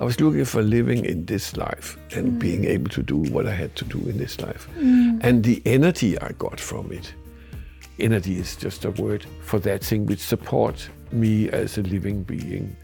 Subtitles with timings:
[0.00, 3.52] I was looking for living in this life and being able to do what I
[3.52, 4.66] had to do in this life.
[4.78, 7.12] And the energy I got from it,
[7.98, 12.74] energy is just a word for that thing which supports me as a living being.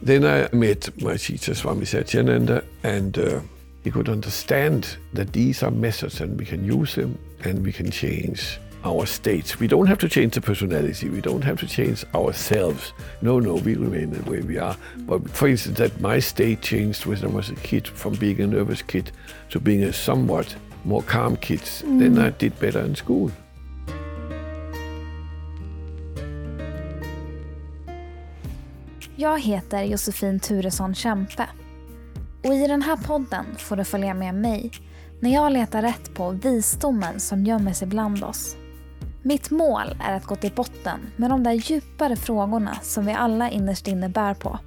[0.00, 3.40] Then I met my teacher, Swami Satyananda, and uh,
[3.84, 7.90] he could understand that these are methods and we can use them and we can
[7.90, 9.60] change our states.
[9.60, 12.92] We don't have to change the personality, we don't have to change ourselves.
[13.20, 14.76] No, no, we remain the way we are.
[14.96, 18.46] But for instance, that my state changed when I was a kid from being a
[18.46, 19.10] nervous kid
[19.50, 21.98] to being a somewhat more calm kid, mm.
[21.98, 23.30] then I did better in school.
[29.16, 31.48] Jag heter Josefin Turesson Kämpe.
[32.44, 34.70] Och i den här podden får du följa med mig
[35.20, 38.56] när jag letar rätt på visdomen som gömmer sig bland oss.
[39.24, 43.50] Mitt mål är att gå till botten med de där djupare frågorna som vi alla
[43.50, 44.58] innerst inne bär på.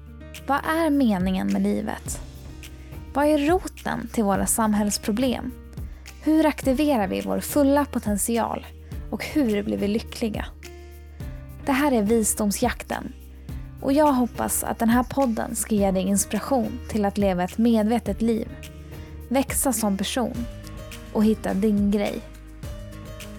[0.47, 2.21] Vad är meningen med livet?
[3.13, 5.51] Vad är roten till våra samhällsproblem?
[6.23, 8.65] Hur aktiverar vi vår fulla potential?
[9.11, 10.45] Och hur blir vi lyckliga?
[11.65, 13.13] Det här är Visdomsjakten
[13.81, 17.57] och jag hoppas att den här podden ska ge dig inspiration till att leva ett
[17.57, 18.47] medvetet liv,
[19.29, 20.45] växa som person
[21.13, 22.21] och hitta din grej.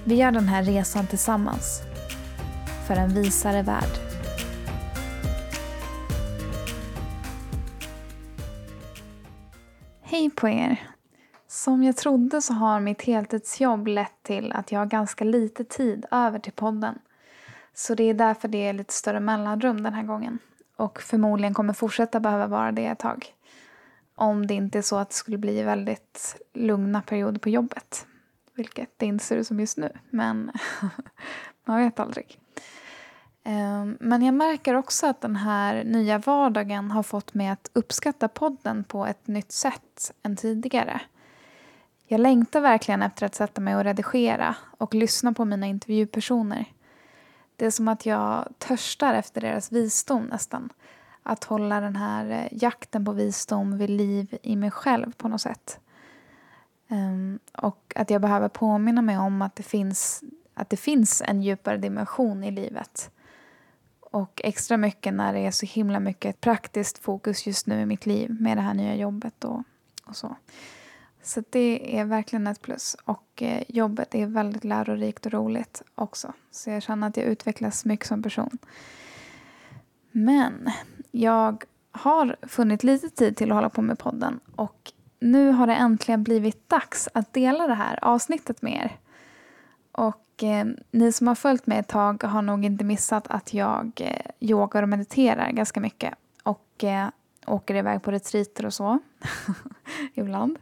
[0.09, 1.83] Vi gör den här resan tillsammans
[2.87, 3.91] för en visare värld.
[10.03, 10.81] Hej på er!
[11.47, 16.07] Som jag trodde så har mitt heltidsjobb lett till att jag har ganska lite tid
[16.11, 16.99] över till podden.
[17.75, 20.39] Så det är därför det är lite större mellanrum den här gången.
[20.77, 23.27] Och förmodligen kommer fortsätta behöva vara det ett tag.
[24.15, 28.07] Om det inte är så att det skulle bli väldigt lugna perioder på jobbet.
[28.57, 29.93] Vilket det inte ser ut som just nu.
[30.11, 30.51] Men
[31.65, 32.41] man vet aldrig.
[33.45, 38.29] Ehm, men jag märker också att den här nya vardagen har fått mig att uppskatta
[38.29, 41.01] podden på ett nytt sätt än tidigare.
[42.07, 46.65] Jag längtar verkligen efter att sätta mig och redigera och lyssna på mina intervjupersoner.
[47.57, 50.73] Det är som att jag törstar efter deras visdom nästan.
[51.23, 55.41] Att hålla den här eh, jakten på visdom vid liv i mig själv på något
[55.41, 55.81] sätt.
[56.89, 60.25] Um, och att jag behöver påminna mig om att det, finns,
[60.55, 63.11] att det finns en djupare dimension i livet.
[64.01, 68.07] Och extra mycket när det är så himla mycket praktiskt fokus just nu i mitt
[68.07, 69.63] liv med det här nya jobbet och,
[70.05, 70.37] och så.
[71.23, 72.97] Så det är verkligen ett plus.
[73.05, 76.33] Och eh, jobbet är väldigt lärorikt och roligt också.
[76.51, 78.59] Så jag känner att jag utvecklas mycket som person.
[80.13, 80.71] Men
[81.11, 84.41] jag har funnit lite tid till att hålla på med podden.
[84.57, 88.97] Och nu har det äntligen blivit dags att dela det här avsnittet med er.
[89.93, 94.01] Och eh, ni som har följt mig ett tag har nog inte missat att jag
[94.05, 96.15] eh, yogar och mediterar ganska mycket.
[96.43, 97.09] Och eh,
[97.47, 98.99] åker iväg på retreater och så.
[100.15, 100.59] Ibland.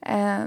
[0.00, 0.38] Eh,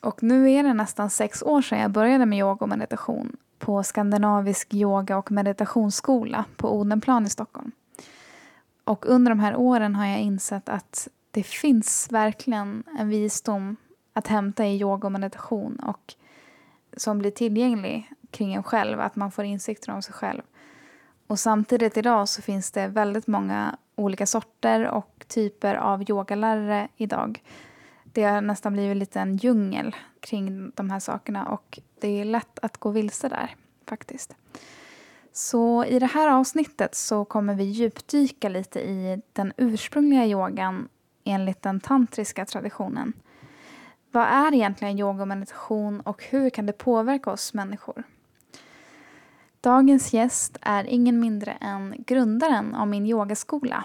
[0.00, 3.82] och nu är det nästan sex år sedan jag började med yoga och meditation på
[3.82, 7.72] Skandinavisk yoga och meditationsskola på Odenplan i Stockholm.
[8.84, 13.76] Och under de här åren har jag insett att det finns verkligen en visdom
[14.12, 16.14] att hämta i yoga och meditation och
[16.96, 20.42] som blir tillgänglig kring en själv, att man får insikter om sig själv.
[21.26, 27.42] Och samtidigt idag så finns det väldigt många olika sorter och typer av yogalärare idag.
[28.04, 32.58] Det har nästan blivit lite en djungel kring de här sakerna och det är lätt
[32.62, 33.54] att gå vilse där
[33.86, 34.36] faktiskt.
[35.32, 40.88] Så i det här avsnittet så kommer vi djupdyka lite i den ursprungliga yogan
[41.26, 43.12] enligt den tantriska traditionen.
[44.12, 48.02] Vad är egentligen yoga och meditation och hur kan det påverka oss människor?
[49.60, 53.84] Dagens gäst är ingen mindre än grundaren av min yogaskola,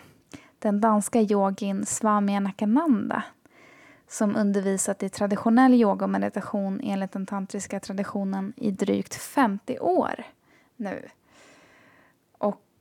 [0.60, 3.24] den danska yogin Swami Anakananda
[4.12, 10.24] som undervisat i traditionell yoga och meditation enligt den tantriska traditionen i drygt 50 år
[10.76, 11.10] nu.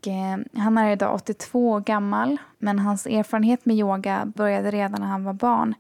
[0.01, 5.01] Och eh, han är idag 82 år gammal, men hans erfarenhet med yoga började redan
[5.01, 5.75] när han var barn.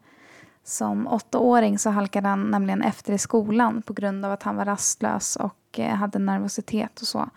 [0.64, 4.64] Som åttaåring så halkade han nämligen efter i skolan på grund av att han var
[4.64, 7.28] rastlös och eh, hade nervositet och så.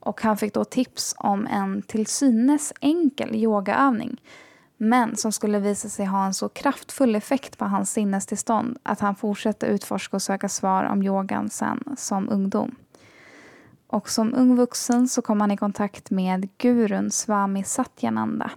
[0.00, 4.20] Och han fick då tips om en till synes enkel yogaövning
[4.76, 9.14] men som skulle visa sig ha en så kraftfull effekt på hans sinnestillstånd att han
[9.14, 12.74] fortsatte utforska och söka svar om yogan sen som ungdom.
[13.92, 18.50] Och som ung vuxen så kom han i kontakt med gurun Swami Satyananda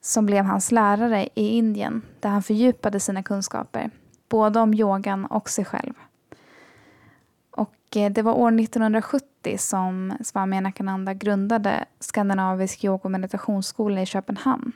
[0.00, 3.90] som blev hans lärare i Indien där han fördjupade sina kunskaper
[4.28, 5.92] både om yogan och sig själv.
[7.50, 14.06] Och eh, det var år 1970 som Swami Anakananda grundade Skandinavisk yoga och meditationsskola i
[14.06, 14.72] Köpenhamn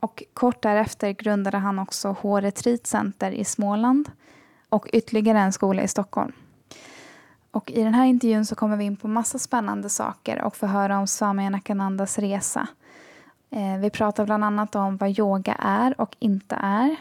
[0.00, 4.10] Och kort därefter grundade han också H Retreat Center i Småland
[4.68, 6.32] och ytterligare en skola i Stockholm.
[7.54, 10.66] Och I den här intervjun så kommer vi in på massa spännande saker och får
[10.66, 12.68] höra om Swami Nakanandas resa.
[13.50, 16.96] Eh, vi pratar bland annat om vad yoga är och inte är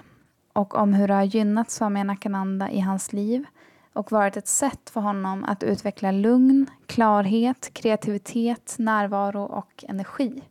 [0.53, 3.45] och om hur det har gynnat Swami Nakananda i hans liv
[3.93, 10.41] och varit ett sätt för honom att utveckla lugn, klarhet, kreativitet, närvaro och energi.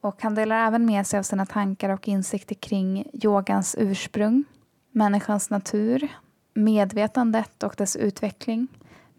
[0.00, 4.44] Och han delar även med sig av sina tankar och insikter kring yogans ursprung,
[4.90, 6.08] människans natur,
[6.56, 8.68] medvetandet och dess utveckling,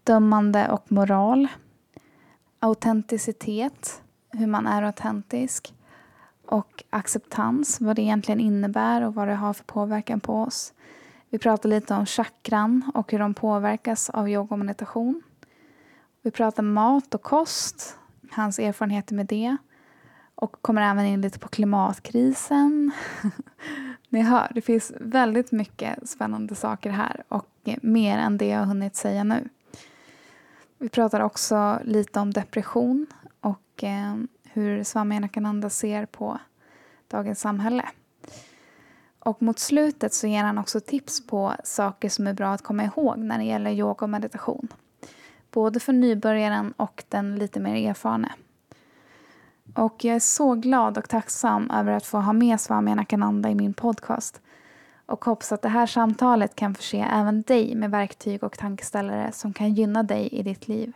[0.04, 1.48] dömande och moral,
[2.60, 5.74] autenticitet, hur man är autentisk
[6.46, 10.72] och acceptans, vad det egentligen innebär och vad det har för påverkan på oss.
[11.30, 15.22] Vi pratar lite om chakran och hur de påverkas av yoga och meditation.
[16.22, 17.96] Vi pratar mat och kost,
[18.30, 19.56] hans erfarenheter med det
[20.34, 22.92] och kommer även in lite på klimatkrisen.
[24.08, 28.66] Ni hör, det finns väldigt mycket spännande saker här och mer än det jag har
[28.66, 29.48] hunnit säga nu.
[30.78, 33.06] Vi pratar också lite om depression
[33.40, 36.38] och eh, hur Swami Nakananda ser på
[37.08, 37.88] dagens samhälle.
[39.18, 42.84] Och mot slutet så ger han också tips på saker som är bra att komma
[42.84, 44.68] ihåg när det gäller yoga och meditation.
[45.50, 48.32] Både för nybörjaren och den lite mer erfarne.
[49.74, 53.54] Och jag är så glad och tacksam över att få ha med Swami Nakananda i
[53.54, 54.40] min podcast.
[55.06, 59.52] Och hoppas att det här samtalet kan förse även dig med verktyg och tankeställare som
[59.52, 60.92] kan gynna dig i ditt liv.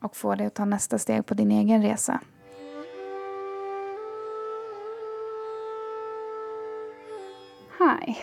[0.00, 2.20] Och få dig att ta nästa steg på din egen resa.
[7.78, 8.16] Hi.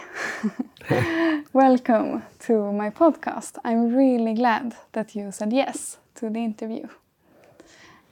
[1.52, 3.58] Welcome to my podcast.
[3.64, 6.88] I'm really glad that you said yes to the interview.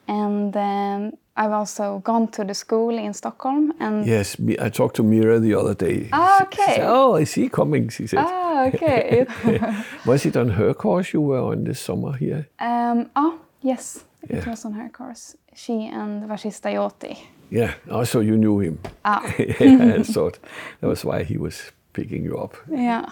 [0.07, 3.73] And um, I've also gone to the school in Stockholm.
[3.79, 6.09] And yes, I talked to Mira the other day.
[6.13, 6.75] Ah, okay.
[6.75, 8.19] Said, oh, I see coming, she said.
[8.19, 9.25] Ah, okay.
[10.05, 12.47] was it on her course you were on this summer here?
[12.59, 14.37] Um, oh, yes, yeah.
[14.37, 15.35] it was on her course.
[15.53, 17.17] She and Vashista Yoti.
[17.49, 18.79] Yeah, also you knew him.
[19.03, 19.21] Ah.
[19.39, 20.39] I thought
[20.81, 22.55] that was why he was picking you up.
[22.69, 23.09] Yeah.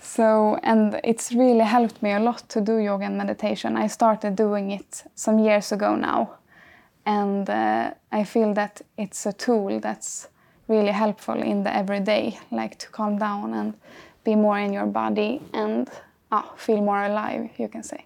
[0.00, 3.76] So, and it's really helped me a lot to do yoga and meditation.
[3.76, 6.38] I started doing it some years ago now.
[7.06, 10.28] And uh, I feel that it's a tool that's
[10.68, 13.74] really helpful in the everyday, like to calm down and
[14.24, 15.90] be more in your body and
[16.32, 18.04] oh, feel more alive, you can say.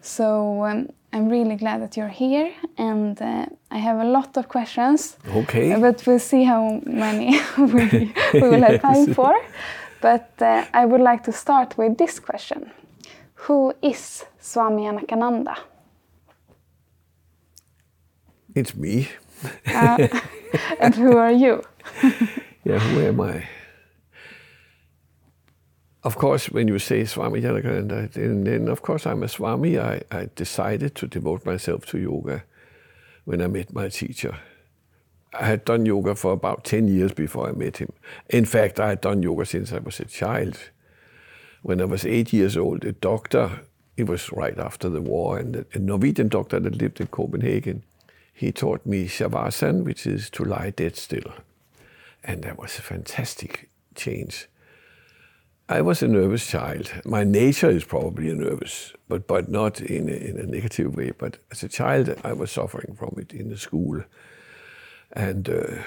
[0.00, 4.48] So um, I'm really glad that you're here, and uh, I have a lot of
[4.48, 5.16] questions.
[5.28, 5.78] Okay.
[5.78, 9.34] But we'll see how many we, we will have time for.
[10.02, 12.70] But uh, I would like to start with this question
[13.46, 15.56] Who is Swami Janakananda?
[18.54, 19.08] It's me.
[19.66, 20.08] uh,
[20.80, 21.62] and who are you?
[22.64, 23.48] yeah, who am I?
[26.02, 29.78] Of course, when you say Swami Janakananda, then, then of course I'm a Swami.
[29.78, 32.42] I, I decided to devote myself to yoga
[33.24, 34.36] when I met my teacher.
[35.34, 37.92] I had done yoga for about 10 years before I met him.
[38.28, 40.58] In fact, I had done yoga since I was a child.
[41.62, 43.62] When I was eight years old, a doctor,
[43.96, 47.82] it was right after the war, and a Norwegian doctor that lived in Copenhagen,
[48.34, 51.32] he taught me Shavasana, which is to lie dead still.
[52.24, 54.48] And that was a fantastic change.
[55.68, 56.92] I was a nervous child.
[57.04, 61.12] My nature is probably nervous, but, but not in a, in a negative way.
[61.12, 64.02] But as a child, I was suffering from it in the school
[65.12, 65.82] and uh,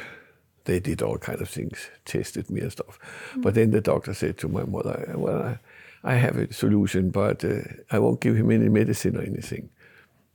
[0.66, 3.00] they did all kind of things, tested me and stuff.
[3.36, 3.44] Mm.
[3.44, 5.60] But then the doctor said to my mother, "Well, I,
[6.04, 9.70] I have a solution, but uh, I won't give him any medicine or anything,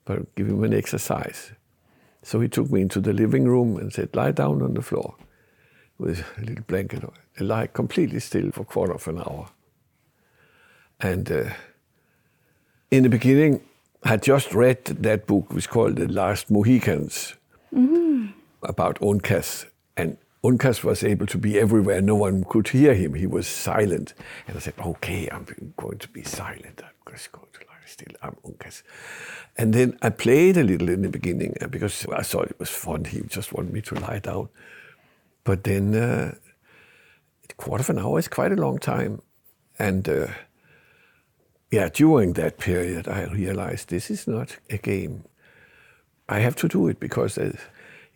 [0.04, 1.52] but give him an exercise."
[2.22, 5.14] So he took me into the living room and said, "Lie down on the floor
[5.98, 7.04] with a little blanket,
[7.36, 9.48] and lie completely still for a quarter of an hour."
[11.00, 11.50] And uh,
[12.90, 13.62] in the beginning,
[14.02, 17.34] I had just read that book, which was called The Last Mohicans.
[17.74, 18.09] Mm-hmm
[18.62, 22.00] about Uncas, and Uncas was able to be everywhere.
[22.00, 23.14] No one could hear him.
[23.14, 24.14] He was silent.
[24.46, 26.80] And I said, okay, I'm going to be silent.
[26.82, 28.14] I'm just going to lie still.
[28.22, 28.82] I'm Uncas.
[29.58, 32.70] And then I played a little in the beginning uh, because I thought it was
[32.70, 33.04] fun.
[33.04, 34.48] He just wanted me to lie down.
[35.44, 36.34] But then uh,
[37.50, 39.20] a quarter of an hour is quite a long time.
[39.78, 40.28] And uh,
[41.70, 45.24] yeah, during that period, I realized this is not a game.
[46.30, 47.36] I have to do it because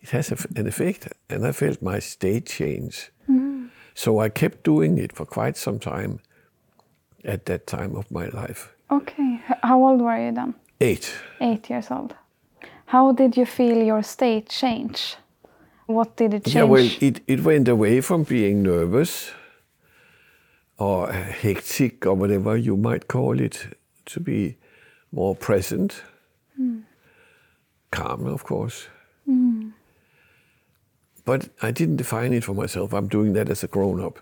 [0.05, 1.07] it has an effect.
[1.29, 3.11] And I felt my state change.
[3.27, 3.69] Mm.
[3.95, 6.19] So I kept doing it for quite some time
[7.23, 8.71] at that time of my life.
[8.91, 9.41] Okay.
[9.63, 10.53] How old were you then?
[10.79, 11.11] Eight.
[11.41, 12.13] Eight years old.
[12.85, 15.15] How did you feel your state change
[15.87, 16.55] What did it change?
[16.55, 19.31] Yeah, well, it, it went away from being nervous
[20.77, 24.57] or hectic or whatever you might call it to be
[25.11, 26.03] more present,
[27.91, 28.87] calm, of course.
[31.25, 32.93] But I didn't define it for myself.
[32.93, 34.19] I'm doing that as a grown up.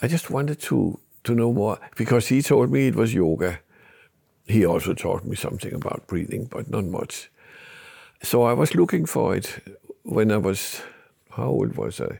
[0.00, 3.60] I just wanted to, to know more because he told me it was yoga.
[4.46, 7.30] He also taught me something about breathing, but not much.
[8.22, 9.62] So I was looking for it
[10.02, 10.82] when I was,
[11.30, 12.18] how old was I?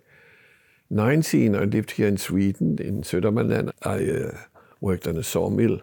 [0.90, 1.56] 19.
[1.56, 3.72] I lived here in Sweden, in Södermanland.
[3.82, 4.38] I uh,
[4.80, 5.80] worked on a sawmill.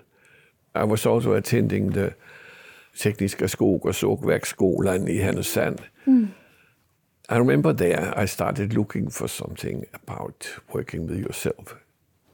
[0.76, 2.14] I was also attending the
[2.98, 5.82] Tekniska Skog och Sågverksskolan i Härnösand.
[7.30, 11.76] I remember there I started looking for something about working with yourself.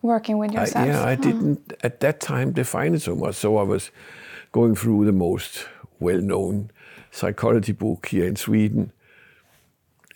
[0.01, 0.87] Working with I, yourself.
[0.87, 3.35] yeah, I didn't at that time define it so much.
[3.35, 3.91] So I was
[4.53, 5.67] going through the most
[5.99, 6.71] well-known
[7.11, 8.93] psychology book here in Sweden,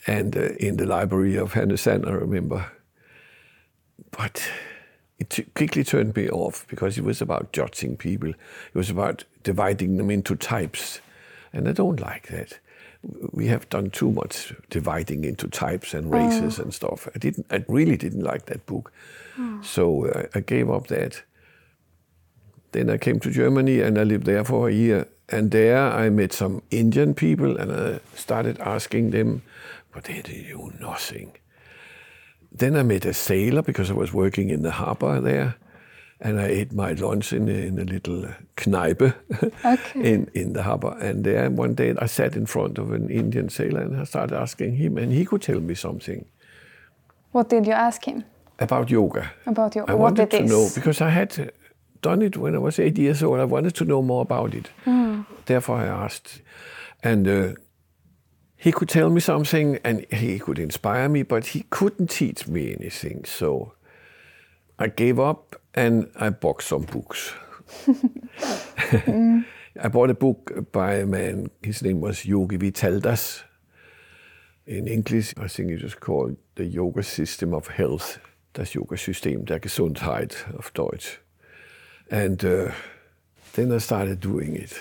[0.06, 2.72] and uh, in the library of Härnösand, I remember.
[4.10, 4.50] But
[5.18, 8.30] it quickly turned me off because it was about judging people.
[8.30, 11.00] It was about dividing them into types,
[11.52, 12.58] and I don't like that.
[13.32, 17.08] We have done too much dividing into types and races and stuff.
[17.14, 17.46] I didn't.
[17.50, 18.92] I really didn't like that book.
[19.62, 21.22] So uh, I gave up that.
[22.72, 25.06] Then I came to Germany and I lived there for a year.
[25.28, 29.42] And there I met some Indian people and I started asking them,
[29.92, 31.32] but they knew nothing.
[32.52, 35.54] Then I met a sailor because I was working in the harbor there.
[36.22, 39.14] And I ate my lunch in a, in a little kneipe
[39.64, 40.00] Okay.
[40.12, 40.94] in, in the harbor.
[41.00, 44.36] And there one day I sat in front of an Indian sailor and I started
[44.36, 46.26] asking him, and he could tell me something
[47.32, 48.24] What did you ask him
[48.58, 49.32] about yoga.
[49.46, 50.50] about your I what wanted to is?
[50.50, 51.52] know because I had
[52.02, 53.40] done it when I was eight years old.
[53.40, 54.70] I wanted to know more about it.
[55.46, 56.42] Therefore, I asked,
[57.02, 57.52] and uh,
[58.56, 62.76] he could tell me something, and he could inspire me, but he couldn't teach me
[62.78, 63.24] anything.
[63.24, 63.72] So
[64.82, 67.34] I gave up, and I bought some books.
[69.82, 71.50] I bought a book by a man.
[71.62, 73.42] His name was Yogi Vithaldas.
[74.66, 78.20] In English, I think it was called The Yoga System of Health.
[78.54, 81.20] Das Yoga-System der Gesundheit auf Deutsch.
[82.10, 82.72] And uh,
[83.52, 84.72] then I started doing it.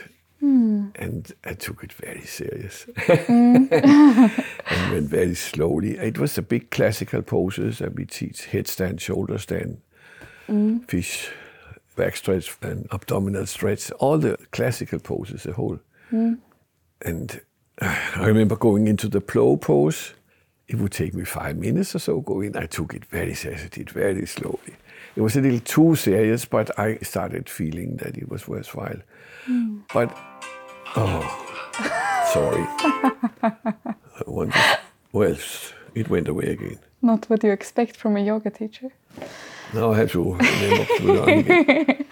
[0.42, 2.88] And I took it very serious.
[3.08, 5.98] and went very slowly.
[5.98, 9.82] It was the big classical poses that we teach headstand, shoulder stand,
[10.50, 10.90] Mm.
[10.90, 11.30] fish,
[11.96, 13.92] back stretch, and abdominal stretch.
[13.92, 15.80] All the classical poses, the whole.
[16.12, 16.40] Mm.
[17.02, 17.42] And
[17.82, 20.14] I remember going into the plow pose.
[20.68, 22.54] It would take me five minutes or so going.
[22.54, 22.58] in.
[22.58, 24.76] I took it very seriously, very slowly.
[25.16, 29.02] It was a little too serious, but I started feeling that it was worthwhile.
[29.48, 29.82] Mm.
[29.92, 30.16] But,
[30.96, 31.26] oh,
[32.34, 32.66] sorry.
[33.42, 34.78] I
[35.12, 35.38] well,
[35.96, 36.80] it went away again.
[37.02, 38.92] Not what you expect from a yoga teacher.
[39.74, 42.06] Now I have to remember to learn again.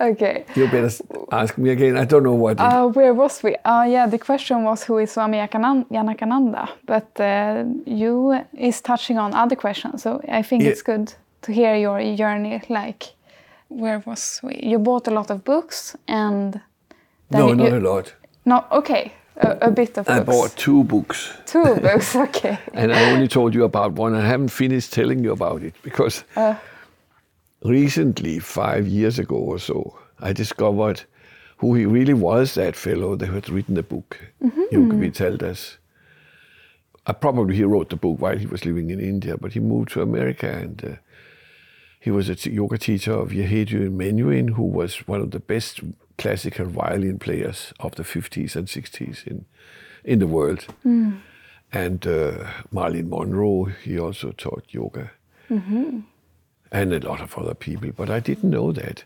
[0.00, 0.44] Okay.
[0.56, 0.90] You better
[1.30, 1.96] ask me again.
[1.96, 2.58] I don't know what.
[2.60, 3.54] Uh, where was we?
[3.64, 9.34] Uh, yeah, the question was who is Swami Janakananda, but uh, you is touching on
[9.34, 10.70] other questions, so I think Yeah.
[10.70, 12.60] it's good to hear your journey.
[12.68, 13.04] Like,
[13.68, 14.60] where was we?
[14.62, 16.60] You bought a lot of books, and
[17.30, 18.14] then no, you, not a lot.
[18.44, 20.36] no, okay, a, a bit of I books.
[20.36, 22.14] bought two books, two books.
[22.28, 22.58] Okay.
[22.74, 24.14] and I only told you about one.
[24.16, 26.54] I haven't finished telling you about it because Uh.
[27.64, 31.02] Recently, five years ago or so, I discovered
[31.58, 32.54] who he really was.
[32.54, 34.18] That fellow that had written the book,
[34.70, 35.78] Yogi Vithaldas.
[37.06, 39.90] Uh, probably he wrote the book while he was living in India, but he moved
[39.92, 40.96] to America and uh,
[42.00, 45.80] he was a yoga teacher of Yehudi Menuhin, who was one of the best
[46.18, 49.46] classical violin players of the 50s and 60s in,
[50.04, 50.66] in the world.
[51.72, 55.12] And uh, Marilyn Monroe, he also taught yoga.
[56.74, 59.04] And a lot of other people, but I didn't know that.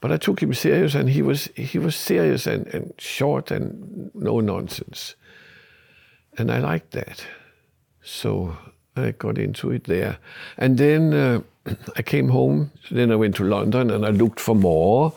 [0.00, 4.10] But I took him serious, and he was he was serious and, and short and
[4.14, 5.16] no nonsense,
[6.38, 7.26] and I liked that.
[8.02, 8.56] So
[8.96, 10.18] I got into it there,
[10.56, 11.40] and then uh,
[11.96, 12.70] I came home.
[12.90, 15.12] Then I went to London, and I looked for more.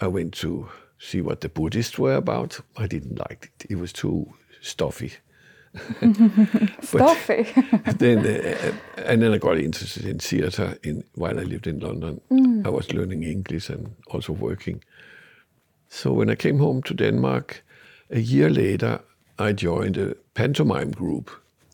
[0.00, 2.60] I went to see what the Buddhists were about.
[2.76, 4.26] I didn't like it; it was too
[4.60, 5.12] stuffy.
[6.82, 7.46] Stuffy.
[7.98, 8.72] then uh,
[9.06, 12.20] and then I got interested in theater in while I lived in London.
[12.64, 14.82] I was learning English and also working.
[15.88, 17.62] So when I came home to Denmark,
[18.10, 19.00] a year later,
[19.38, 21.30] I joined a pantomime group.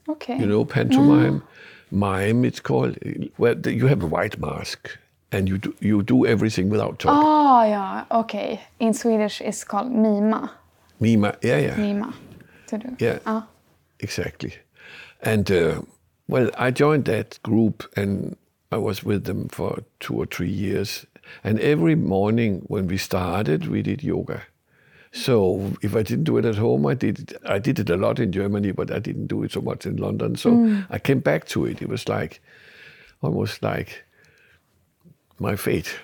[0.08, 0.38] okay.
[0.38, 1.42] You know pantomime,
[1.90, 2.44] mime.
[2.48, 2.96] It's called.
[3.38, 4.98] Well, you have a white mask
[5.32, 7.22] and you do, you do everything without talking.
[7.24, 8.04] Oh, yeah.
[8.10, 8.60] Okay.
[8.78, 10.52] In Swedish, it's called mima.
[11.00, 12.12] Mima, yeah, yeah, Mima.
[12.66, 12.96] To do.
[12.98, 13.18] yeah.
[13.26, 13.46] Ah.
[14.00, 14.54] Exactly.
[15.22, 15.82] And uh,
[16.28, 18.36] well, I joined that group and
[18.72, 21.06] I was with them for two or three years.
[21.44, 24.42] And every morning when we started, we did yoga.
[25.12, 27.96] So if I didn't do it at home, I did it, I did it a
[27.96, 30.36] lot in Germany, but I didn't do it so much in London.
[30.36, 30.86] So mm.
[30.88, 31.82] I came back to it.
[31.82, 32.40] It was like
[33.22, 34.04] almost like
[35.40, 35.98] my fate.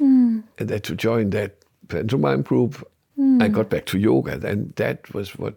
[0.00, 0.42] Mm.
[0.58, 1.56] And then to join that
[1.88, 2.82] pantomime group,
[3.18, 3.42] mm.
[3.42, 4.40] I got back to yoga.
[4.42, 5.56] And that was what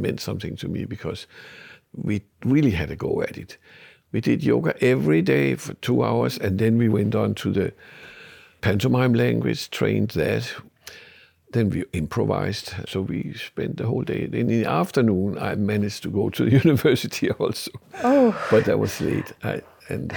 [0.00, 1.26] meant something to me because
[1.94, 3.56] we really had a go at it.
[4.12, 7.72] We did yoga every day for two hours, and then we went on to the
[8.60, 10.52] pantomime language, trained that.
[11.52, 14.28] Then we improvised, so we spent the whole day.
[14.32, 17.72] In the afternoon, I managed to go to the university also.
[18.04, 18.36] Oh.
[18.50, 19.32] But that was late.
[19.42, 20.12] I, and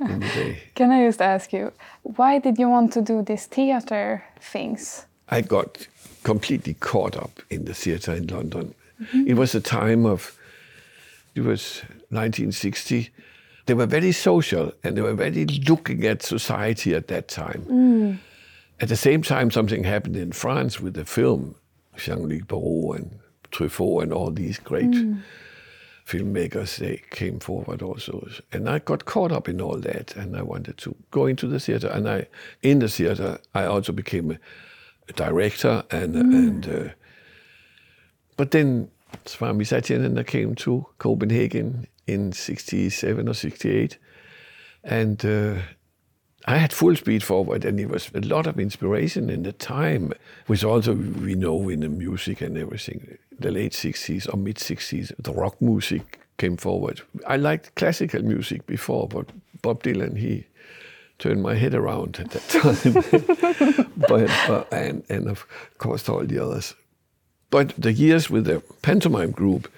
[0.00, 0.62] in the day.
[0.74, 5.06] Can I just ask you, why did you want to do these theater things?
[5.28, 5.86] I got
[6.22, 8.74] completely caught up in the theater in London.
[9.00, 9.28] Mm-hmm.
[9.28, 10.38] It was a time of,
[11.34, 13.10] it was 1960
[13.68, 17.66] they were very social and they were very looking at society at that time.
[17.68, 18.18] Mm.
[18.80, 21.54] At the same time, something happened in France with the film,
[21.94, 23.18] Jean-Luc Barrault and
[23.52, 25.20] Truffaut and all these great mm.
[26.06, 28.26] filmmakers, they came forward also.
[28.52, 31.60] And I got caught up in all that and I wanted to go into the
[31.60, 31.88] theater.
[31.88, 32.26] And I,
[32.62, 34.38] in the theater, I also became a,
[35.10, 36.20] a director and, mm.
[36.20, 36.92] and uh,
[38.38, 38.88] but then
[39.26, 43.98] Swami Satyananda came to Copenhagen in 67 or 68.
[44.84, 45.56] And uh,
[46.46, 50.12] I had full speed forward, and it was a lot of inspiration in the time,
[50.46, 53.18] which also we know in the music and everything.
[53.38, 57.02] The late 60s or mid 60s, the rock music came forward.
[57.26, 59.26] I liked classical music before, but
[59.62, 60.46] Bob Dylan, he
[61.18, 62.48] turned my head around at that
[63.74, 63.90] time.
[63.96, 65.44] but, and, and of
[65.78, 66.74] course, all the others.
[67.50, 69.70] But the years with the pantomime group,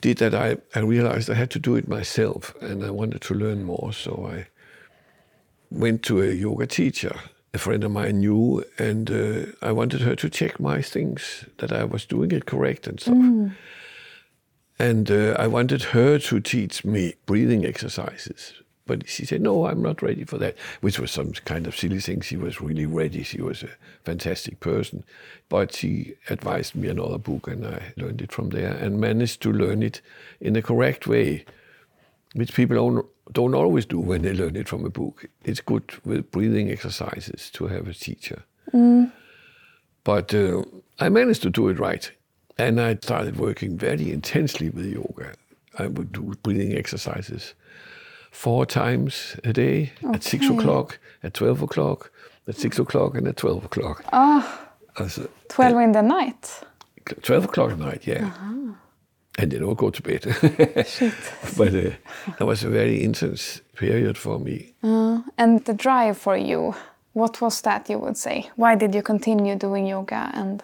[0.00, 3.34] did that, I, I realized I had to do it myself and I wanted to
[3.34, 3.92] learn more.
[3.92, 4.46] So I
[5.70, 7.16] went to a yoga teacher,
[7.54, 11.72] a friend of mine knew, and uh, I wanted her to check my things, that
[11.72, 13.14] I was doing it correct and stuff.
[13.14, 13.52] Mm.
[14.78, 19.82] And uh, I wanted her to teach me breathing exercises but she said, no, I'm
[19.82, 22.20] not ready for that, which was some kind of silly thing.
[22.20, 23.22] She was really ready.
[23.22, 23.70] She was a
[24.04, 25.04] fantastic person.
[25.48, 29.52] But she advised me another book, and I learned it from there and managed to
[29.52, 30.02] learn it
[30.40, 31.46] in the correct way,
[32.34, 35.26] which people don't, don't always do when they learn it from a book.
[35.44, 38.42] It's good with breathing exercises to have a teacher.
[38.72, 39.12] Mm.
[40.04, 40.62] But uh,
[41.00, 42.10] I managed to do it right.
[42.58, 45.32] And I started working very intensely with yoga.
[45.76, 47.54] I would do breathing exercises
[48.34, 50.14] four times a day okay.
[50.14, 52.10] at six o'clock, at 12 o'clock,
[52.48, 54.04] at six o'clock, and at 12 o'clock.
[54.12, 54.68] Ah,
[54.98, 55.08] oh,
[55.48, 56.60] 12 in the night?
[57.22, 58.26] 12 o'clock at night, yeah.
[58.26, 58.72] Uh-huh.
[59.38, 60.22] And then I'll go to bed.
[61.56, 61.90] but uh,
[62.38, 64.74] that was a very intense period for me.
[64.82, 66.74] Uh, and the drive for you,
[67.14, 68.50] what was that, you would say?
[68.56, 70.30] Why did you continue doing yoga?
[70.34, 70.62] and?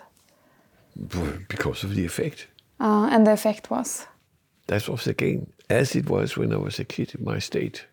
[1.49, 2.47] Because of the effect.
[2.79, 4.07] Uh, and the effect was?
[4.67, 7.87] That was again as it was when I was a kid in my state.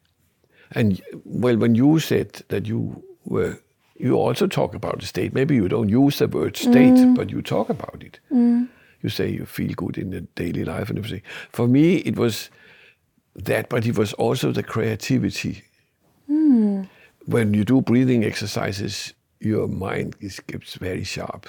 [0.72, 3.58] And well, when you said that you were,
[3.96, 5.34] you also talk about the state.
[5.34, 7.16] Maybe you don't use the word state, mm.
[7.16, 8.20] but you talk about it.
[8.32, 8.68] Mm.
[9.02, 11.22] You say you feel good in the daily life and everything.
[11.52, 12.50] For me, it was
[13.36, 15.62] that, but it was also the creativity.
[16.30, 16.90] Mm.
[17.26, 21.48] When you do breathing exercises, your mind is, gets very sharp.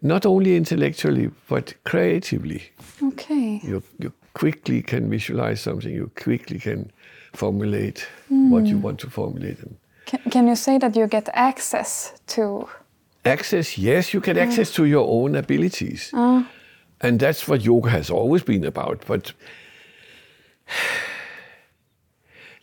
[0.00, 2.62] Not only intellectually, but creatively.
[3.02, 3.60] Okay.
[3.62, 6.90] You, you quickly can visualize something, you quickly can
[7.32, 8.50] formulate mm.
[8.50, 9.58] what you want to formulate.
[10.06, 12.68] Can, can, you say that you get access to?
[13.24, 16.10] Access, yes, you get access to your own abilities.
[16.12, 16.44] Uh.
[17.00, 19.04] And that's what yoga has always been about.
[19.06, 19.32] But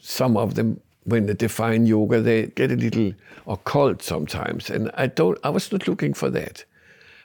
[0.01, 3.13] some of them, when they define yoga, they get a little
[3.47, 4.69] occult sometimes.
[4.69, 6.63] And I don't I was not looking for that.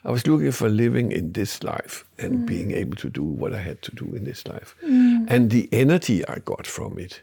[0.05, 2.45] I was looking for living in this life and mm.
[2.45, 4.75] being able to do what I had to do in this life.
[4.83, 5.25] Mm.
[5.27, 7.21] And the energy I got from it,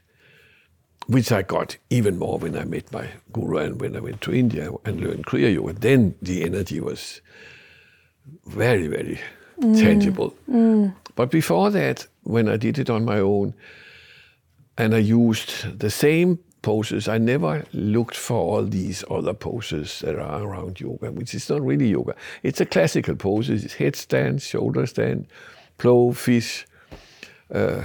[1.07, 4.35] which I got even more when I met my guru and when I went to
[4.35, 7.21] India and learned Kriya Yoga, then the energy was
[8.47, 9.21] very, very
[9.61, 9.79] mm.
[9.79, 10.35] tangible.
[10.51, 10.93] Mm.
[11.15, 13.55] But before that, when I did it on my own,
[14.77, 17.09] and I used the same poses.
[17.09, 21.61] I never looked for all these other poses that are around yoga, which is not
[21.61, 22.15] really yoga.
[22.43, 23.51] It's a classical pose.
[23.51, 25.27] It's headstand, shoulder stand,
[25.79, 26.67] plow, fish,
[27.53, 27.85] uh,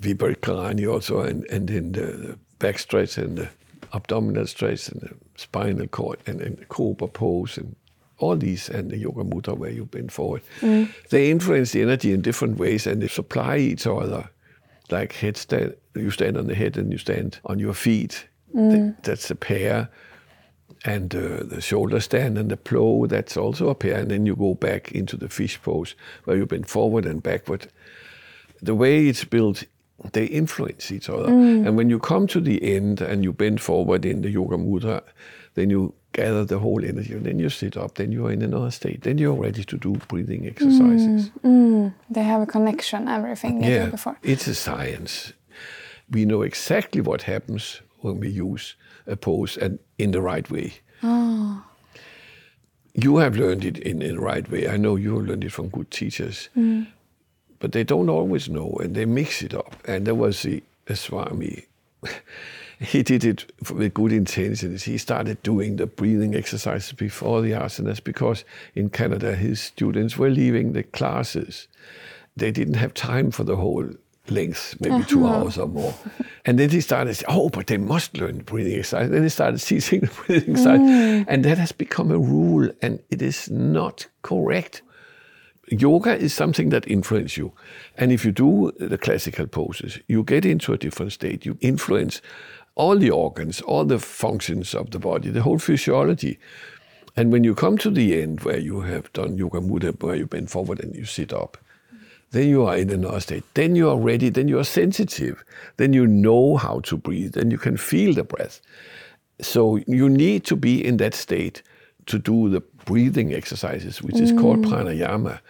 [0.00, 3.48] Viparita Karani also, and, and then the, the back stretch and the
[3.94, 7.76] abdominal stretch and the spinal cord and, and the cobra pose and
[8.18, 10.42] all these, and the yoga mudra where you bend forward,
[11.10, 14.28] they influence the energy in different ways and they supply each other.
[14.92, 18.28] Like headstand, you stand on the head and you stand on your feet.
[18.54, 19.88] Th- that's a pair.
[20.84, 23.98] And uh, the shoulder stand and the plow, that's also a pair.
[24.00, 27.68] And then you go back into the fish pose where you bend forward and backward.
[28.60, 29.64] The way it's built,
[30.12, 31.28] they influence each other.
[31.66, 35.02] And when you come to the end and you bend forward in the yoga mudra,
[35.54, 37.12] then you gather the whole energy.
[37.14, 39.02] And then you sit up, then you're in another state.
[39.02, 41.30] Then you're ready to do breathing mm, exercises.
[41.44, 41.94] Mm.
[42.10, 44.16] They have a connection, everything you Yeah, before.
[44.22, 45.32] it's a science.
[46.10, 50.74] We know exactly what happens when we use a pose and in the right way.
[51.02, 51.62] oh.
[52.94, 54.68] You have learned it in, in the right way.
[54.68, 56.86] I know you have learned it from good teachers, mm.
[57.58, 59.74] but they don't always know and they mix it up.
[59.88, 61.64] And there was the a Swami.
[62.82, 64.82] He did it with good intentions.
[64.82, 70.30] He started doing the breathing exercises before the asanas because in Canada his students were
[70.30, 71.68] leaving the classes.
[72.36, 73.88] They didn't have time for the whole
[74.28, 75.94] length, maybe two hours or more.
[76.44, 79.10] And then he started saying, oh, but they must learn breathing exercise.
[79.10, 80.80] Then he started teaching the breathing exercise.
[80.80, 81.24] Mm.
[81.28, 84.82] And that has become a rule, and it is not correct.
[85.68, 87.52] Yoga is something that influences you.
[87.96, 91.46] And if you do the classical poses, you get into a different state.
[91.46, 92.20] You influence
[92.74, 96.38] all the organs, all the functions of the body, the whole physiology.
[97.16, 100.26] And when you come to the end where you have done yoga mudra, where you
[100.26, 101.58] bend forward and you sit up,
[102.30, 103.44] then you are in another state.
[103.52, 104.30] Then you are ready.
[104.30, 105.44] Then you are sensitive.
[105.76, 107.34] Then you know how to breathe.
[107.34, 108.62] Then you can feel the breath.
[109.40, 111.62] So you need to be in that state
[112.06, 115.40] to do the breathing exercises, which is called pranayama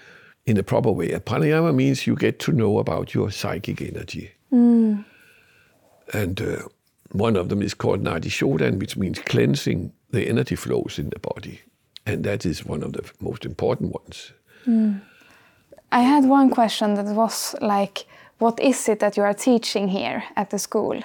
[0.45, 1.13] in the proper way.
[1.13, 4.33] And pranayama means you get to know about your psychic energy.
[6.13, 6.63] And uh,
[7.13, 11.19] one of them is called Nadi Shodan, which means cleansing the energy flows in the
[11.19, 11.61] body.
[12.07, 14.33] And that is one of the most important ones.
[14.65, 14.95] Hmm.
[15.91, 18.07] I had one question that was like,
[18.39, 21.01] what is it that you are teaching here at the school?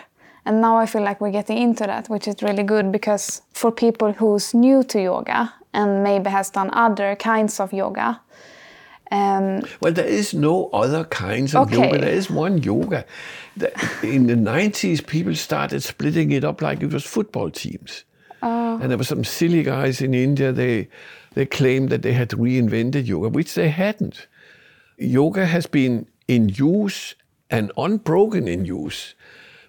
[0.45, 3.71] And now I feel like we're getting into that, which is really good because for
[3.71, 8.21] people who's new to yoga and maybe has done other kinds of yoga,
[9.11, 11.75] um, Well, there is no other kinds of Okay.
[11.75, 11.97] yoga.
[11.99, 13.05] There is one yoga.
[14.03, 18.03] In the 90s, people started splitting it up like it was football teams.
[18.41, 20.87] And there were some silly guys in India, they,
[21.33, 24.27] they claimed that they had reinvented yoga, which they hadn't.
[24.97, 27.15] Yoga has been in use
[27.49, 29.15] and unbroken in use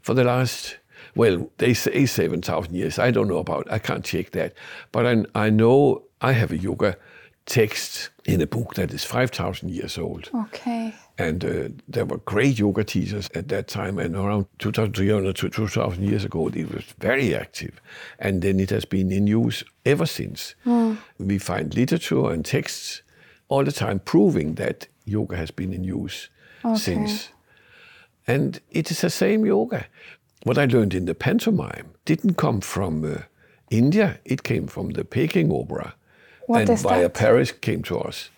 [0.03, 0.77] for the last,
[1.15, 2.99] well, they say 7,000 years.
[2.99, 4.53] I don't know about I can't check that.
[4.93, 6.97] But I, I know I have a yoga
[7.47, 10.31] text in a book that is 5,000 years old.
[10.35, 10.95] okay.
[11.17, 16.05] And uh, there were great yoga teachers at that time, and around 2,300 to 2,000
[16.05, 17.81] years ago, it was very active.
[18.19, 20.55] And then it has been in use ever since.
[21.19, 23.03] We find literature and texts
[23.49, 26.29] all the time proving that yoga has been in use
[26.77, 27.31] since.
[28.27, 29.87] And it is the same yoga.
[30.45, 33.23] What I learned in the pantomime didn't come from uh,
[33.71, 35.95] India, it came from the Peking Opera.
[36.49, 37.15] What and via that?
[37.15, 38.31] Paris came to us.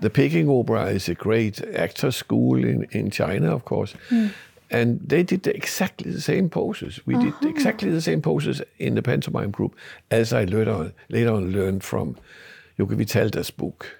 [0.00, 3.94] The Peking Opera is a great actor school in, in China, of course.
[4.08, 4.28] Hmm.
[4.70, 7.00] And they did exactly the same poses.
[7.04, 7.48] We did uh-huh.
[7.48, 9.76] exactly the same poses in the pantomime group
[10.10, 12.16] as I later on, later on learned from
[12.78, 13.98] Yogi Vitalda's book.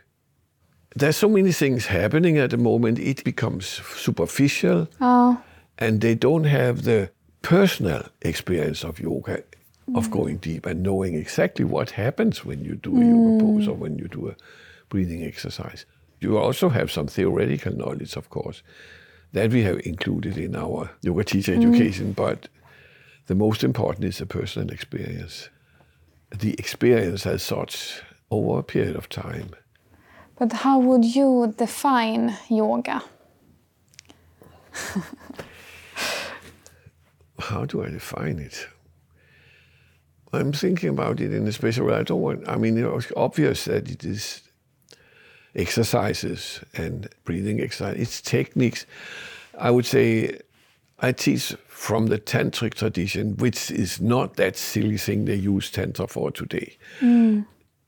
[0.96, 5.40] There's so many things happening at the moment, it becomes superficial Oh,
[5.79, 7.11] and they don't have the
[7.42, 9.42] personal experience of yoga,
[9.94, 10.11] of mm.
[10.11, 13.40] going deep and knowing exactly what happens when you do a yoga mm.
[13.40, 14.37] pose or when you do a
[14.88, 15.87] breathing exercise.
[16.20, 18.62] You also have some theoretical knowledge, of course,
[19.33, 21.62] that we have included in our yoga teacher mm.
[21.62, 22.48] education, but
[23.26, 25.48] the most important is the personal experience.
[26.31, 29.50] The experience as such over a period of time.
[30.40, 33.03] but how would you define yoga?
[37.38, 38.66] how do I define it?
[40.33, 41.95] I'm thinking about it in a special way.
[41.95, 44.43] I don't want, I mean, it's obvious that it is
[45.55, 47.97] exercises and breathing exercise.
[47.99, 48.87] It's techniques.
[49.59, 50.38] I would say
[51.01, 56.07] I teach from the tantric tradition, which is not that silly thing they use tantra
[56.07, 56.77] for today.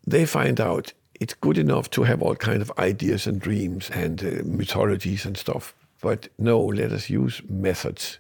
[0.07, 4.25] They find out it's good enough to have all kind of ideas and dreams and
[4.25, 5.75] uh, mythologies and stuff.
[6.01, 8.19] But no, let us use methods.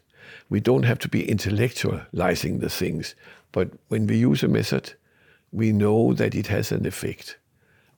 [0.49, 3.15] We don't have to be intellectualizing the things.
[3.53, 4.95] But when we use a method,
[5.53, 7.37] we know that it has an effect.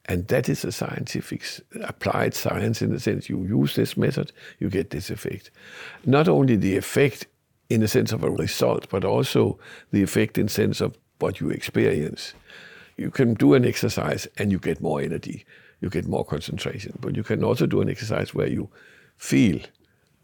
[0.07, 1.45] And that is a scientific,
[1.83, 5.51] applied science in the sense you use this method, you get this effect.
[6.05, 7.27] Not only the effect
[7.71, 9.59] in the sense of a result, but also
[9.93, 12.35] the effect in sense of what you experience.
[12.97, 15.45] you can do an exercise and you get more energy,
[15.81, 16.97] you get more concentration.
[17.01, 18.69] But you can also do an exercise where you
[19.17, 19.61] feel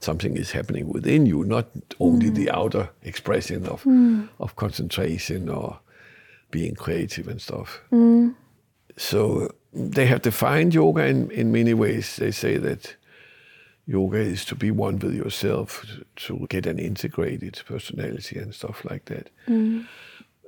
[0.00, 1.66] something is happening within you, not
[1.98, 2.54] only the mm.
[2.54, 4.28] outer expression of, mm.
[4.38, 5.78] of concentration or
[6.50, 7.80] being creative and stuff.
[7.92, 8.34] Mm.
[8.96, 12.16] So they have defined yoga in, in many ways.
[12.16, 12.96] They say that
[13.86, 15.86] yoga is to be one with yourself,
[16.16, 19.30] to get an integrated personality and stuff like that.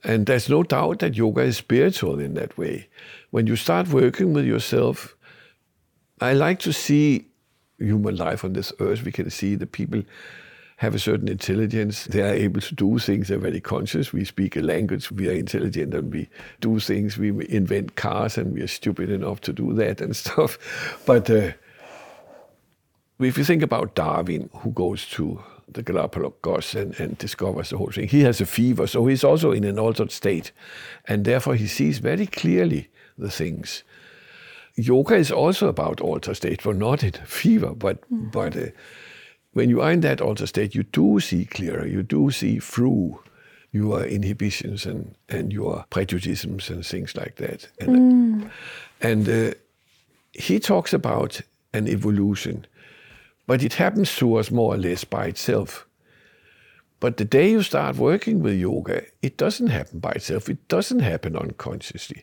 [0.04, 2.88] And there's no doubt that yoga is spiritual in that way.
[3.30, 5.14] When you start working with yourself,
[6.20, 7.26] I like to see
[7.82, 9.04] human life on this earth.
[9.04, 10.02] We can see the people
[10.82, 12.06] have a certain intelligence.
[12.06, 13.28] They are able to do things.
[13.28, 14.12] They're very conscious.
[14.12, 15.12] We speak a language.
[15.12, 16.28] We are intelligent and we
[16.60, 17.16] do things.
[17.16, 20.58] We invent cars and we are stupid enough to do that and stuff.
[21.06, 21.52] But uh,
[23.20, 27.92] if you think about Darwin, who goes to the Galapagos and, and discovers the whole
[27.92, 30.50] thing, he has a fever, so he's also in an altered state.
[31.06, 33.84] And therefore, he sees very clearly the things.
[34.74, 38.66] Yoga is also about altered state, but not in fever, but, but uh,
[39.52, 43.20] when you are in that altered state, you do see clearer, you do see through
[43.72, 47.68] your inhibitions and, and your prejudices and things like that.
[47.80, 48.50] And,
[49.00, 49.54] and uh,
[50.32, 51.40] he talks about
[51.72, 52.66] an evolution,
[53.46, 55.86] but it happens to us more or less by itself.
[57.00, 60.48] But the day you start working with yoga, it doesn't happen by itself.
[60.48, 62.22] It doesn't happen unconsciously.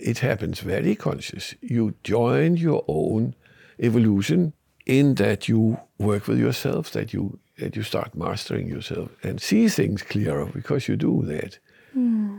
[0.00, 1.54] It happens very conscious.
[1.60, 3.34] You join your own
[3.78, 4.52] evolution
[4.86, 9.68] in that you work with yourself, that you that you start mastering yourself and see
[9.68, 11.58] things clearer because you do that.
[11.92, 12.38] Hmm.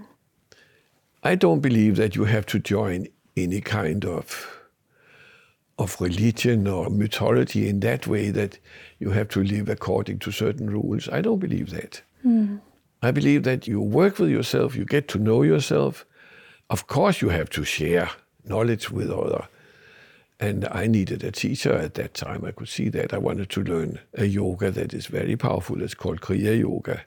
[1.23, 4.57] I don't believe that you have to join any kind of
[5.77, 8.59] of religion or mythology in that way that
[8.99, 11.07] you have to live according to certain rules.
[11.09, 12.01] I don't believe that.
[12.23, 12.57] Hmm.
[13.03, 16.05] I believe that you work with yourself, you get to know yourself.
[16.71, 18.09] Of course, you have to share
[18.45, 19.47] knowledge with other.
[20.39, 22.45] And I needed a teacher at that time.
[22.45, 23.13] I could see that.
[23.13, 25.83] I wanted to learn a yoga that is very powerful.
[25.83, 27.01] It's called Kriya Yoga.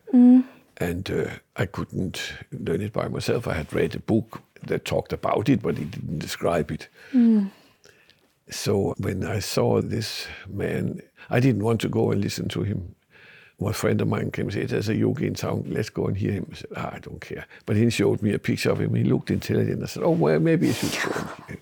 [0.77, 3.49] And uh, I couldn't learn it by myself.
[3.49, 6.89] I had read a book that talked about it, but it didn't describe it.
[8.51, 11.01] So when I saw this man,
[11.31, 12.95] I didn't want to go and listen to him.
[13.59, 16.17] One friend of mine came and said, There's a yogi in town, let's go and
[16.17, 16.49] hear him.
[16.51, 17.47] I said, ah, I don't care.
[17.67, 18.95] But he showed me a picture of him.
[18.95, 19.83] He looked intelligent.
[19.83, 21.61] I said, Oh, well, maybe I should go and hear him.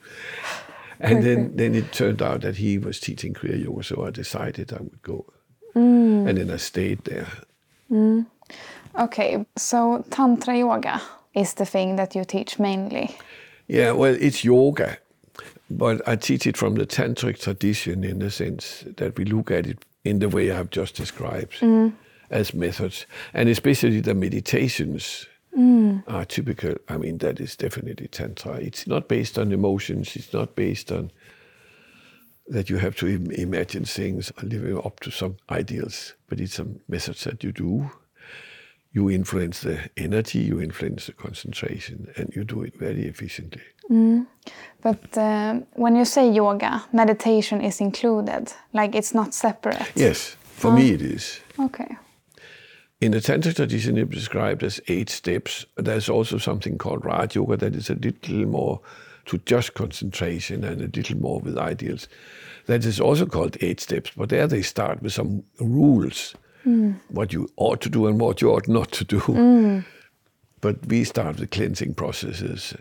[1.01, 4.73] And then, then it turned out that he was teaching Kriya Yoga, so I decided
[4.73, 5.27] I would go.
[5.75, 7.27] And then I stayed there.
[8.99, 11.01] Okay, so Tantra yoga
[11.35, 13.17] is the thing that you teach mainly.
[13.67, 14.99] Yeah, well, it's yoga,
[15.71, 19.67] but I teach it from the tantric tradition in the sense that we look at
[19.67, 21.93] it in the way I've just described mm.
[22.31, 26.03] as methods, and especially the meditations mm.
[26.07, 26.75] are typical.
[26.89, 28.55] I mean, that is definitely tantra.
[28.57, 30.17] It's not based on emotions.
[30.17, 31.11] It's not based on
[32.49, 36.55] that you have to im- imagine things or living up to some ideals, but it's
[36.55, 37.91] some methods that you do.
[38.93, 43.63] You influence the energy, you influence the concentration, and you do it very efficiently.
[43.91, 44.27] Mm.
[44.83, 49.93] But uh, when you say yoga, meditation is included, like it's not separate.
[49.95, 51.41] Yes, for me it is.
[51.59, 51.97] Okay.
[53.01, 55.67] In the Tantric tradition, it's described as eight steps.
[55.77, 58.81] There's also something called Raj Yoga that is a little more
[59.27, 62.09] to just concentration and a little more with ideals.
[62.67, 66.35] That is also called eight steps, but there they start with some rules
[67.09, 69.85] what you ought to do and what you ought not to do.
[70.61, 72.75] But we start with cleansing processes,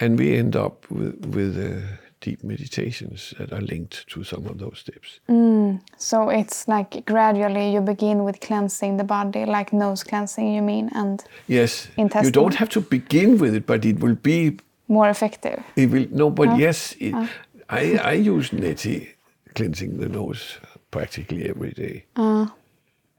[0.00, 1.86] and we end up with, with uh,
[2.20, 5.20] deep meditations that are linked to some of those steps.
[5.28, 5.80] Mm.
[5.98, 10.90] So it's like gradually you begin with cleansing the body, like nose cleansing, you mean,
[10.94, 14.56] and Yes, you don't have to begin with it, but it will be
[14.88, 15.62] more effective.
[15.76, 17.14] It will no, but yes, it,
[17.68, 19.08] I I use neti
[19.54, 20.58] cleansing the nose
[20.90, 22.46] practically every day, uh.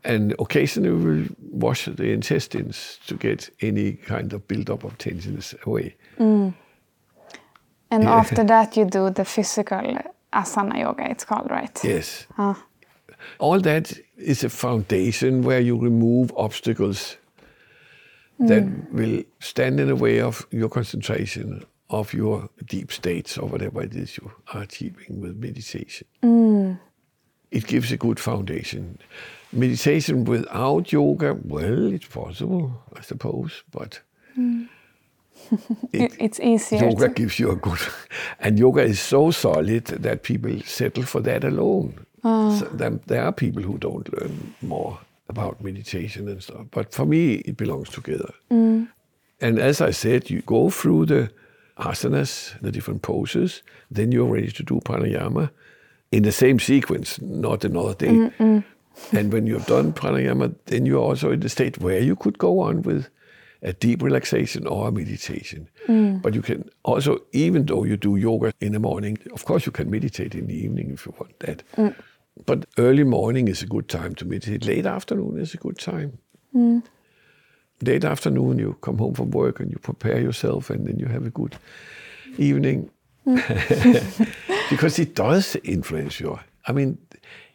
[0.04, 5.56] and occasionally we will wash the intestines to get any kind of build-up of tensions
[5.66, 5.96] away.
[6.20, 6.54] Mm.
[7.96, 8.20] And Yeah.
[8.20, 9.84] after that, you do the physical
[10.34, 11.80] asana yoga, it's called, right?
[11.84, 12.58] Yes, Ah.
[13.40, 13.86] all that
[14.18, 17.18] is a foundation where you remove obstacles
[18.40, 18.92] that mm.
[18.92, 23.96] will stand in the way of your concentration, of your deep states, or whatever it
[23.96, 26.08] is you are achieving with meditation.
[26.22, 26.78] Mm.
[27.52, 28.98] It gives a good foundation.
[29.54, 32.66] Meditation without yoga, well, it's possible,
[33.00, 34.02] I suppose, but
[34.38, 34.68] mm.
[35.92, 36.80] It- It's easier.
[36.90, 37.80] yoga to- gives you a good.
[38.40, 41.94] And yoga is so solid that people settle for that alone.
[42.24, 42.58] Ah.
[42.60, 46.66] So then there are people who don't learn more about meditation and stuff.
[46.72, 48.32] But for me, it belongs together.
[48.52, 48.88] Mm.
[49.42, 51.30] And as I said, you go through the
[51.78, 53.62] asanas, the different poses.
[53.92, 55.50] Then you're ready to do pranayama
[56.12, 58.14] in the same sequence, not another day.
[58.40, 58.64] Mm-mm.
[59.12, 62.60] and when you've done pranayama, then you're also in the state where you could go
[62.62, 63.08] on with
[63.66, 65.68] a deep relaxation or a meditation.
[65.88, 66.22] Mm.
[66.22, 69.72] But you can also, even though you do yoga in the morning, of course you
[69.72, 71.64] can meditate in the evening if you want that.
[71.76, 71.96] Mm.
[72.46, 74.66] But early morning is a good time to meditate.
[74.66, 76.20] Late afternoon is a good time.
[76.56, 76.84] Mm.
[77.82, 81.26] Late afternoon, you come home from work and you prepare yourself, and then you have
[81.26, 81.58] a good
[82.38, 82.92] evening.
[83.26, 84.30] Mm.
[84.70, 86.40] because it does influence you.
[86.68, 86.98] I mean,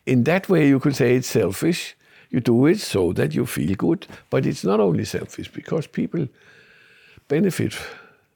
[0.06, 1.96] in that way, you could say it's selfish.
[2.30, 6.28] You do it so that you feel good, but it's not only selfish because people
[7.28, 7.76] benefit,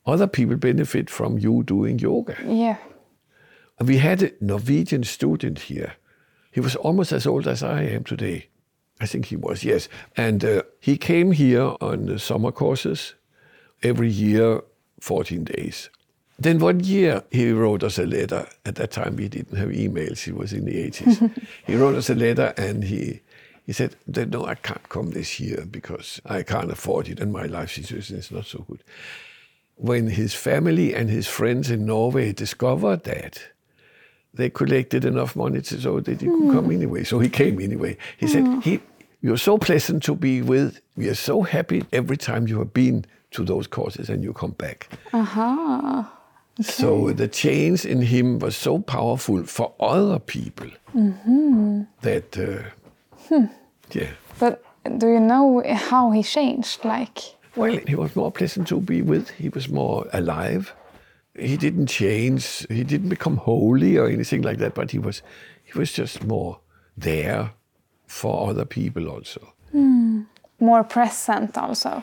[0.05, 2.37] other people benefit from you doing yoga.
[2.45, 2.77] Yeah.
[3.81, 5.95] We had a Norwegian student here.
[6.51, 8.49] He was almost as old as I am today.
[9.01, 9.89] I think he was, yes.
[10.17, 13.15] And uh, he came here on the summer courses
[13.83, 14.63] every year,
[15.01, 15.91] 14 days.
[16.39, 18.47] Then one year he wrote us a letter.
[18.65, 20.25] At that time we didn't have emails.
[20.25, 21.31] He was in the 80s.
[21.67, 23.21] he wrote us a letter and he
[23.64, 27.46] he said, "No, I can't come this year because I can't afford it, and my
[27.46, 28.83] life situation is not so good."
[29.77, 33.42] When his family and his friends in Norway discovered that,
[34.35, 36.72] they collected enough money to, so that he could come hmm.
[36.72, 37.05] anyway.
[37.05, 37.96] So he came anyway.
[38.18, 38.61] He said, hmm.
[38.61, 38.81] "He,
[39.22, 40.81] you're so pleasant to be with.
[40.96, 44.53] We are so happy every time you have been to those courses and you come
[44.53, 46.05] back." Uh-huh.
[46.61, 46.70] Okay.
[46.70, 51.83] So the change in him was so powerful for other people mm-hmm.
[52.03, 52.70] that uh,
[53.29, 53.47] Hmm.
[53.93, 54.11] Yeah.
[54.39, 54.63] But
[54.99, 56.85] do you know how he changed?
[56.85, 57.19] Like,
[57.57, 59.31] well, he was more pleasant to be with.
[59.31, 60.75] He was more alive.
[61.35, 62.67] He didn't change.
[62.69, 64.75] He didn't become holy or anything like that.
[64.75, 65.23] But he was,
[65.65, 66.61] he was just more
[66.97, 67.53] there
[68.07, 69.53] for other people also.
[69.73, 70.23] Hmm.
[70.61, 72.03] More present also.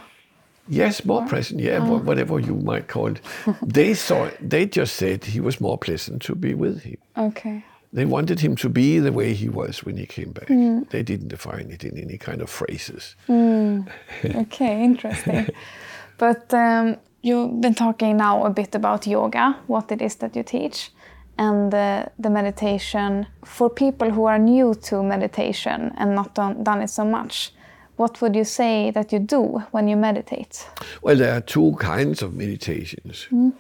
[0.68, 1.60] Yes, more present.
[1.60, 1.98] Yeah, oh.
[1.98, 3.22] whatever you might call it.
[3.62, 4.30] they saw.
[4.40, 6.98] They just said he was more pleasant to be with him.
[7.18, 7.64] Okay.
[7.94, 10.48] They wanted him to be the way he was when he came back.
[10.48, 10.90] Mm.
[10.90, 13.16] They didn't define it in any kind of phrases.
[13.28, 13.90] Mm.
[14.24, 15.50] Okay, interesting.
[16.18, 20.44] but um, you've been talking now a bit about yoga, what it is that you
[20.44, 20.92] teach,
[21.38, 23.28] and uh, the meditation.
[23.44, 27.52] For people who are new to meditation and not done, done it so much,
[27.98, 30.66] what would you say that you do when you meditate?
[31.02, 33.28] Well, there are two kinds of meditations.
[33.32, 33.52] Mm.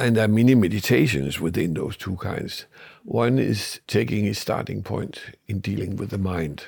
[0.00, 2.64] And there are many meditations within those two kinds.
[3.04, 6.64] One is taking a starting point in dealing with the mind,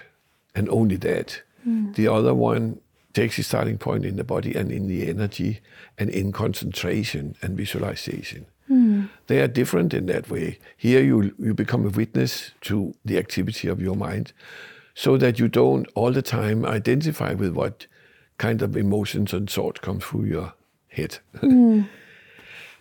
[0.54, 1.42] and only that.
[1.66, 1.94] Mm.
[1.94, 2.80] The other one
[3.14, 5.60] takes a starting point in the body and in the energy
[5.98, 8.46] and in concentration and visualization.
[8.70, 9.08] Mm.
[9.26, 10.58] They are different in that way.
[10.76, 14.32] Here you, you become a witness to the activity of your mind
[14.94, 17.86] so that you don't all the time identify with what
[18.38, 20.52] kind of emotions and thoughts come through your
[20.88, 21.18] head.
[21.36, 21.88] Mm.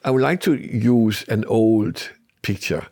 [0.03, 2.09] I would like to use an old
[2.41, 2.87] picture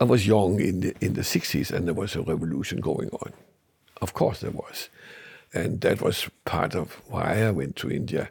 [0.00, 3.32] I was young in the, in the 60s and there was a revolution going on.
[4.02, 4.88] Of course, there was.
[5.52, 8.30] And that was part of why I went to India.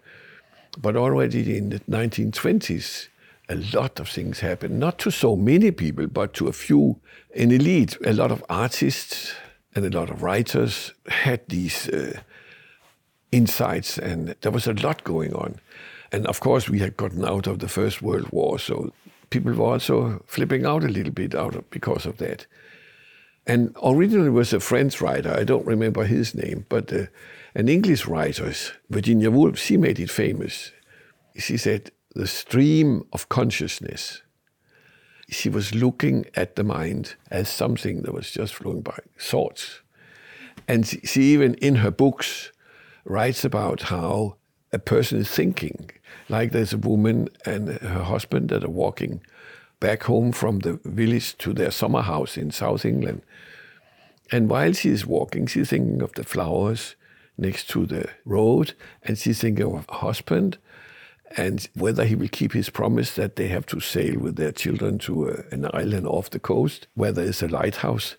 [0.77, 3.07] But already in the 1920s,
[3.47, 6.99] a lot of things happened, not to so many people, but to a few.
[7.35, 9.33] An elite, a lot of artists
[9.73, 12.19] and a lot of writers had these uh,
[13.31, 15.59] insights, and there was a lot going on.
[16.13, 18.93] And of course, we had gotten out of the First World War, so
[19.31, 22.45] people were also flipping out a little bit out of, because of that.
[23.47, 27.07] And originally was a French writer, I don't remember his name, but uh,
[27.55, 28.53] an English writer,
[28.89, 30.71] Virginia Woolf, she made it famous.
[31.35, 34.21] She said, the stream of consciousness.
[35.29, 39.81] She was looking at the mind as something that was just flowing by, thoughts.
[40.67, 42.51] And she, she even in her books
[43.03, 44.35] writes about how
[44.71, 45.89] a person is thinking.
[46.29, 49.21] Like there's a woman and her husband that are walking
[49.79, 53.21] back home from the village to their summer house in South England.
[54.31, 56.95] And while she is walking, she's thinking of the flowers
[57.37, 58.73] next to the road,
[59.03, 60.57] and she's thinking of her husband
[61.35, 64.99] and whether he will keep his promise that they have to sail with their children
[64.99, 68.15] to a, an island off the coast where there is a lighthouse.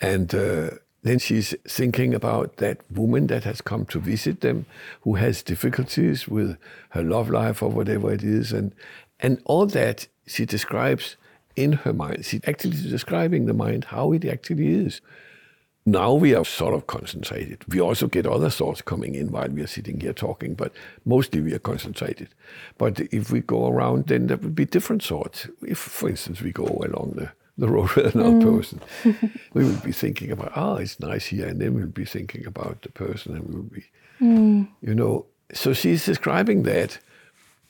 [0.00, 0.70] And uh,
[1.02, 4.66] then she's thinking about that woman that has come to visit them,
[5.02, 6.56] who has difficulties with
[6.90, 8.52] her love life or whatever it is.
[8.52, 8.72] And,
[9.18, 11.16] and all that she describes
[11.56, 12.24] in her mind.
[12.24, 15.00] She's actually describing the mind, how it actually is.
[15.84, 17.64] Now we are sort of concentrated.
[17.66, 20.72] We also get other thoughts coming in while we are sitting here talking, but
[21.04, 22.28] mostly we are concentrated.
[22.78, 25.48] But if we go around, then there will be different thoughts.
[25.62, 28.56] If, for instance, we go along the the road with another mm.
[28.56, 28.80] person.
[29.52, 32.46] we will be thinking about, ah, oh, it's nice here, and then we'll be thinking
[32.46, 33.84] about the person, and we'll be,
[34.20, 34.68] mm.
[34.80, 35.26] you know.
[35.52, 36.98] So she's describing that.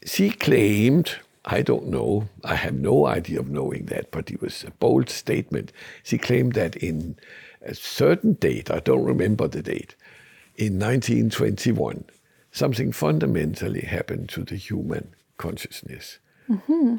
[0.05, 2.29] She claimed I don't know.
[2.45, 5.73] I have no idea of knowing that, but it was a bold statement.
[6.05, 7.17] She claimed that in
[7.63, 9.97] a certain date, I don't remember the date,
[10.57, 12.05] in 1921,
[12.53, 16.19] something fundamentally happened to the human consciousness.
[16.49, 16.97] Mm-hmm.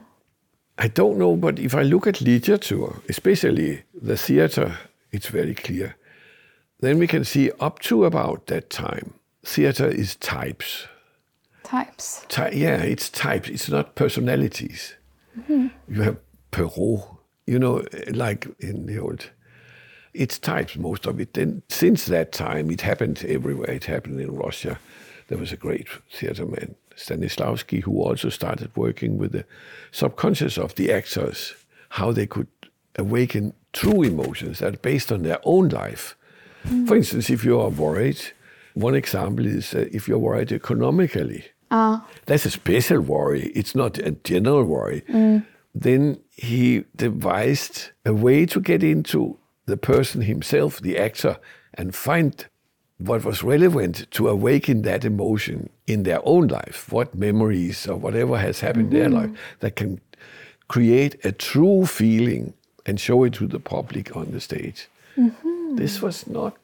[0.77, 4.77] I don't know, but if I look at literature, especially the theater,
[5.11, 5.95] it's very clear.
[6.79, 9.13] Then we can see up to about that time,
[9.45, 10.87] theater is types.
[11.63, 12.25] Types?
[12.27, 13.49] Ty- yeah, it's types.
[13.49, 14.95] It's not personalities.
[15.37, 15.67] Mm-hmm.
[15.87, 16.17] You have
[16.51, 17.03] Pierrot,
[17.45, 19.29] you know, like in the old.
[20.13, 21.33] It's types, most of it.
[21.33, 23.71] Then, since that time, it happened everywhere.
[23.71, 24.79] It happened in Russia.
[25.27, 29.45] There was a great theater man, Stanislavski, who also started working with the
[29.91, 31.53] subconscious of the actors,
[31.89, 32.47] how they could
[32.97, 36.15] awaken true emotions that are based on their own life.
[36.65, 36.87] Mm.
[36.87, 38.21] For instance, if you are worried,
[38.73, 41.99] one example is uh, if you're worried economically, uh.
[42.25, 45.01] that's a special worry, it's not a general worry.
[45.09, 45.45] Mm.
[45.75, 51.37] Then he devised a way to get into the person himself, the actor,
[51.73, 52.45] and find
[53.07, 58.37] what was relevant to awaken that emotion in their own life, what memories or whatever
[58.37, 58.95] has happened mm-hmm.
[58.95, 59.33] in their mm-hmm.
[59.33, 59.99] life that can
[60.67, 62.53] create a true feeling
[62.85, 64.87] and show it to the public on the stage.
[65.17, 65.75] Mm-hmm.
[65.75, 66.55] This was not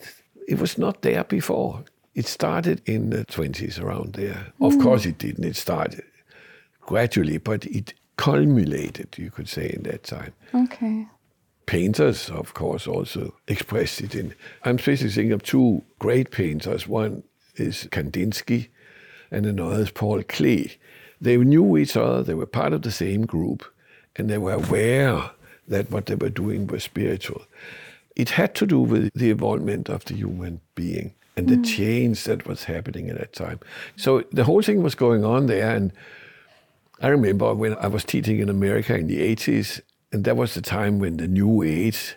[0.47, 1.83] it was not there before.
[2.15, 4.47] It started in the 20s around there.
[4.59, 4.67] Mm.
[4.67, 5.45] Of course it didn't.
[5.45, 6.03] It started
[6.81, 10.33] gradually, but it culminated, you could say, in that time.
[10.55, 11.07] Okay
[11.69, 14.33] painters, of course, also expressed it in.
[14.63, 16.87] I'm thinking of two great painters.
[16.87, 17.21] One
[17.57, 18.69] is Kandinsky,
[19.29, 20.77] and another is Paul Klee.
[21.21, 23.63] They knew each other, they were part of the same group,
[24.15, 25.29] and they were aware
[25.67, 27.45] that what they were doing was spiritual.
[28.15, 31.65] It had to do with the involvement of the human being and the mm.
[31.65, 33.59] change that was happening at that time.
[33.95, 35.93] So the whole thing was going on there, and
[36.99, 39.81] I remember when I was teaching in America in the 80s,
[40.11, 42.15] and that was the time when the New Age,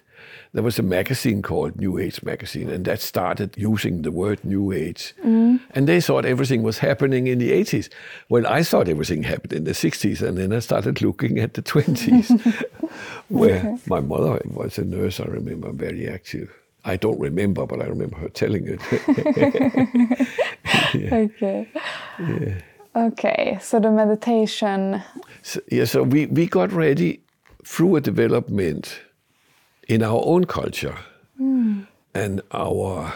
[0.53, 4.73] there was a magazine called New Age Magazine, and that started using the word New
[4.73, 5.15] Age.
[5.25, 5.61] Mm.
[5.71, 7.89] And they thought everything was happening in the 80s.
[8.29, 11.63] Well, I thought everything happened in the 60s, and then I started looking at the
[11.63, 12.65] 20s,
[13.29, 13.77] where okay.
[13.87, 16.53] my mother was a nurse, I remember, very active.
[16.85, 18.81] I don't remember, but I remember her telling it.
[20.95, 21.15] yeah.
[21.15, 21.69] Okay.
[22.19, 22.55] Yeah.
[22.95, 25.03] Okay, so the meditation.
[25.43, 27.23] So, yeah, so we, we got ready
[27.65, 29.01] through a development
[29.89, 30.97] in our own culture
[31.41, 31.87] mm.
[32.15, 33.13] and our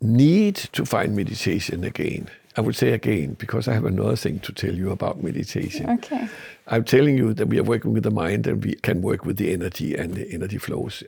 [0.00, 2.28] need to find meditation again.
[2.56, 5.88] I would say again, because I have another thing to tell you about meditation.
[5.88, 6.28] Okay.
[6.66, 9.38] I'm telling you that we are working with the mind and we can work with
[9.38, 11.02] the energy and the energy flows.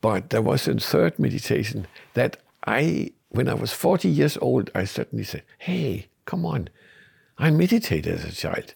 [0.00, 2.36] But there was a third meditation that
[2.66, 6.68] I, when I was 40 years old, I suddenly said, hey, come on.
[7.38, 8.74] I meditated as a child.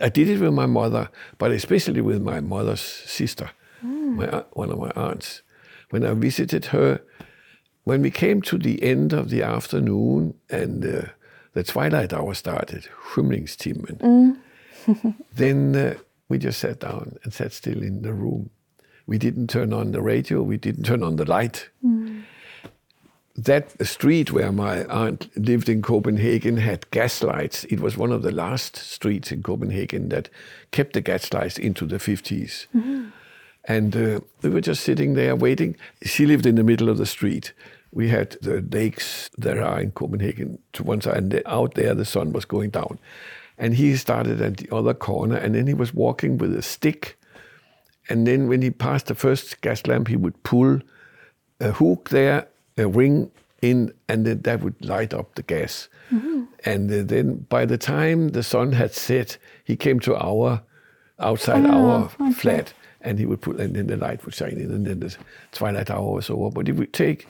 [0.00, 3.50] I did it with my mother, but especially with my mother's sister,
[3.84, 4.14] mm.
[4.16, 5.42] my, one of my aunts.
[5.90, 7.00] When I visited her,
[7.84, 11.08] when we came to the end of the afternoon and uh,
[11.54, 13.98] the twilight hour started, Skymningstimmen,
[14.86, 15.16] mm.
[15.34, 15.94] then uh,
[16.28, 18.50] we just sat down and sat still in the room.
[19.06, 21.70] We didn't turn on the radio, we didn't turn on the light.
[21.84, 22.24] Mm
[23.38, 27.62] that street where my aunt lived in Copenhagen had gas lights.
[27.64, 30.28] It was one of the last streets in Copenhagen that
[30.72, 32.66] kept the gas lights into the 50s.
[32.74, 33.08] Mm-hmm.
[33.64, 35.76] And uh, we were just sitting there waiting.
[36.02, 37.52] She lived in the middle of the street.
[37.92, 42.04] We had the lakes there are in Copenhagen to one side, and out there the
[42.04, 42.98] sun was going down.
[43.56, 47.16] And he started at the other corner, and then he was walking with a stick.
[48.08, 50.80] And then when he passed the first gas lamp, he would pull
[51.60, 52.48] a hook there
[52.78, 55.88] a ring in, and then that would light up the gas.
[56.10, 56.44] Mm-hmm.
[56.64, 60.62] And uh, then by the time the sun had set, he came to our
[61.18, 62.32] outside oh, our okay.
[62.32, 65.16] flat, and he would put, and then the light would shine in, and then the
[65.52, 66.50] twilight hour was over.
[66.50, 67.26] But it would take,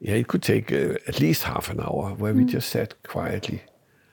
[0.00, 2.38] yeah, it could take uh, at least half an hour where mm.
[2.38, 3.62] we just sat quietly.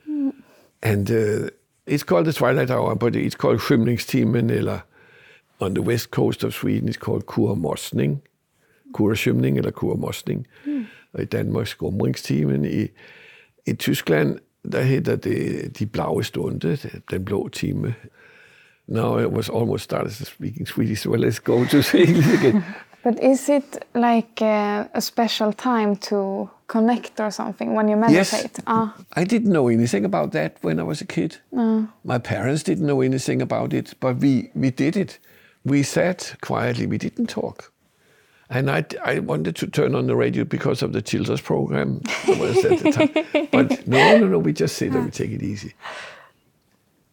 [0.10, 0.34] Mm.
[0.82, 1.50] And uh,
[1.86, 4.84] it's called the twilight hour, but it's called Skymningstimmen, eller
[5.60, 8.22] on the west coast of Sweden, it's called Kurmosning
[8.94, 10.48] kursømning eller kurmosning.
[10.66, 10.86] Mm.
[11.14, 12.66] Og i Danmark skumringstimen.
[12.66, 12.88] I,
[13.66, 14.40] I Tyskland,
[14.72, 16.78] der hedder det de blaue stunde,
[17.12, 17.96] den blå time.
[18.88, 22.64] Now I was almost started speaking Swedish, so let's go to English again.
[23.04, 28.52] But is it like a, a, special time to connect or something when you meditate?
[28.58, 28.64] Yes.
[28.68, 28.96] Ah.
[29.16, 31.38] I didn't know anything about that when I was a kid.
[31.56, 31.88] Ah.
[32.04, 35.20] My parents didn't know anything about it, but we, we did it.
[35.64, 37.72] We sat quietly, we didn't talk.
[38.50, 42.64] And I, I wanted to turn on the radio because of the Children's program was
[42.64, 43.48] at the time.
[43.52, 45.74] but no, no, no, we just sit and we take it easy.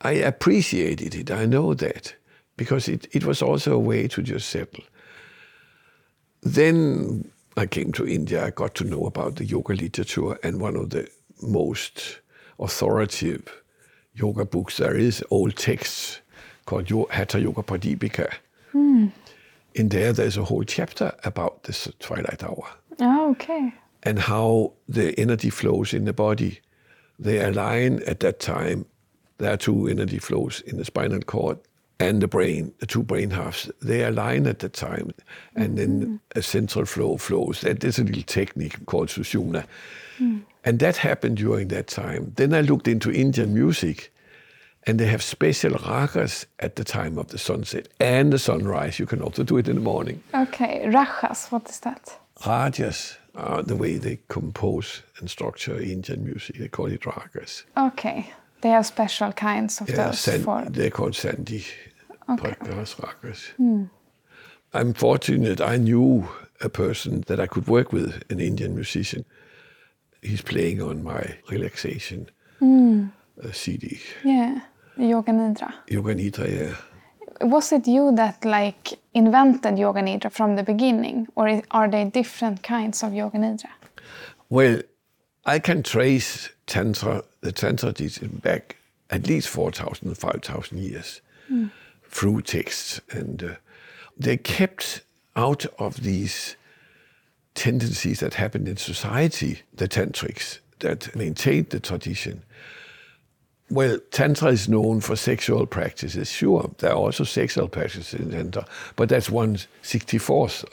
[0.00, 1.30] I appreciated it.
[1.30, 2.14] I know that
[2.56, 4.84] because it, it was also a way to just settle.
[6.42, 8.44] Then I came to India.
[8.44, 11.08] I got to know about the yoga literature, and one of the
[11.42, 12.20] most
[12.58, 13.62] authoritative
[14.14, 16.20] yoga books there is, old texts
[16.66, 18.32] called Hatha Yoga Pradipika.
[18.72, 19.08] Hmm.
[19.74, 22.64] In there, there's a whole chapter about this twilight hour
[23.00, 23.74] Oh, okay.
[24.04, 26.60] and how the energy flows in the body.
[27.18, 28.86] They align at that time.
[29.38, 31.58] There are two energy flows in the spinal cord
[31.98, 33.70] and the brain, the two brain halves.
[33.82, 35.12] They align at that time,
[35.56, 37.60] and then a central flow flows.
[37.60, 39.64] That is a little technique called Sushumna.
[40.18, 40.38] Hmm.
[40.64, 42.32] And that happened during that time.
[42.36, 44.12] Then I looked into Indian music,
[44.86, 48.98] and they have special ragas at the time of the sunset and the sunrise.
[48.98, 50.22] You can also do it in the morning.
[50.34, 52.18] Okay, rajas, what is that?
[52.46, 56.56] Rajas are the way they compose and structure Indian music.
[56.58, 57.64] They call it ragas.
[57.76, 60.64] Okay, they have special kinds of Yeah, those san- for.
[60.68, 61.64] they're called Sandhi
[62.28, 62.54] Okay.
[62.60, 62.96] Ragas.
[64.72, 66.28] I'm fortunate I knew
[66.60, 69.24] a person that I could work with, an Indian musician.
[70.22, 72.28] He's playing on my relaxation
[72.62, 74.00] uh, CD.
[74.24, 74.60] Yeah,
[74.96, 75.72] Yoga Nidra.
[75.88, 76.76] Yoga Nidra, yeah.
[77.46, 82.62] Was it you that like invented Yoga Nidra from the beginning, or are they different
[82.62, 83.70] kinds of Yoga Nidra?
[84.48, 84.82] Well,
[85.44, 88.76] I can trace Tantra, the Tantra teaching back
[89.10, 91.20] at least 4,000, 5,000 years
[92.08, 93.00] through texts.
[93.10, 93.54] And uh,
[94.16, 95.02] they kept
[95.36, 96.56] out of these
[97.54, 102.42] tendencies that happened in society, the tantrics that maintained the tradition.
[103.74, 106.30] Well, Tantra is known for sexual practices.
[106.30, 110.64] Sure, there are also sexual practices in Tantra, but that's one sixty-fourth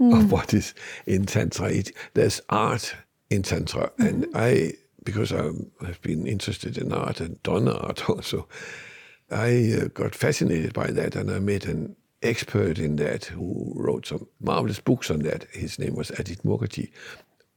[0.00, 0.72] of what is
[1.04, 1.70] in Tantra.
[1.70, 2.96] It, there's art
[3.28, 4.72] in Tantra, and I,
[5.04, 5.50] because I
[5.84, 8.48] have been interested in art and done art also,
[9.30, 14.06] I uh, got fascinated by that, and I met an expert in that who wrote
[14.06, 15.46] some marvelous books on that.
[15.52, 16.90] His name was Ajit Mookerjee.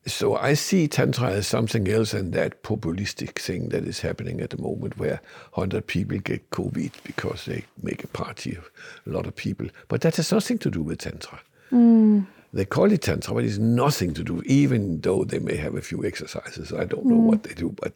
[0.05, 4.49] So I see Tantra as something else than that populistic thing that is happening at
[4.49, 5.21] the moment where
[5.53, 8.69] 100 people get COVID because they make a party of
[9.07, 9.67] a lot of people.
[9.87, 11.39] But that has nothing to do with Tantra.
[11.71, 12.27] Mm.
[12.51, 15.81] They call it Tantra, but it's nothing to do, even though they may have a
[15.81, 16.73] few exercises.
[16.73, 17.47] I don't know what mm.
[17.47, 17.93] they do, but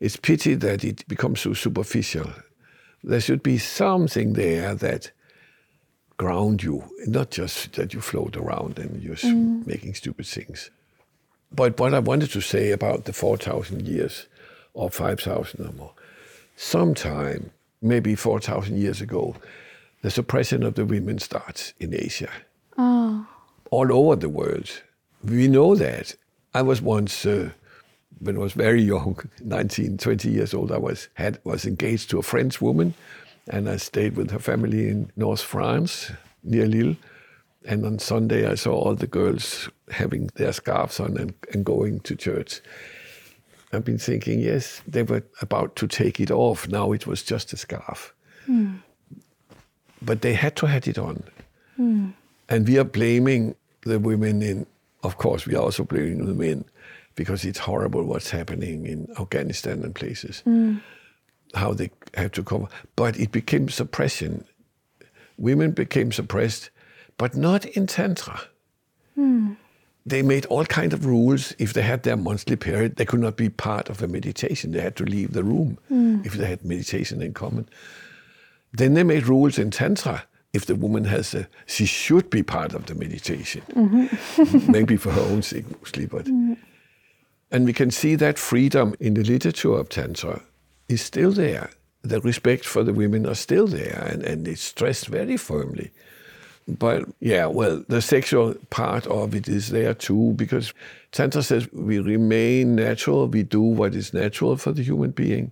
[0.00, 2.30] it's pity that it becomes so superficial.
[3.04, 5.12] There should be something there that
[6.16, 9.64] ground you, not just that you float around and you're s- mm.
[9.66, 10.70] making stupid things.
[11.54, 14.26] But what I wanted to say about the 4,000 years
[14.74, 15.92] or 5,000 or more,
[16.56, 17.50] sometime,
[17.82, 19.36] maybe 4,000 years ago,
[20.02, 22.30] the suppression of the women starts in Asia,
[23.70, 24.82] all over the world.
[25.24, 26.14] We know that.
[26.54, 27.50] I was once, uh,
[28.18, 32.18] when I was very young, 19, 20 years old, I was, had, was engaged to
[32.18, 32.94] a French woman,
[33.48, 36.10] and I stayed with her family in North France,
[36.42, 36.96] near Lille.
[37.64, 42.00] And on Sunday, I saw all the girls having their scarves on and, and going
[42.00, 42.60] to church.
[43.72, 46.68] I've been thinking, yes, they were about to take it off.
[46.68, 48.12] Now it was just a scarf.
[48.46, 48.76] Hmm.
[50.02, 51.22] But they had to have it on.
[51.76, 52.10] Hmm.
[52.48, 54.66] And we are blaming the women in,
[55.04, 56.64] of course, we are also blaming the men
[57.14, 60.76] because it's horrible what's happening in Afghanistan and places, hmm.
[61.54, 62.66] how they have to cover.
[62.96, 64.44] But it became suppression.
[65.38, 66.70] Women became suppressed,
[67.22, 68.40] but not in Tantra.
[69.14, 69.52] Hmm.
[70.04, 71.54] They made all kind of rules.
[71.56, 74.72] If they had their monthly period, they could not be part of a meditation.
[74.72, 76.22] They had to leave the room hmm.
[76.24, 77.68] if they had meditation in common.
[78.72, 80.24] Then they made rules in Tantra.
[80.52, 84.72] If the woman has a, she should be part of the meditation, mm-hmm.
[84.76, 86.24] maybe for her own sake mostly, but.
[86.24, 86.56] Mm.
[87.52, 90.42] And we can see that freedom in the literature of Tantra
[90.88, 91.70] is still there.
[92.02, 95.92] The respect for the women are still there, and, and it's stressed very firmly.
[96.68, 100.72] But yeah, well, the sexual part of it is there too, because
[101.10, 105.50] Tantra says we remain natural, we do what is natural for the human being,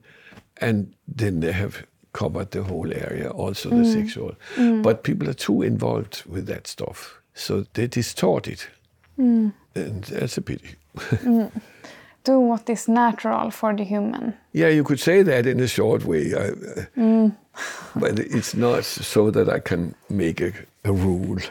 [0.59, 3.93] and then they have covered the whole area, also the mm.
[3.93, 4.35] sexual.
[4.57, 4.83] Mm.
[4.83, 8.69] But people are too involved with that stuff, so they distort it,
[9.19, 9.53] mm.
[9.75, 10.77] and that's a pity.
[12.23, 14.35] Do what is natural for the human.
[14.53, 16.51] Yeah, you could say that in a short way, I,
[17.01, 17.31] uh,
[17.97, 20.53] but it's not so that I can make a,
[20.85, 21.39] a rule.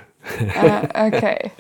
[0.56, 1.52] Uh, okay.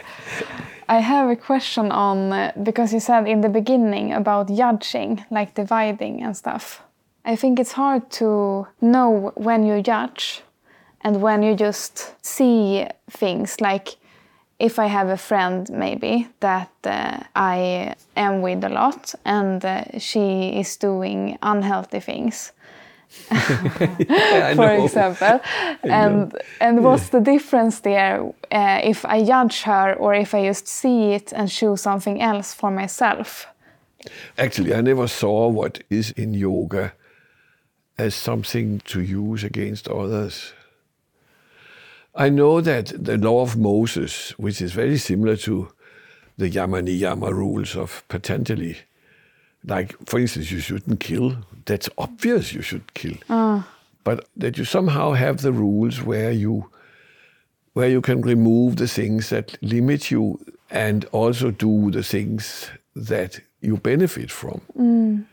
[0.89, 5.55] I have a question on uh, because you said in the beginning about judging, like
[5.55, 6.82] dividing and stuff.
[7.26, 10.41] I think it's hard to know when you judge
[11.01, 13.97] and when you just see things like
[14.59, 19.84] if I have a friend maybe that uh, I am with a lot and uh,
[19.97, 22.51] she is doing unhealthy things
[23.30, 24.84] For know.
[24.84, 25.41] example.
[25.84, 30.68] And and what's the difference there uh, if I judge her or if I just
[30.68, 33.47] see it and choose something else for myself?
[34.38, 36.93] Actually, I never saw what is in yoga
[37.97, 40.53] as something to use against others.
[42.16, 45.70] I know that the law of Moses, which is very similar to
[46.38, 48.78] the Yama Niyama rules of Patanjali,
[49.66, 51.38] like, for instance, you shouldn't kill.
[51.66, 53.18] That's obvious you should kill.
[53.30, 53.68] Ah.
[54.03, 56.70] But that you somehow have the rules where you
[57.74, 60.39] where you can remove the things that limit you
[60.72, 64.62] and also do the things that you benefit from.
[64.78, 65.26] Mm.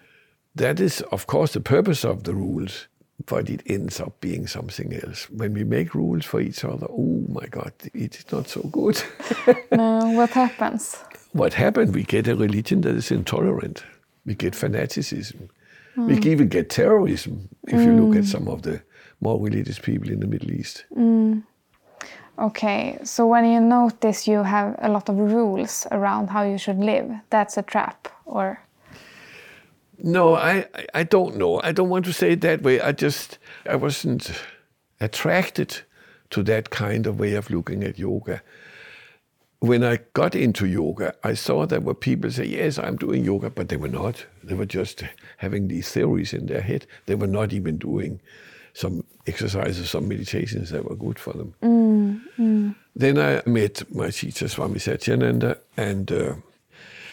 [0.55, 2.89] That is, of course, the purpose of the rules,
[3.25, 5.29] but it ends up being something else.
[5.31, 9.03] When we make rules for each other, oh my God, it's not so good.
[9.73, 10.97] No, what happens?
[11.33, 11.91] what happens?
[11.91, 13.83] We get a religion that is intolerant.
[14.27, 15.49] We get fanaticism.
[15.97, 16.29] We hmm.
[16.29, 18.31] even get terrorism if you look at hmm.
[18.31, 18.83] some of the
[19.21, 20.85] more religious people in the Middle East.
[20.93, 21.41] Hmm.
[22.39, 26.79] Okay, so when you notice you have a lot of rules around how you should
[26.79, 28.61] live, that's a trap, or
[30.03, 31.61] No, I, I- I don't know.
[31.63, 32.79] I don't want to say it that way.
[32.79, 34.31] I just, I wasn't
[35.01, 35.81] attracted
[36.31, 38.43] to that kind of way of looking at yoga.
[39.61, 43.51] When I got into yoga, I saw there were people say, yes, I'm doing yoga,
[43.51, 44.27] but they were not.
[44.45, 45.03] They were just
[45.39, 46.87] having these theories in their head.
[47.07, 48.21] They were not even doing
[48.75, 51.55] some exercises, some meditations that were good for them.
[52.95, 56.35] Then I met my teacher, Swami Satyananda, and uh,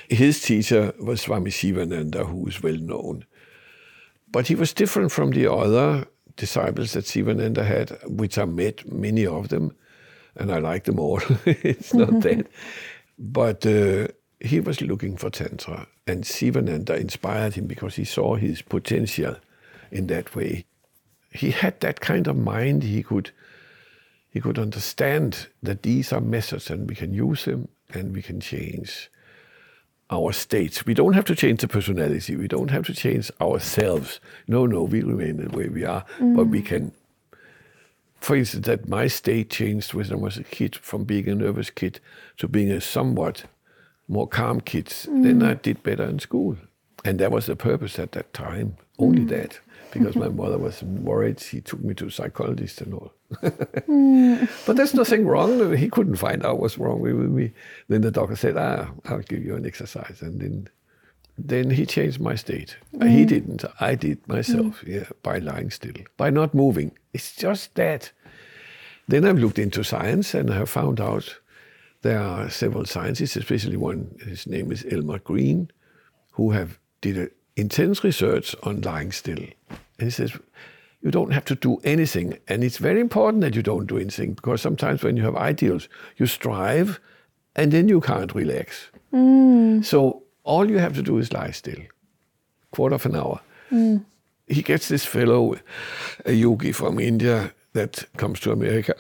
[0.10, 3.26] his teacher was Swami Sivananda, who is well known.
[4.32, 9.26] But he was different from the other disciples that Sivananda had, which I met many
[9.26, 9.76] of them,
[10.36, 11.22] and I like them all.
[11.46, 12.48] it's not that.
[13.18, 14.08] But uh,
[14.40, 19.36] he was looking for Tantra, and Sivananda inspired him because he saw his potential
[19.92, 20.66] in that way.
[21.32, 22.84] He had that kind of mind.
[22.84, 23.32] He could
[24.30, 28.40] he could understand that these are methods and we can use them and we can
[28.40, 29.12] change
[30.10, 30.86] our states.
[30.86, 32.36] We don't have to change the personality.
[32.36, 34.20] We don't have to change ourselves.
[34.48, 36.04] No, no, we remain the way we are.
[36.20, 36.94] But we can,
[38.24, 41.70] for instance, that my state changed when I was a kid from being a nervous
[41.70, 42.00] kid
[42.38, 43.44] to being a somewhat
[44.08, 44.88] more calm kid.
[45.06, 45.50] Then mm.
[45.50, 46.56] I did better in school.
[47.04, 48.78] And that was the purpose at that time.
[48.98, 49.28] Only mm.
[49.28, 49.60] that.
[49.92, 51.42] Because my mother was worried.
[51.42, 53.12] She took me to a psychologist and all.
[53.42, 54.48] Mm.
[54.66, 55.76] But there's nothing wrong.
[55.76, 57.52] He couldn't find out what's wrong with me.
[57.90, 60.70] Then the doctor said, "Ah, I'll give you an exercise," and then
[61.38, 62.78] then he changed my state.
[62.92, 63.28] He mm.
[63.28, 63.66] didn't.
[63.80, 64.82] I did myself.
[64.82, 64.88] Mm.
[64.88, 66.92] Yeah, by lying still, by not moving.
[67.14, 68.12] It's just that.
[69.08, 71.40] Then I've looked into science and I have found out
[72.04, 74.16] there are several scientists, especially one.
[74.26, 75.72] His name is Elmer Green,
[76.32, 80.34] who have did a intense research on lying still, and he says
[81.02, 82.38] you don't have to do anything.
[82.48, 85.90] And it's very important that you don't do anything because sometimes when you have ideals,
[86.18, 87.00] you strive
[87.56, 88.90] and then you can't relax.
[89.14, 89.84] Mm.
[89.84, 91.80] So all you have to do is lie still,
[92.72, 93.40] quarter of an hour.
[93.72, 94.06] Mm.
[94.48, 95.56] He gets this fellow,
[96.26, 98.94] a yogi from India that comes to America.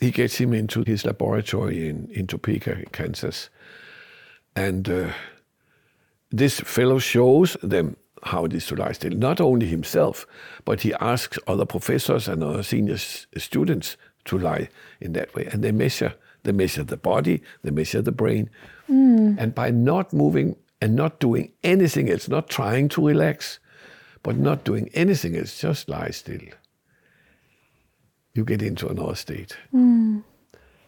[0.00, 3.50] He gets him into his laboratory in, in Topeka, Kansas.
[4.54, 5.12] And uh,
[6.30, 9.12] this fellow shows them how it is to lie still.
[9.12, 10.26] Not only himself,
[10.64, 14.68] but he asks other professors and other senior students to lie
[15.00, 15.46] in that way.
[15.52, 18.50] And they measure, they measure the body, they measure the brain.
[18.90, 19.38] Mm.
[19.38, 20.56] And by not moving
[20.86, 23.58] and not doing anything else, not trying to relax,
[24.22, 26.46] but not doing anything else, just lie still,
[28.34, 29.56] you get into another state.
[29.72, 30.20] Hmm.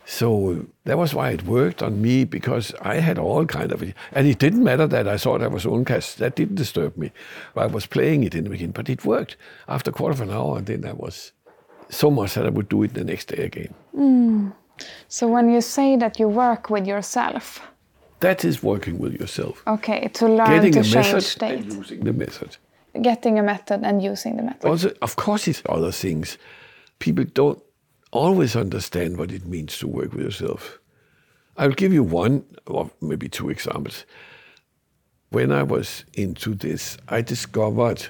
[0.04, 3.82] So that was why it worked on me because I had all kind of,
[4.12, 6.18] and it didn't matter that I thought I was uncast.
[6.18, 7.10] That didn't disturb me.
[7.56, 9.36] I was playing it in the beginning, but it worked.
[9.66, 11.32] After a quarter of an hour, and then I was
[11.90, 13.74] so much that I would do it the next day again.
[13.96, 14.50] Hmm.
[15.08, 17.60] so when you say that you work with yourself,
[18.20, 21.72] That is working with yourself, okay, to learn getting to a change method state, and
[21.72, 22.56] using the method.
[23.00, 24.68] getting a method and using the method.
[24.68, 26.36] Also, of course, it's other things.
[26.98, 27.62] People don't
[28.10, 30.78] always understand what it means to work with yourself.
[31.56, 34.04] I'll give you one or maybe two examples.
[35.30, 38.08] When I was into this, I discovered,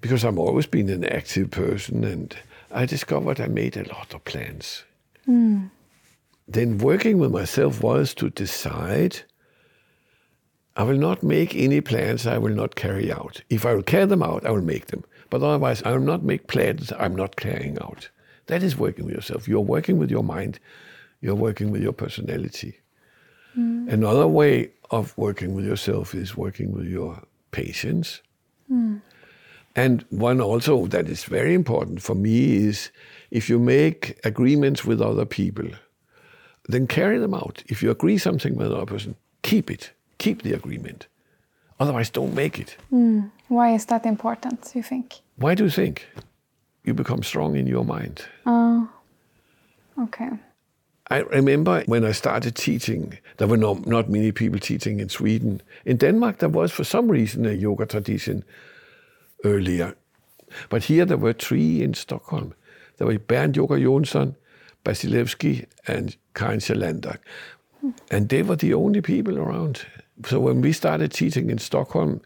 [0.00, 2.34] because I've always been an active person, and
[2.72, 4.84] I discovered I made a lot of plans.
[5.26, 5.66] Hmm.
[6.50, 9.22] Then working with myself was to decide
[10.74, 13.40] I will not make any plans I will not carry out.
[13.50, 15.04] If I will carry them out, I will make them.
[15.30, 18.08] But otherwise, I will not make plans I'm not carrying out.
[18.46, 19.46] That is working with yourself.
[19.46, 20.58] You're working with your mind,
[21.20, 22.80] you're working with your personality.
[23.54, 23.88] Hmm.
[23.88, 27.22] Another way of working with yourself is working with your
[27.52, 28.22] patience.
[28.66, 28.96] Hmm.
[29.76, 32.90] And one also that is very important for me is
[33.30, 35.68] if you make agreements with other people,
[36.72, 37.62] then carry them out.
[37.66, 39.92] If you agree something with another person, keep it.
[40.18, 41.06] Keep the agreement.
[41.78, 42.76] Otherwise, don't make it.
[42.90, 43.20] Hmm.
[43.48, 45.20] Why is that important, you think?
[45.36, 46.06] Why do you think?
[46.84, 48.24] You become strong in your mind.
[48.46, 48.88] Oh.
[49.98, 50.30] Okay.
[51.10, 55.60] I remember when I started teaching, there were no, not many people teaching in Sweden.
[55.84, 58.44] In Denmark, there was for some reason a yoga tradition
[59.44, 59.96] earlier.
[60.68, 62.54] But here there were three in Stockholm.
[62.98, 64.36] There were Bernd Yoga Jonsson,
[64.84, 67.18] Basilevsky, and Karin Sjalander.
[68.10, 69.86] And they were the only people around.
[70.26, 72.20] So when we started teaching in Stockholm,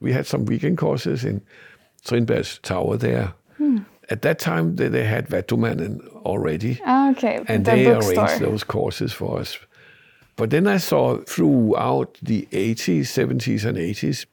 [0.00, 1.42] we had some weekend courses in
[2.02, 3.32] Strindberg's Tower there.
[3.56, 3.78] Hmm.
[4.10, 8.24] At that time, they, they had Vattumannen already ah, Okay, and the they bookstore.
[8.24, 9.58] arranged those courses for us.
[10.36, 14.26] But then I saw throughout the 80s, 70s, and 80s,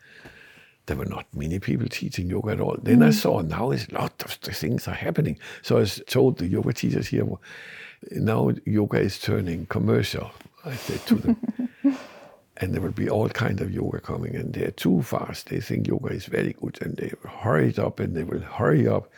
[0.90, 2.76] there were not many people teaching yoga at all.
[2.82, 3.14] Then I mm.
[3.14, 5.38] saw now a lot of things are happening.
[5.62, 7.28] So I told the yoga teachers here,
[8.12, 10.32] now yoga is turning commercial.
[10.66, 11.38] I said to them.
[12.58, 15.50] and there will be all kind of yoga coming, and they're too fast.
[15.50, 18.88] They think yoga is very good, and they hurry it up, and they will hurry
[18.88, 19.12] up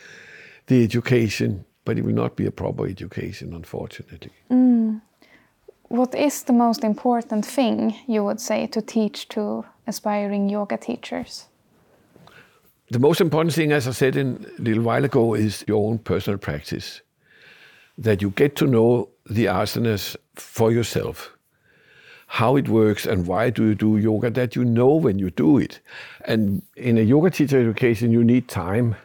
[0.67, 4.31] the education, but it will not be a proper education, unfortunately.
[4.51, 5.01] Mm.
[5.87, 11.47] What is the most important thing you would say to teach to aspiring yoga teachers?
[12.91, 15.99] The most important thing, as I said in, a little while ago, is your own
[15.99, 16.99] personal practice.
[17.97, 21.29] That you get to know the asanas for yourself,
[22.27, 25.57] how it works and why do you do yoga, that you know when you do
[25.57, 25.79] it.
[26.25, 28.97] And in a yoga teacher education, you need time.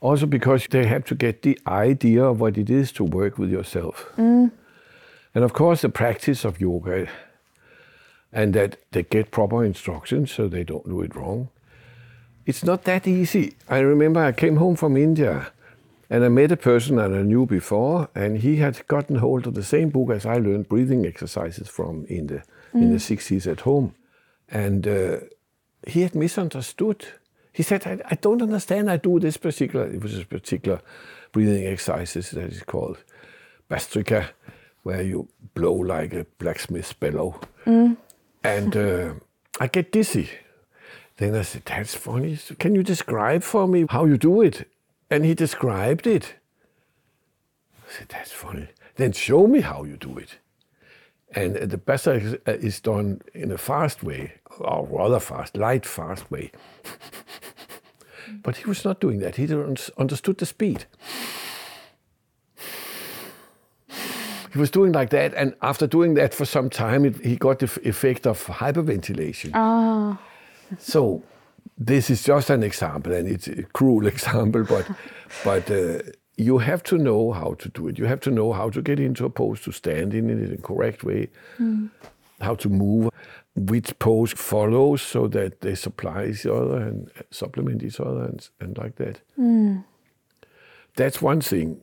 [0.00, 3.50] Also because they have to get the idea of what it is to work with
[3.50, 4.06] yourself.
[4.16, 4.50] Mm.
[5.34, 7.06] And of course, the practice of yoga,
[8.32, 11.50] and that they get proper instructions so they don't do it wrong
[12.46, 13.54] it's not that easy.
[13.68, 15.52] I remember I came home from India
[16.08, 19.54] and I met a person that I knew before, and he had gotten hold of
[19.54, 22.42] the same book as I learned breathing exercises from in the
[22.74, 23.94] in the 60s at home.
[24.48, 25.16] And uh,
[25.86, 27.06] he had misunderstood.
[27.52, 28.90] He said, I, I don't understand.
[28.90, 30.80] I do this particular, it was a particular
[31.32, 32.98] breathing exercises that is called
[33.70, 34.28] Bhastrika,
[34.82, 37.40] where you blow like a blacksmith's bellow.
[38.44, 39.14] And uh,
[39.58, 40.28] I get dizzy.
[41.16, 42.38] Then I said, That's funny.
[42.58, 44.68] Can you describe for me how you do it?
[45.10, 46.34] And he described it.
[47.88, 48.68] I said, That's funny.
[48.96, 50.38] Then show me how you do it.
[51.34, 55.56] And uh, the best is, uh, is done in a fast way, or rather fast,
[55.56, 56.50] light, fast way.
[58.42, 59.36] but he was not doing that.
[59.36, 59.48] He
[59.98, 60.86] understood the speed.
[64.52, 67.58] He was doing like that, and after doing that for some time, it, he got
[67.58, 69.50] the effect of hyperventilation.
[70.78, 71.22] So
[71.78, 74.88] this is just an example, and it's a cruel example, but
[75.44, 76.02] but uh,
[76.36, 77.98] you have to know how to do it.
[77.98, 80.50] You have to know how to get into a pose, to stand in it in
[80.50, 81.90] the correct way, mm.
[82.40, 83.10] how to move,
[83.54, 88.48] which pose follows, so that they supply each other and uh, supplement each other, and,
[88.60, 89.20] and like that.
[89.38, 89.84] Mm.
[90.96, 91.82] That's one thing.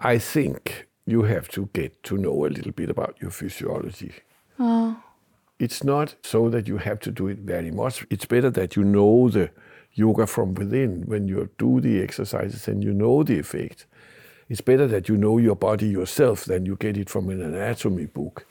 [0.00, 4.12] I think you have to get to know a little bit about your physiology
[4.58, 5.02] oh.
[5.64, 8.06] It's not so that you have to do it very much.
[8.10, 9.50] It's better that you know the
[9.94, 13.86] yoga from within when you do the exercises and you know the effect.
[14.50, 18.06] It's better that you know your body yourself than you get it from an anatomy
[18.06, 18.46] book.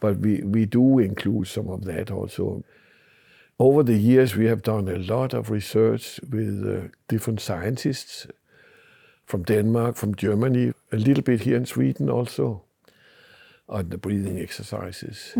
[0.00, 2.62] But we, we do include some of that also.
[3.58, 8.26] Over the years, we have done a lot of research with uh, different scientists
[9.26, 12.62] from Denmark, from Germany, a little bit here in Sweden also,
[13.68, 15.34] on the breathing exercises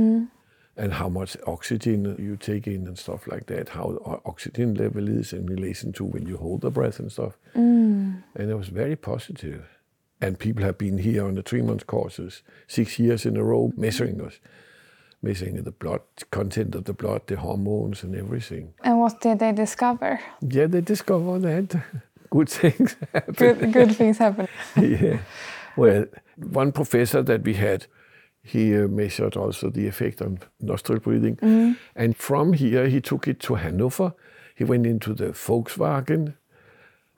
[0.77, 5.33] and how much oxygen you take in and stuff like that, how oxygen level is
[5.33, 7.37] in relation to when you hold the breath and stuff.
[7.55, 8.23] Mm.
[8.35, 9.65] And it was very positive.
[10.21, 13.73] And people have been here on the three month courses, six years in a row,
[13.77, 14.39] measuring us,
[15.21, 16.01] measuring the blood
[16.31, 18.73] content of the blood, the hormones, and everything.
[18.83, 20.21] And what did they discover?
[20.41, 21.83] Yeah, they discovered that
[22.31, 23.35] good things happen.
[23.35, 24.49] Good, good things happen.
[24.77, 25.19] yeah.
[25.77, 26.07] Well,
[26.37, 27.87] one professor that we had,
[28.43, 31.77] he uh, measured also the effect on nostril breathing.
[31.95, 34.15] And from here, he took it to Hanover.
[34.55, 36.35] He went into the Volkswagen.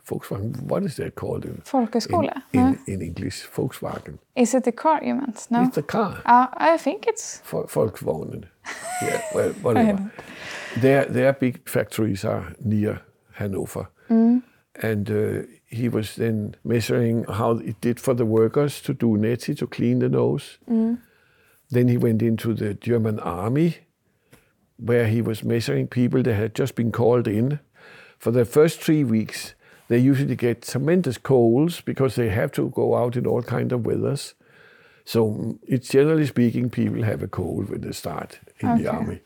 [0.07, 2.43] Volkswagen, what is that called in, Folkhögskola?
[2.53, 3.47] in, in, in English?
[3.57, 4.19] Volkswagen.
[4.37, 5.47] Is it the car you meant?
[5.51, 5.63] No?
[5.63, 6.21] It's a car.
[6.27, 7.41] Uh, I think it's.
[7.51, 8.45] Vol- Volkswagen.
[9.03, 10.11] Yeah, well, whatever.
[10.77, 13.01] their, their big factories are near
[13.33, 13.89] Hanover.
[14.09, 19.57] And uh, he was then measuring how it did for the workers to do neti,
[19.59, 20.59] to clean the nose.
[21.75, 23.79] Then he went into the German army,
[24.77, 27.61] where he was measuring people that had just been called in
[28.19, 29.55] For the first three weeks,
[29.89, 33.85] they usually get tremendous colds because they have to go out in all kind of
[33.87, 34.35] weathers.
[35.05, 38.83] So mm, it's generally speaking, people have a cold when they start in Okay.
[38.85, 39.21] the army.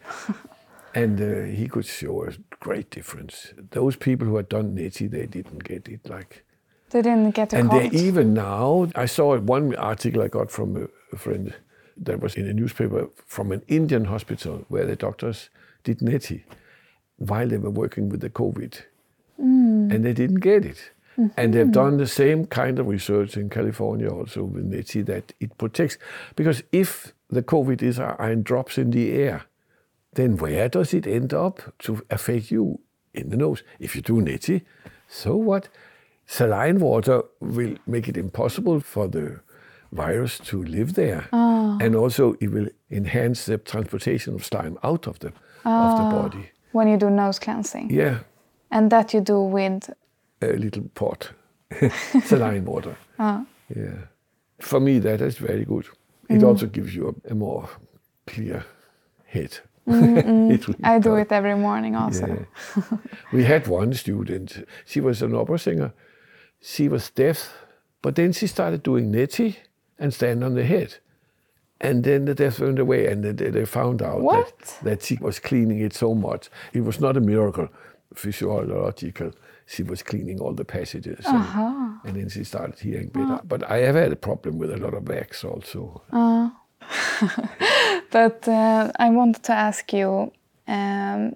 [0.95, 3.55] and uh, he could show a great difference.
[3.71, 6.09] Those people who had done neti, they didn't get it.
[6.09, 6.45] Like,
[6.91, 7.95] They didn't get a and they cold.
[7.95, 11.55] even now, I saw one article I got from a friend
[12.01, 15.51] that was in a newspaper from an Indian hospital where the doctors
[15.85, 16.45] did neti
[17.17, 18.83] while they were working with the COVID,
[19.41, 19.93] mm.
[19.93, 20.93] and they didn't get it.
[21.37, 25.59] And they've done the same kind of research in California also with neti that it
[25.59, 25.99] protects.
[26.37, 29.43] Because if the COVID is uh, are in drops in the air,
[30.13, 32.79] then where does it end up to affect you
[33.15, 33.65] in the nose?
[33.81, 34.63] If you do neti,
[35.09, 35.69] so what?
[36.27, 39.41] Saline water will make it impossible for the
[39.93, 41.79] virus to live there, ah.
[41.81, 46.11] and also it will enhance the transportation of slime out of the of the ah,
[46.11, 46.51] body.
[46.73, 47.91] when you do nose cleansing.
[47.91, 48.19] Yeah,
[48.71, 49.91] And that you do with
[50.43, 51.33] a little pot,
[52.25, 52.97] saline water.
[53.21, 53.45] Ah.
[53.75, 54.07] Yeah,
[54.61, 55.87] for me that is very good.
[56.29, 56.49] It mm.
[56.49, 57.69] also gives you a, a more
[58.27, 58.65] clear
[59.27, 59.59] head.
[59.89, 60.53] Mm, mm.
[60.55, 62.27] It really I do it every morning also.
[62.27, 62.99] Yeah.
[63.33, 64.69] we had one student.
[64.87, 65.93] She was an opera singer.
[66.61, 67.53] She was deaf,
[68.03, 69.57] but then she started doing neti
[69.99, 70.95] and stand on the head.
[71.81, 74.59] And then the death went away, and they, they found out What?
[74.59, 76.49] that, that she was cleaning it so much.
[76.73, 77.69] It was not a miracle,
[78.15, 79.31] physiological.
[79.67, 81.45] She was cleaning all the passages, and,
[82.05, 83.41] and then she started hearing better.
[83.47, 86.03] But I have had a problem with a lot of wax also.
[88.11, 90.33] But uh, I wanted to ask you,
[90.67, 91.35] um,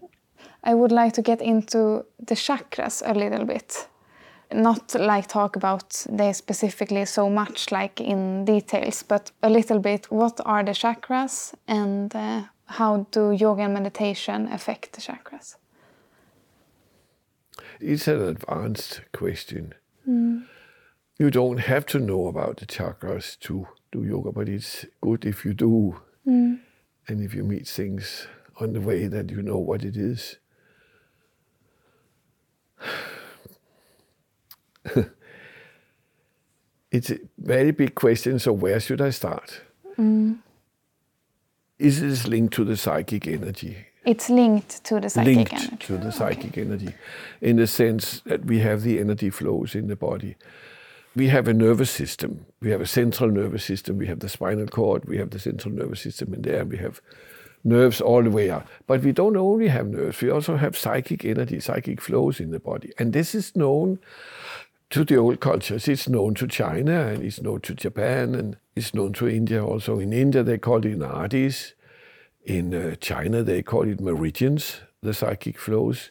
[0.64, 3.88] I would like to get into the chakras a little bit.
[4.54, 10.10] Not like talk about they specifically so much like in details, but a little bit
[10.10, 15.56] what are the chakras and uh, how do yoga and meditation affect the chakras?
[17.80, 19.74] It's an advanced question.
[21.18, 25.44] You don't have to know about the chakras to do yoga, but it's good if
[25.44, 26.00] you do.
[27.08, 28.26] And if you meet things
[28.60, 30.36] on the way that you know what it is.
[36.90, 39.60] it's a very big question, so where should I start?
[39.98, 40.38] Mm.
[41.78, 43.86] Is this linked to the psychic energy?
[44.04, 45.36] It's linked to the psychic energy.
[45.36, 45.86] linked energy.
[45.86, 46.94] to the psychic energy
[47.40, 50.36] in the sense that we have the energy flows in the body.
[51.14, 52.46] We have a nervous system.
[52.60, 53.98] We have a central nervous system.
[53.98, 55.04] We have the spinal cord.
[55.04, 56.62] We have the central nervous system in there.
[56.62, 57.00] And we have
[57.64, 58.66] nerves all the way up.
[58.86, 60.20] But we don't only have nerves.
[60.20, 62.92] We also have psychic energy, psychic flows in the body.
[62.98, 63.98] And this is known
[64.92, 65.88] to the old cultures.
[65.88, 69.98] It's known to China and it's known to Japan and it's known to India also.
[69.98, 71.72] In India, they call it nadis.
[72.44, 76.10] In uh, China, they call it meridians, the psychic flows.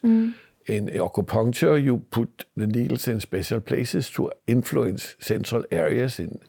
[0.66, 6.40] In acupuncture, you put the needles in special places to influence central areas in,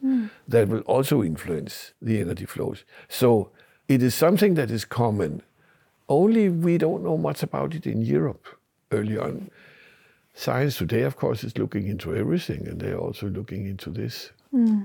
[0.47, 2.83] that will also influence the energy flows.
[3.09, 3.51] So
[3.87, 5.41] it is something that is common.
[6.07, 8.45] Only we don't know much about it in Europe
[8.91, 9.49] early on.
[10.33, 14.31] Science today, of course, is looking into everything, and they're also looking into this.
[14.51, 14.83] Hmm.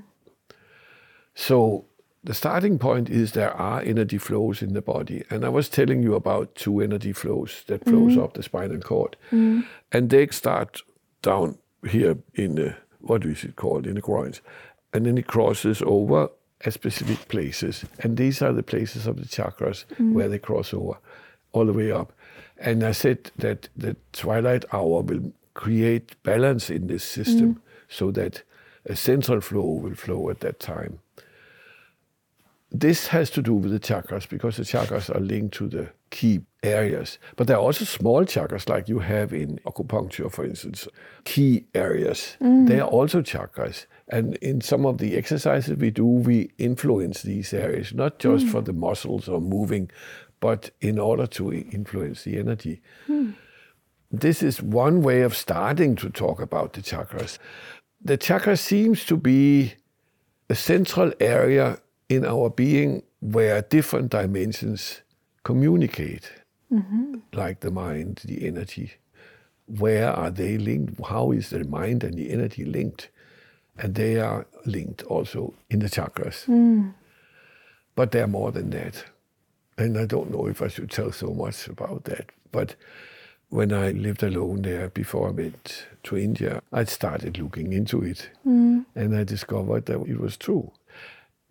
[1.34, 1.86] So
[2.22, 6.02] the starting point is there are energy flows in the body, and I was telling
[6.02, 8.20] you about two energy flows that flows hmm.
[8.20, 9.60] up the spinal cord, hmm.
[9.90, 10.82] and they start
[11.22, 13.86] down here in the what is it called?
[13.86, 14.42] In the groins,
[14.92, 16.28] and then it crosses over
[16.64, 20.98] at specific places, and these are the places of the chakras where they cross over,
[21.52, 22.12] all the way up.
[22.58, 25.32] And I said that the twilight hour will
[25.64, 28.42] create balance in this system, so that
[28.86, 31.00] a central flow will flow at that time
[32.70, 36.40] this has to do with the chakras because the chakras are linked to the key
[36.62, 37.18] areas.
[37.36, 40.86] But there are also small chakras, like you have in acupuncture, for instance,
[41.24, 42.36] key areas.
[42.66, 43.86] They are also chakras.
[44.08, 48.60] And in some of the exercises we do, we influence these areas, not just for
[48.60, 49.90] the muscles or moving,
[50.40, 52.82] but in order to influence the energy.
[54.10, 57.38] This is one way of starting to talk about the chakras.
[58.02, 59.74] The chakra seems to be
[60.48, 61.78] a central area
[62.08, 65.02] in our being where different dimensions
[65.44, 66.30] communicate,
[66.72, 67.16] mm-hmm.
[67.32, 68.92] like the mind, the energy.
[69.66, 71.04] Where are they linked?
[71.04, 73.10] How is the mind and the energy linked?
[73.76, 76.46] And they are linked also in the chakras.
[76.46, 76.94] Mm.
[77.94, 79.04] But they're more than that.
[79.76, 82.30] And I don't know if I should tell so much about that.
[82.50, 82.74] But
[83.50, 88.30] when I lived alone there before I went to India, I started looking into it.
[88.46, 88.84] Mm.
[88.94, 90.72] And I discovered that it was true.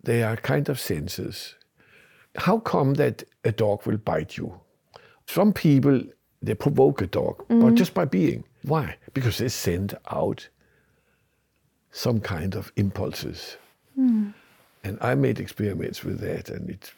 [0.02, 1.56] They are kind of senses.
[2.36, 4.60] How come that a dog will bite you?
[5.26, 6.02] Some people
[6.40, 7.76] they provoke a dog, but mm.
[7.76, 8.44] just by being.
[8.62, 8.96] Why?
[9.12, 10.48] Because they send out
[11.90, 13.56] some kind of impulses.
[13.98, 14.32] Mm.
[14.84, 16.92] And I made experiments with that, and it's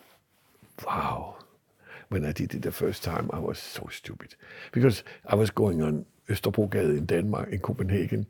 [0.86, 1.36] wow.
[2.10, 4.34] When I did it the first time, I was so stupid
[4.72, 8.26] because I was going on Østerbrogade in Denmark, in Copenhagen.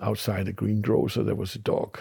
[0.00, 1.98] Outside a greengrocer, there was a dog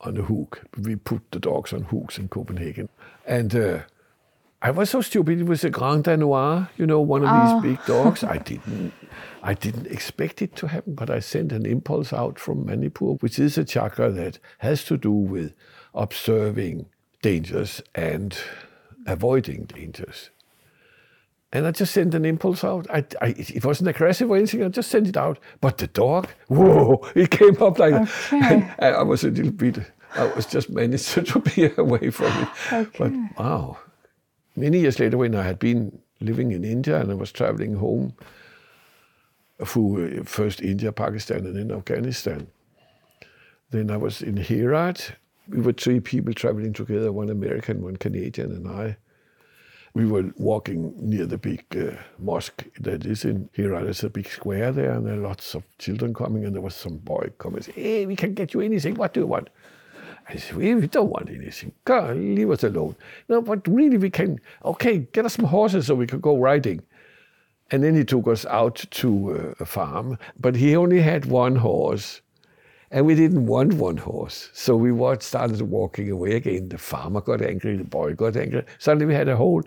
[0.00, 0.62] on a hook.
[0.78, 2.88] We put the dogs on hooks in Copenhagen.
[3.26, 3.80] And uh,
[4.60, 5.40] I was so stupid.
[5.40, 8.22] It was a Grand Danois, you know, one of these big dogs.
[8.36, 8.92] I didn't,
[9.42, 13.40] I didn't expect it to happen, but I sent an impulse out from Manipur, which
[13.40, 15.54] is a chakra that has to do with
[15.94, 16.86] observing
[17.22, 18.36] dangers and
[19.06, 20.30] avoiding dangers.
[21.52, 22.86] And I just sent an impulse out.
[22.90, 24.64] I, I, it wasn't aggressive or anything.
[24.64, 25.38] I just sent it out.
[25.60, 28.74] But the dog, whoa, it came up like Okay.
[28.78, 29.80] And I was a little bit,
[30.14, 32.48] I was just managed to be away from it.
[32.72, 32.98] Okay.
[32.98, 33.78] But wow.
[34.56, 38.14] Many years later, when I had been living in India and I was traveling home
[39.64, 42.46] through uh, first India, Pakistan, and then Afghanistan,
[43.70, 45.12] then I was in Herat.
[45.48, 48.96] We were three people traveling together one American, one Canadian, and I.
[49.94, 53.84] We were walking near the big uh, mosque that is in Herat.
[53.84, 56.74] There's a big square there, and there are lots of children coming, and there was
[56.74, 58.94] some boy coming Hey, we can get you anything.
[58.94, 59.50] What do you want?
[60.28, 61.72] I said, we, we don't want anything.
[61.84, 62.96] God, leave us alone.
[63.28, 64.40] No, but really, we can.
[64.64, 66.82] Okay, get us some horses so we can go riding.
[67.70, 71.56] And then he took us out to uh, a farm, but he only had one
[71.56, 72.21] horse.
[72.92, 74.50] And we didn't want one horse.
[74.52, 76.68] So we started walking away again.
[76.68, 78.64] The farmer got angry, the boy got angry.
[78.78, 79.62] Suddenly we had a whole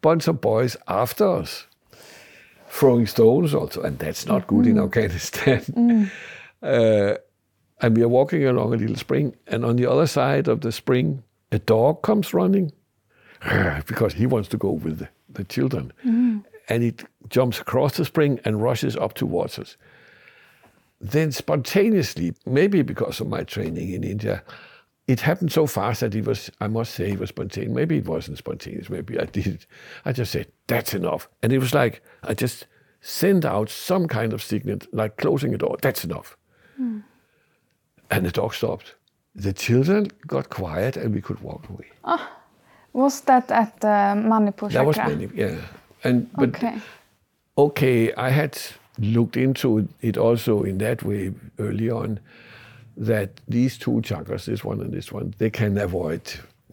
[0.00, 1.66] bunch of boys after us,
[2.68, 3.82] throwing stones also.
[3.82, 4.84] And that's not good in mm.
[4.84, 5.62] Afghanistan.
[5.76, 6.10] Mm.
[6.60, 7.16] Uh,
[7.80, 10.72] and we are walking along a little spring, and on the other side of the
[10.72, 11.22] spring,
[11.52, 12.72] a dog comes running
[13.86, 15.92] because he wants to go with the, the children.
[16.04, 16.44] Mm.
[16.68, 19.76] And it jumps across the spring and rushes up towards us.
[21.00, 24.42] Then spontaneously, maybe because of my training in India,
[25.06, 27.74] it happened so fast that it was, I must say, it was spontaneous.
[27.74, 28.90] Maybe it wasn't spontaneous.
[28.90, 29.66] Maybe I did it.
[30.04, 31.28] I just said, that's enough.
[31.42, 32.66] And it was like, I just
[33.00, 35.76] sent out some kind of signal, like closing a door.
[35.80, 36.36] That's enough.
[36.76, 36.98] Hmm.
[38.10, 38.94] And the dog stopped.
[39.34, 41.86] The children got quiet and we could walk away.
[42.04, 42.28] Ah,
[42.92, 45.56] was that at the Manipur That was many, yeah.
[46.02, 46.80] And but Okay.
[47.56, 48.58] okay, I had
[48.98, 52.20] looked into it also in that way early on
[52.96, 56.22] that these two chakras, this one and this one, they can avoid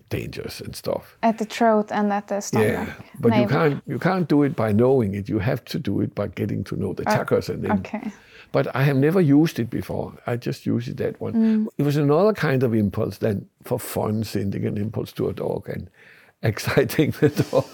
[0.10, 1.18] dangers and stuff.
[1.24, 2.68] At the throat and at the stomach.
[2.68, 5.30] Yeah, but you can't you can't do it by knowing it.
[5.30, 7.80] You have to do it by getting to know the uh, chakras and then.
[7.80, 8.12] Okay.
[8.52, 10.14] But I have never used it before.
[10.28, 11.34] I just used it that one.
[11.34, 11.68] Mm.
[11.78, 15.68] It was another kind of impulse than for fun, sending an impulse to a dog
[15.68, 15.90] and
[16.44, 17.66] exciting the dog.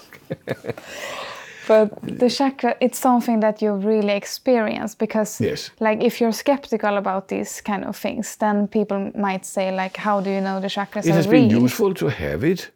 [1.68, 5.70] But the chakra, it's something that you really experience because, Yes.
[5.80, 10.20] like, if you're skeptical about these kind of things, then people might say, like, how
[10.20, 11.48] do you know the chakras It are has real?
[11.48, 12.70] been useful to have it.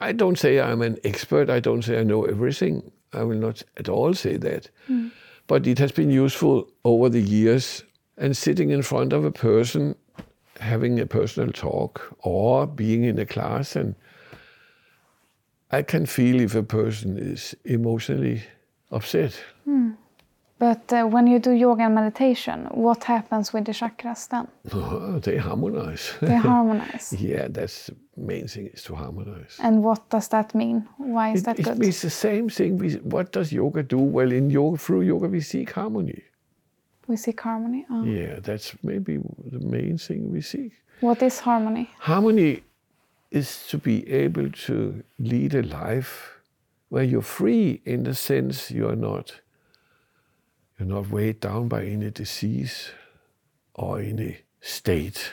[0.00, 1.48] I don't say I'm an expert.
[1.50, 2.82] I don't say I know everything.
[3.12, 4.70] I will not at all say that.
[4.86, 5.08] Hmm.
[5.46, 7.84] But it has been useful over the years.
[8.16, 9.94] And sitting in front of a person,
[10.60, 13.94] having a personal talk, or being in a class, and
[15.78, 18.42] I can feel if a person is emotionally
[18.90, 19.32] upset.
[20.58, 24.46] But uh, when you do yoga and meditation, what happens with the chakras then?
[25.20, 26.12] they harmonize.
[26.20, 27.12] They harmonize.
[27.18, 29.56] yeah, that's the main thing is to harmonize.
[29.60, 30.86] and what does that mean?
[30.96, 31.78] Why is It, that it good?
[31.78, 32.78] means the same thing.
[32.78, 33.98] We, what does yoga do?
[33.98, 36.22] Well, in yoga, through yoga, we seek harmony.
[37.08, 37.84] We seek harmony.
[37.90, 38.04] Oh.
[38.04, 39.18] Yeah, that's maybe
[39.52, 40.72] the main thing we seek.
[41.00, 41.90] What is harmony?
[41.98, 42.62] Harmony
[43.34, 46.38] is to be able to lead a life
[46.88, 49.40] where you're free in the sense you're not
[50.78, 52.90] you're not weighed down by any disease
[53.74, 55.32] or any state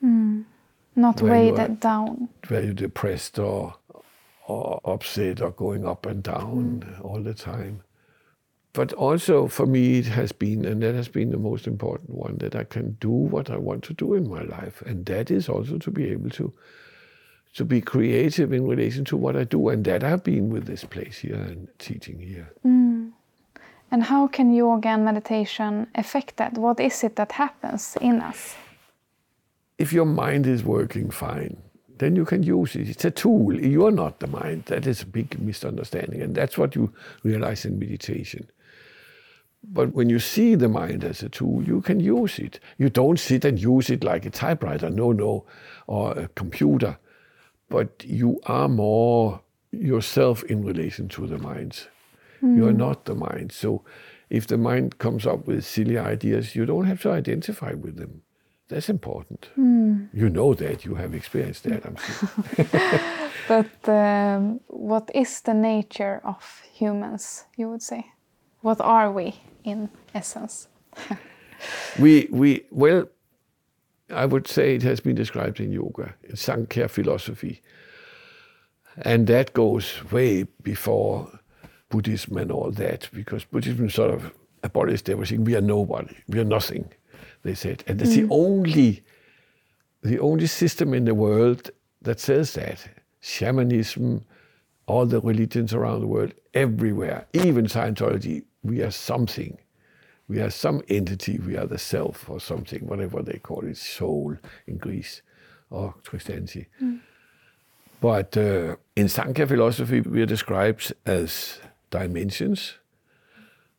[0.00, 0.42] hmm.
[0.94, 2.28] Not weighed are- down.
[2.48, 3.76] where you're depressed or
[4.46, 7.02] or upset or going up and down hmm.
[7.02, 7.82] all the time.
[8.74, 12.36] But also for me, it has been, and that has been the most important one,
[12.38, 15.48] that I can do what I want to do in my life, and that is
[15.48, 16.52] also to be able to
[17.54, 20.84] to be creative in relation to what I do, and that I've been with this
[20.84, 22.50] place here and teaching here.
[22.64, 23.12] Mm.
[23.90, 26.56] And how can yoga and meditation affect that?
[26.56, 28.56] What is it that happens in us?
[29.82, 31.56] if your mind is working fine,
[31.98, 32.88] then you can use it.
[32.88, 33.52] It's a tool.
[33.52, 34.66] You're not the mind.
[34.66, 36.22] That is a big misunderstanding.
[36.22, 36.92] And that's what you
[37.24, 38.48] realize in meditation.
[39.64, 42.60] But when you see the mind as a tool, you can use it.
[42.78, 45.46] You don't sit and use it like a typewriter, no, no,
[45.88, 46.96] or a computer.
[47.72, 51.88] But you are more yourself in relation to the mind.
[52.42, 53.52] You are not the mind.
[53.52, 53.84] So
[54.28, 58.22] if the mind comes up with silly ideas, you don't have to identify with them.
[58.68, 59.48] That's important.
[60.12, 60.84] You know that.
[60.84, 63.28] You have experienced that, I'm sure.
[63.48, 68.06] But um, what is the nature of humans, you would say?
[68.62, 70.68] What are we in essence?
[71.98, 73.08] we, we, well,
[74.12, 77.62] I would say it has been described in yoga, in Sankhya philosophy.
[78.98, 81.40] And that goes way before
[81.88, 84.32] Buddhism and all that, because Buddhism sort of
[84.62, 85.44] abolished everything.
[85.44, 86.16] We are nobody.
[86.28, 86.90] We are nothing,
[87.42, 87.84] they said.
[87.86, 88.28] And it's the mm.
[88.30, 89.02] only
[90.02, 91.70] the only system in the world
[92.02, 92.84] that says that.
[93.20, 94.24] Shamanism,
[94.86, 99.56] all the religions around the world, everywhere, even Scientology, we are something.
[100.28, 104.36] We are some entity, we are the self or something, whatever they call it, soul
[104.66, 105.22] in Greece
[105.70, 106.68] or Christianity.
[108.00, 111.58] But uh, in Sankhya philosophy, we are described as
[111.90, 112.74] dimensions.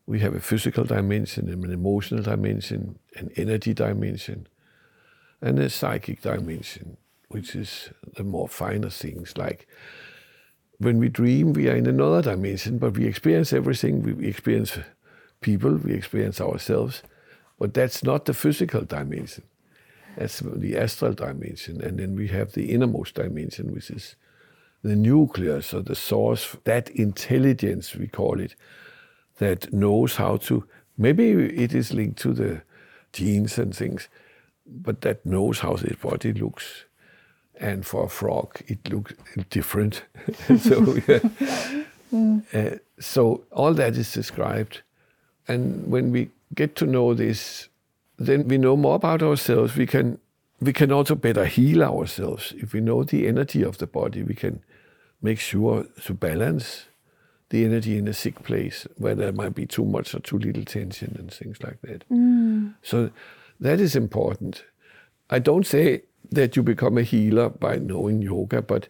[0.05, 4.47] We have a physical dimension, an emotional dimension, an energy dimension,
[5.41, 6.97] and a psychic dimension,
[7.29, 9.37] which is the more finer things.
[9.37, 9.67] Like
[10.77, 14.03] when we dream, we are in another dimension, but we experience everything.
[14.03, 14.77] We experience
[15.43, 17.03] people, we experience ourselves,
[17.59, 19.43] but that's not the physical dimension.
[20.17, 21.81] That's the astral dimension.
[21.81, 24.15] And then we have the innermost dimension, which is
[24.83, 28.55] the nucleus or the source, that intelligence, we call it,
[29.37, 30.65] that knows how to,
[30.97, 32.61] maybe it is linked to the
[33.13, 34.09] genes and things,
[34.65, 36.85] but that knows how this body looks.
[37.59, 39.13] And for a frog, it looks
[39.49, 40.03] different.
[40.59, 41.19] so, yeah.
[42.53, 44.83] Uh, so all that is described.
[45.47, 47.69] And when we get to know this,
[48.17, 49.75] then we know more about ourselves.
[49.75, 50.19] We can
[50.61, 52.53] we can also better heal ourselves.
[52.57, 54.61] If we know the energy of the body, we can
[55.21, 56.85] make sure to balance
[57.49, 60.63] the energy in a sick place where there might be too much or too little
[60.63, 62.07] tension and things like that.
[62.09, 62.73] Mm.
[62.81, 63.11] So
[63.59, 64.63] that is important.
[65.29, 68.87] I don't say that you become a healer by knowing yoga, but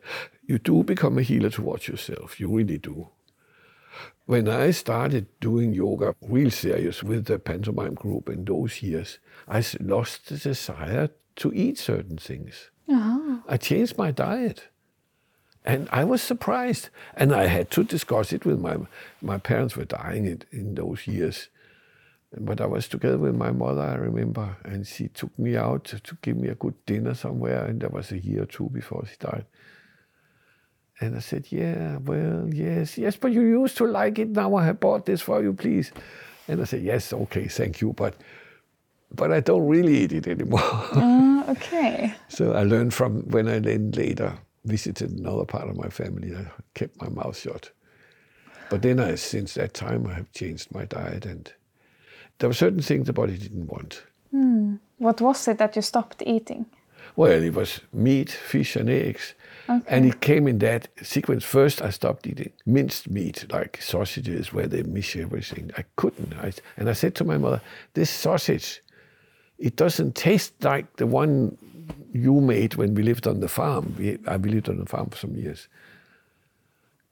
[0.47, 2.39] you do become a healer towards yourself.
[2.39, 3.07] You really do.
[4.25, 9.63] When I started doing yoga real serious with the pantomime group in those years, I
[9.81, 12.69] lost the desire to eat certain things.
[12.87, 13.39] Uh-huh.
[13.47, 14.69] I changed my diet.
[15.65, 16.89] And I was surprised.
[17.15, 18.77] And I had to discuss it with my
[19.21, 21.49] my parents were dying in, in those years.
[22.37, 25.99] But I was together with my mother, I remember, and she took me out to,
[25.99, 29.05] to give me a good dinner somewhere, and that was a year or two before
[29.05, 29.45] she died.
[31.03, 34.29] And I said, Yeah, well, yes, yes, but you used to like it.
[34.29, 35.91] Now I have bought this for you, please.
[36.47, 38.15] And I said, Yes, okay, thank you, but
[39.15, 40.61] but I don't really eat it anymore.
[40.93, 42.15] Uh, okay.
[42.29, 44.33] So I learned from when I then later
[44.65, 47.69] visited another part of my family, I kept my mouth shut.
[48.69, 51.51] But then I, since that time, I have changed my diet, and
[52.39, 54.03] there were certain things the body didn't want.
[54.97, 56.65] What was it that you stopped eating?
[57.15, 59.35] Well, it was meat, fish, and eggs.
[59.67, 61.43] And it came in that sequence.
[61.43, 65.71] First, I stopped eating minced meat, like sausages, where they miss everything.
[65.77, 66.33] I couldn't.
[66.33, 67.61] I, and I said to my mother,
[67.93, 68.81] This sausage,
[69.57, 71.57] it doesn't taste like the one
[72.13, 73.95] you made when we lived on the farm.
[73.97, 75.67] We, I we lived on the farm for some years.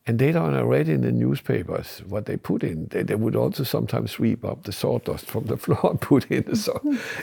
[0.08, 2.88] And later on, I read in the newspapers what they put in.
[2.88, 6.44] They, they would also sometimes sweep up the sawdust from the floor and put in
[6.44, 6.80] the, saw,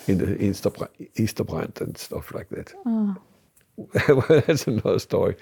[0.06, 0.70] in the Easter,
[1.16, 2.72] Easter brand and stuff like that.
[2.84, 3.16] well,
[4.28, 5.36] that's another story.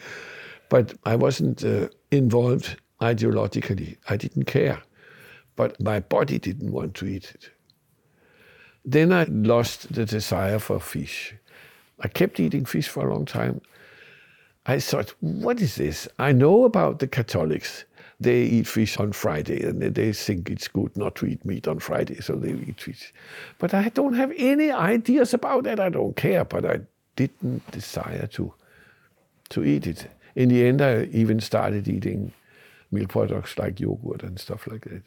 [0.68, 3.96] But I wasn't uh, involved ideologically.
[4.08, 4.82] I didn't care.
[5.54, 7.50] But my body didn't want to eat it.
[8.84, 11.34] Then I lost the desire for fish.
[12.00, 13.60] I kept eating fish for a long time.
[14.66, 16.08] I thought, what is this?
[16.18, 17.84] I know about the Catholics.
[18.20, 21.78] They eat fish on Friday and they- think it's good not to eat meat on
[21.78, 23.12] Friday, so they eat fish.
[23.58, 25.80] But I don't have any ideas about that.
[25.80, 26.80] I don't care, but I
[27.16, 28.52] didn't desire to,
[29.50, 30.08] to eat it.
[30.34, 32.32] In the end, I even started eating
[32.92, 35.02] milk products like yogurt and stuff like that.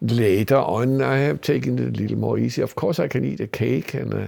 [0.00, 2.62] Later on, I have taken it a little more easy.
[2.62, 4.26] Of course, I can eat a cake, and uh,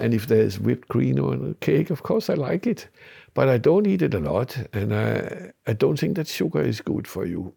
[0.00, 2.88] and if there's whipped cream on a cake, of course I like it.
[3.34, 6.80] But I don't eat it a lot, and I I don't think that sugar is
[6.80, 7.52] good for you.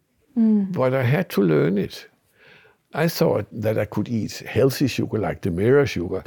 [0.72, 2.06] But I had to learn it.
[2.94, 6.22] I thought that I could eat healthy sugar like the mirror sugar.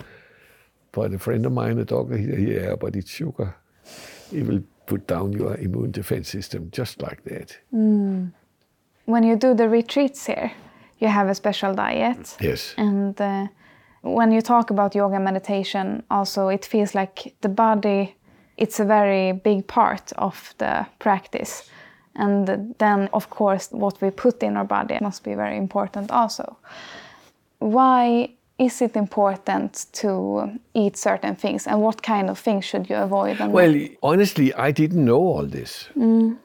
[0.91, 3.55] But a friend of mine, a doctor, he said, "Yeah, but it's sugar.
[4.31, 7.57] It will put down your immune defense system just like that."
[9.05, 10.51] When you do the retreats here,
[10.99, 12.37] you have a special diet.
[12.39, 12.73] Yes.
[12.77, 13.47] And uh,
[14.01, 18.15] when you talk about yoga meditation, also it feels like the body,
[18.57, 21.69] it's a very big part of the practice.
[22.15, 26.57] And then, of course, what we put in our body must be very important also.
[27.59, 32.95] Why is it important to eat certain things and what kind of things should you
[32.95, 33.39] avoid?
[33.39, 35.89] well, honestly, I didn't know all this.
[35.97, 36.37] Mm.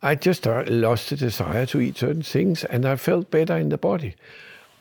[0.00, 3.70] I just uh, lost the desire to eat certain things and I felt better in
[3.70, 4.14] the body.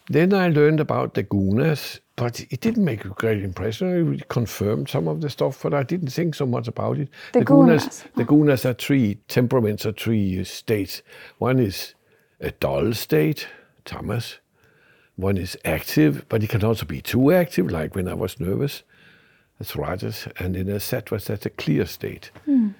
[0.09, 4.13] Then I learned about the gunas, but it didn't make a great impression.
[4.13, 7.09] It confirmed some of the stuff, but I didn't think so much about it.
[7.31, 7.83] The, the gunas.
[7.83, 8.03] gunas.
[8.15, 11.01] The gunas are three temperaments, are three states.
[11.39, 11.95] One is
[12.41, 13.47] a dull state,
[13.85, 14.39] tamas.
[15.15, 18.83] One is active, but it can also be too active, like when I was nervous.
[19.59, 20.27] That's rajas.
[20.39, 22.31] And in a sattva, that's a clear state.
[22.47, 22.73] Mm.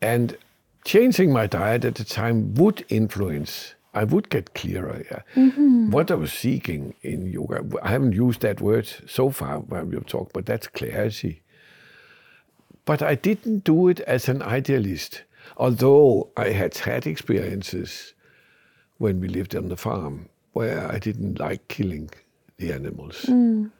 [0.00, 0.36] And
[0.84, 5.02] changing my diet at the time would influence I would get clearer.
[5.10, 5.22] Yeah.
[5.34, 5.90] Mm-hmm.
[5.90, 10.06] What I was seeking in yoga, I haven't used that word so far when we've
[10.06, 11.42] talked, but that's clarity.
[12.84, 15.24] But I didn't do it as an idealist,
[15.56, 18.14] although I had had experiences
[18.98, 20.28] when we lived on the farm
[20.58, 22.10] where I didn't like killing
[22.56, 23.26] the animals.
[23.28, 23.70] Mm.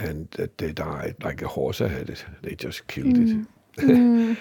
[0.00, 2.24] And that they died like a horse I had it.
[2.42, 3.46] They just killed mm.
[3.76, 3.80] it.
[3.80, 4.36] mm.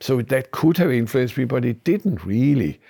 [0.00, 2.80] so that could have influenced me, but it didn't really.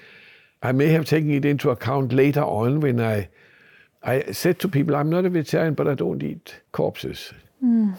[0.62, 3.28] I may have taken it into account later on when I,
[4.04, 7.32] I said to people, I'm not a vegetarian, but I don't eat corpses.
[7.64, 7.96] Mm.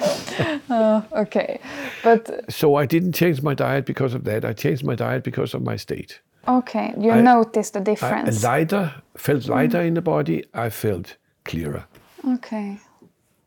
[0.70, 1.60] oh, okay,
[2.02, 4.44] but so I didn't change my diet because of that.
[4.44, 6.20] I changed my diet because of my state.
[6.46, 8.44] Okay, you I, noticed the difference.
[8.44, 9.88] I lighter, felt lighter mm.
[9.88, 10.44] in the body.
[10.54, 11.84] I felt clearer.
[12.26, 12.78] Okay.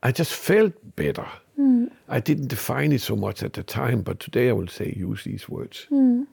[0.04, 1.28] I just felt better.
[1.60, 1.90] Mm.
[2.10, 5.24] I didn't define it so much at the time, but today I will say use
[5.24, 5.88] these words.
[5.92, 6.28] Mm.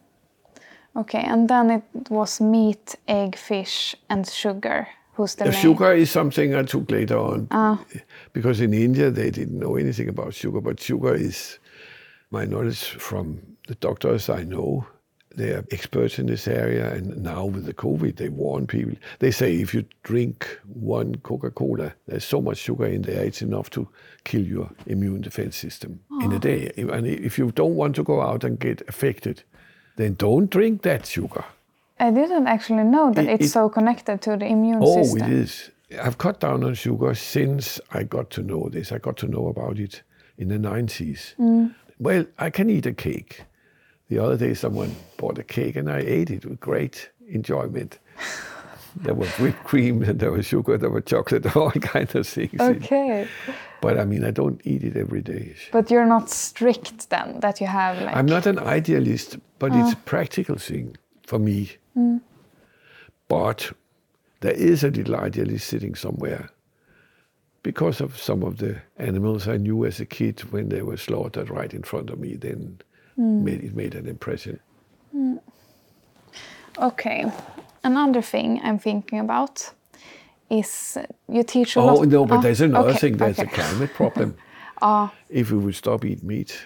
[0.94, 4.88] Okay, and then it was meat, egg, fish, and sugar.
[5.14, 7.48] Who's the, the sugar is something I took later on.
[7.50, 7.82] Ah.
[8.32, 11.58] Because in India they didn't know anything about sugar, but sugar is
[12.30, 14.86] my knowledge from the doctors I know.
[15.34, 18.96] They are experts in this area, and now with the COVID, they warn people.
[19.18, 23.42] They say if you drink one Coca Cola, there's so much sugar in there, it's
[23.42, 23.88] enough to
[24.24, 26.24] kill your immune defense system oh.
[26.24, 26.72] in a day.
[26.76, 29.42] And if you don't want to go out and get affected,
[29.96, 31.44] then don't drink that sugar.
[31.98, 35.22] I didn't actually know that it, it's it, so connected to the immune oh, system.
[35.22, 35.70] Oh, it is.
[36.02, 38.92] I've cut down on sugar since I got to know this.
[38.92, 40.02] I got to know about it
[40.38, 41.34] in the 90s.
[41.36, 41.74] Mm.
[41.98, 43.42] Well, I can eat a cake.
[44.12, 47.98] The other day, someone bought a cake and I ate it with great enjoyment.
[48.96, 52.60] there was whipped cream and there was sugar, there was chocolate, all kinds of things.
[52.60, 53.26] Okay.
[53.80, 55.56] But I mean, I don't eat it every day.
[55.72, 58.14] But you're not strict then, that you have like.
[58.14, 59.76] I'm not an idealist, but uh.
[59.76, 60.02] it's a ah.
[60.04, 60.94] practical thing
[61.26, 61.70] for me.
[61.96, 62.20] Mm.
[63.28, 63.72] But
[64.40, 66.50] there is a little idealist sitting somewhere
[67.62, 71.48] because of some of the animals I knew as a kid when they were slaughtered
[71.48, 72.36] right in front of me.
[72.36, 72.82] Then
[73.22, 73.42] mm.
[73.42, 74.58] made, it made an impression.
[75.14, 75.40] Mm.
[76.78, 77.30] Okay,
[77.84, 79.70] another thing I'm thinking about
[80.50, 81.98] is you teach a oh, lot.
[81.98, 83.16] Oh no, but there's another okay, thing.
[83.16, 83.50] There's okay.
[83.50, 84.36] a climate problem.
[84.80, 86.62] uh, if we would stop eating meat,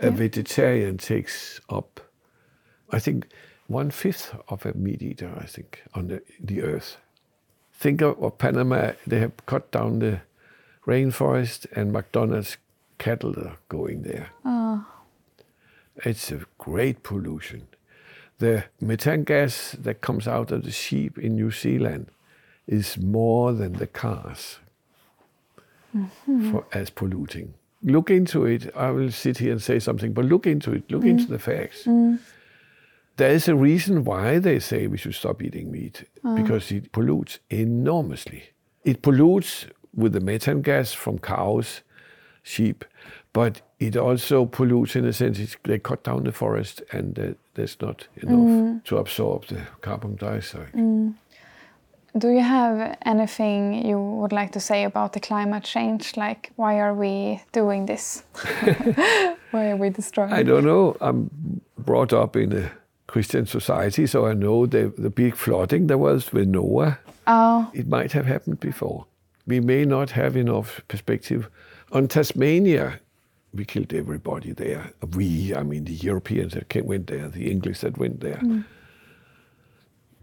[0.00, 0.10] a yeah.
[0.10, 2.00] vegetarian takes up,
[2.90, 3.28] I think,
[3.66, 5.32] one fifth of a meat eater.
[5.38, 6.96] I think on the, the earth.
[7.72, 8.92] Think of, of Panama.
[9.06, 10.20] They have cut down the
[10.84, 12.56] rainforest, and McDonald's
[12.98, 14.30] cattle are going there.
[14.44, 14.80] Uh.
[16.04, 17.68] It's a great pollution.
[18.38, 22.10] The methane gas that comes out of the sheep in New Zealand
[22.66, 24.58] is more than the cars
[25.96, 26.52] mm-hmm.
[26.52, 27.54] for, as polluting.
[27.82, 28.70] Look into it.
[28.76, 30.90] I will sit here and say something, but look into it.
[30.90, 31.10] Look mm.
[31.10, 31.84] into the facts.
[31.84, 32.18] Mm.
[33.16, 36.34] There is a reason why they say we should stop eating meat uh.
[36.34, 38.50] because it pollutes enormously.
[38.84, 41.82] It pollutes with the methane gas from cows,
[42.42, 42.84] sheep,
[43.32, 47.80] but it also pollutes in a sense they cut down the forest and uh, there's
[47.80, 48.84] not enough mm.
[48.84, 50.72] to absorb the carbon dioxide.
[50.72, 51.14] Mm.
[52.16, 56.16] Do you have anything you would like to say about the climate change?
[56.16, 58.24] Like, why are we doing this?
[59.52, 60.32] why are we destroying?
[60.32, 60.96] I don't know.
[61.00, 61.30] I'm
[61.76, 62.72] brought up in a
[63.06, 66.98] Christian society, so I know the, the big flooding there was with Noah.
[67.26, 67.70] Oh.
[67.74, 69.06] It might have happened before.
[69.46, 71.48] We may not have enough perspective.
[71.92, 73.00] On Tasmania,
[73.54, 74.92] we killed everybody there.
[75.14, 78.40] We, I mean, the Europeans that went there, the English that went there.
[78.42, 78.64] Mm.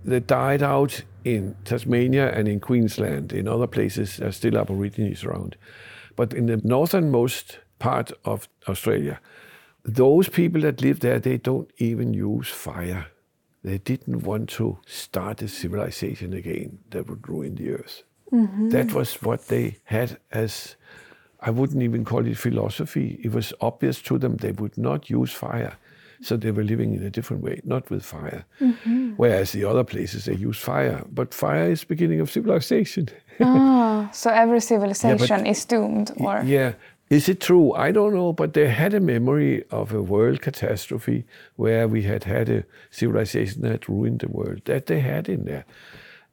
[0.04, 3.34] They died out in Tasmania and in Queensland.
[3.34, 5.58] In other places, there's still Aborigines around.
[6.16, 9.20] But in the northernmost part of Australia,
[9.84, 13.08] those people that live there, they don't even use fire.
[13.64, 18.04] They didn't want to start a civilization again that would ruin the earth.
[18.32, 18.70] Mm-hmm.
[18.70, 20.76] That was what they had as,
[21.46, 23.20] I wouldn't even call it philosophy.
[23.24, 25.78] It was obvious to them they would not use fire
[26.22, 28.46] So they were living in a different way, not with fire.
[29.18, 33.10] Whereas the other places they use fire, but fire is beginning of civilization.
[33.40, 36.74] Ah, so every civilization is doomed, or Yeah.
[37.10, 37.72] Is it true?
[37.74, 41.24] I don't know, but they had a memory of a world catastrophe
[41.56, 44.62] where we had had a civilization that ruined the world.
[44.66, 45.66] That they had in there.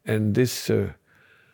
[0.07, 0.93] And this uh,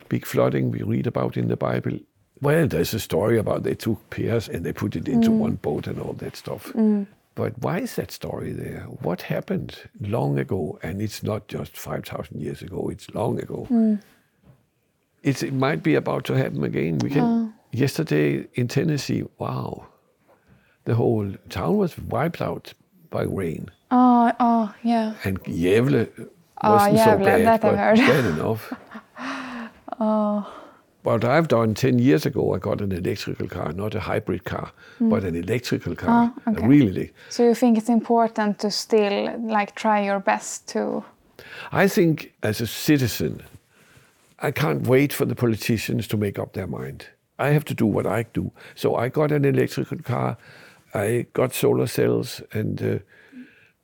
[0.09, 1.99] big flooding we read about in the Bible,
[2.41, 5.39] well, there's a story about they took pairs and they put it into mm.
[5.39, 6.73] one boat and all that stuff.
[6.75, 7.07] Mm.
[7.35, 8.81] But why is that story there?
[9.03, 10.79] What happened long ago?
[10.83, 13.67] And it's not just 5,000 years ago, it's long ago.
[13.71, 14.01] Mm.
[15.23, 16.99] It's, it might be about to happen again.
[16.99, 17.55] We can.
[17.71, 19.87] Yesterday in Tennessee, wow,
[20.85, 22.73] the whole town was wiped out
[23.11, 25.15] by rain, oh, oh, yeah.
[25.25, 26.09] and Gävle
[26.63, 27.99] Oh, wasn't so Gävle, bad, that I but heard.
[27.99, 28.73] bad enough.
[30.01, 30.58] Oh.
[31.05, 34.73] What I've done ten years ago, I got an electrical car, not a hybrid car,
[35.01, 36.67] but an electrical car, Ah, okay.
[36.67, 37.13] really.
[37.29, 41.05] So you think it's important to still like try your best to?
[41.73, 43.43] I think as a citizen,
[44.41, 47.07] I can't wait for the politicians to make up their mind.
[47.39, 48.51] I have to do what I do.
[48.75, 50.37] So I got an electrical car,
[50.95, 52.99] I got solar cells, and uh,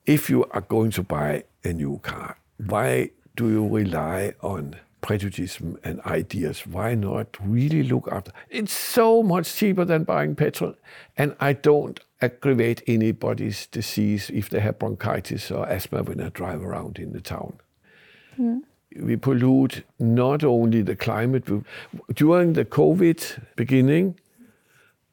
[0.07, 2.37] if you are going to buy a new car,
[2.67, 4.75] why do you rely on
[5.05, 6.67] prejudice and ideas?
[6.67, 8.33] Why not really look after?
[8.51, 10.75] It's so much cheaper than buying petrol,
[11.17, 16.63] and I don't aggravate anybody's disease if they have bronchitis or asthma when I drive
[16.63, 17.59] around in the town
[18.97, 21.45] we pollute not only the climate.
[22.13, 24.19] During the COVID beginning,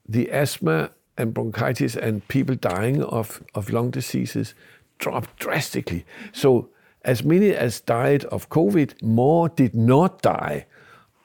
[0.08, 4.54] the asthma and bronchitis and people dying of, of lung diseases
[5.00, 6.06] dropped drastically.
[6.32, 6.70] So,
[7.04, 10.66] as many as died of COVID, more did not die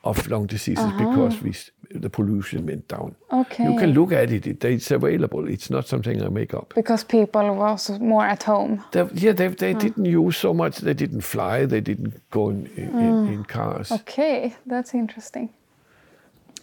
[0.05, 1.53] of lung diseases because we,
[1.99, 3.15] the pollution went down.
[3.33, 3.65] Okay.
[3.65, 5.49] You can look at it, it, it's available.
[5.49, 6.73] It's not something I make up.
[6.75, 8.85] Because people was more at home.
[8.93, 10.79] They, yeah, they, they didn't use so much.
[10.79, 11.67] They didn't fly.
[11.67, 13.91] They didn't go in, in, in, in cars.
[13.91, 15.51] Okay, that's interesting.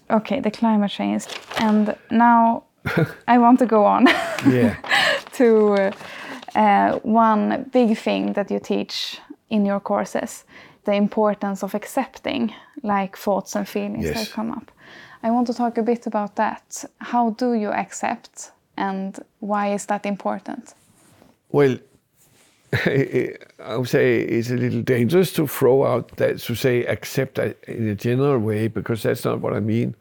[0.09, 1.25] Okay, the climate change,
[1.57, 2.63] and now
[3.27, 4.07] I want to go on
[4.47, 4.75] Yeah.
[5.33, 5.91] to uh,
[6.55, 9.19] uh, one big thing that you teach
[9.49, 10.45] in your courses
[10.85, 12.53] the importance of accepting
[12.83, 14.15] like thoughts and feelings Yes.
[14.15, 14.71] that come up.
[15.23, 16.83] I want to talk a bit about that.
[16.97, 20.73] How do you accept and why is that important?
[21.49, 21.77] Well,
[22.85, 27.87] I would say it's a little dangerous to throw out that to say accept in
[27.87, 29.95] a general way because that's not what I mean.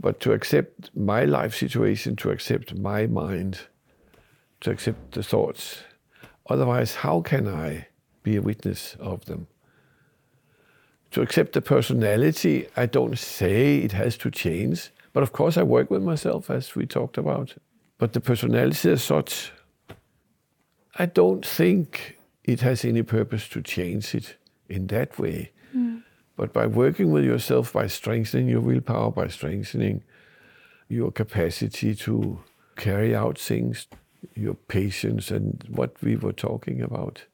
[0.00, 3.60] But to accept my life situation, to accept my mind,
[4.64, 5.82] to accept the thoughts.
[6.48, 7.86] Otherwise, how can I
[8.22, 9.46] be a witness of them?
[11.10, 15.62] To accept the personality, I don't say it has to change, but of course I
[15.62, 17.54] work with myself as we talked about.
[17.98, 19.52] But the personality as such,
[20.96, 24.36] I don't think it has any purpose to change it
[24.68, 25.52] in that way.
[25.72, 25.98] Hmm.
[26.36, 30.02] But by working with yourself, by strengthening your willpower, by strengthening
[30.88, 32.40] your capacity to
[32.76, 33.86] carry out things,
[34.34, 37.24] your patience, and what we were talking about,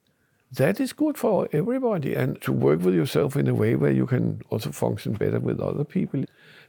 [0.53, 2.15] that is good for everybody.
[2.15, 5.61] And to work with yourself in a way where you can also function better with
[5.61, 6.25] other people.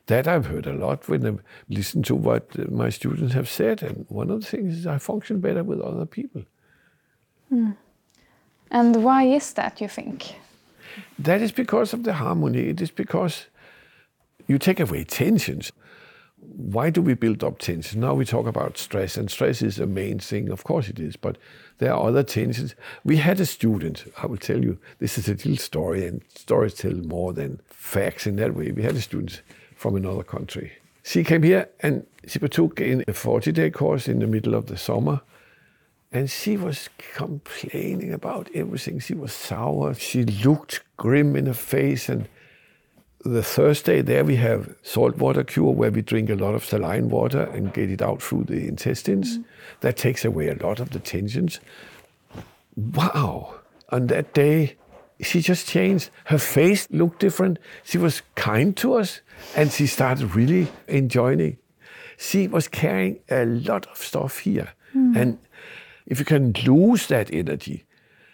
[0.07, 1.33] That I've heard a lot when I
[1.69, 3.83] listen to what my students have said.
[3.83, 6.43] And one of the things is I function better with other people.
[7.49, 7.71] Hmm.
[8.69, 10.35] And why is that, you think?
[11.19, 12.69] That is because of the harmony.
[12.69, 13.47] It is because
[14.47, 15.71] you take away tensions.
[16.41, 18.01] Why do we build up tension?
[18.01, 20.49] Now we talk about stress, and stress is a main thing.
[20.49, 21.37] Of course it is, but
[21.77, 22.75] there are other tensions.
[23.03, 26.73] We had a student, I will tell you, this is a little story, and stories
[26.73, 28.71] tell more than facts in that way.
[28.71, 29.41] We had a student
[29.75, 30.73] from another country.
[31.03, 34.67] She came here and she took in a 40 day course in the middle of
[34.67, 35.21] the summer.
[36.11, 38.99] And she was complaining about everything.
[38.99, 39.93] She was sour.
[39.93, 42.09] She looked grim in her face.
[42.09, 42.27] And
[43.23, 47.43] the Thursday there we have saltwater cure where we drink a lot of saline water
[47.43, 49.37] and get it out through the intestines.
[49.37, 49.47] Mm-hmm.
[49.81, 51.59] That takes away a lot of the tensions.
[52.75, 53.55] Wow.
[53.89, 54.75] On that day,
[55.21, 56.09] she just changed.
[56.25, 57.59] Her face looked different.
[57.83, 59.21] She was kind to us
[59.55, 61.57] and she started really enjoying it.
[62.17, 64.73] She was carrying a lot of stuff here.
[64.95, 65.17] Mm-hmm.
[65.17, 65.37] And
[66.05, 67.85] if you can lose that energy,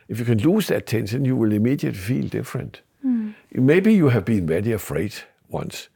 [0.08, 2.82] if you can lose that tension, you will immediately feel different.
[3.08, 3.30] Hmm.
[3.54, 5.14] Maybe you have been very afraid
[5.48, 5.88] once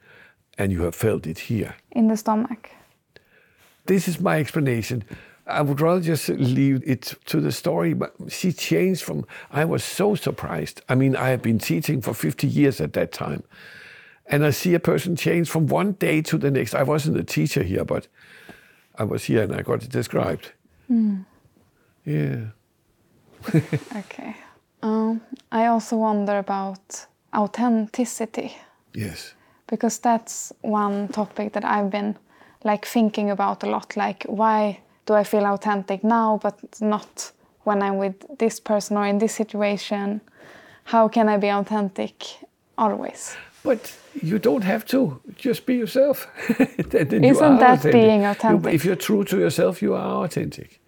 [0.58, 1.76] and you have felt it here.
[1.92, 2.70] In the stomach?
[3.86, 5.04] This is my explanation.
[5.46, 7.94] I would rather just leave it to the story.
[7.94, 10.84] But she changed from, I was so surprised.
[10.88, 13.44] I mean, I have been teaching for 50 years at that time.
[14.28, 16.74] And I see a person change from one day to the next.
[16.74, 18.08] I wasn't a teacher here, but
[18.96, 20.54] I was here and I got it described.
[20.88, 21.24] Hmm.
[22.06, 22.52] Yeah.
[23.54, 24.36] okay.
[24.84, 25.22] Um,
[25.52, 28.56] I also wonder about authenticity
[28.94, 29.34] Yes.
[29.68, 32.16] because that's one topic that I've been
[32.64, 33.95] like thinking about a lot.
[33.98, 37.32] Like, why do I feel authentic now, but not
[37.64, 40.22] when I'm with this person or in this situation?
[40.84, 42.24] How can I be authentic
[42.78, 43.36] always?
[43.64, 45.20] But you don't have to.
[45.36, 46.28] Just be yourself.
[46.60, 47.91] Isn't are that authentic.
[47.91, 48.74] being You- authentic?
[48.74, 50.80] if you're true to yourself, you are authentic.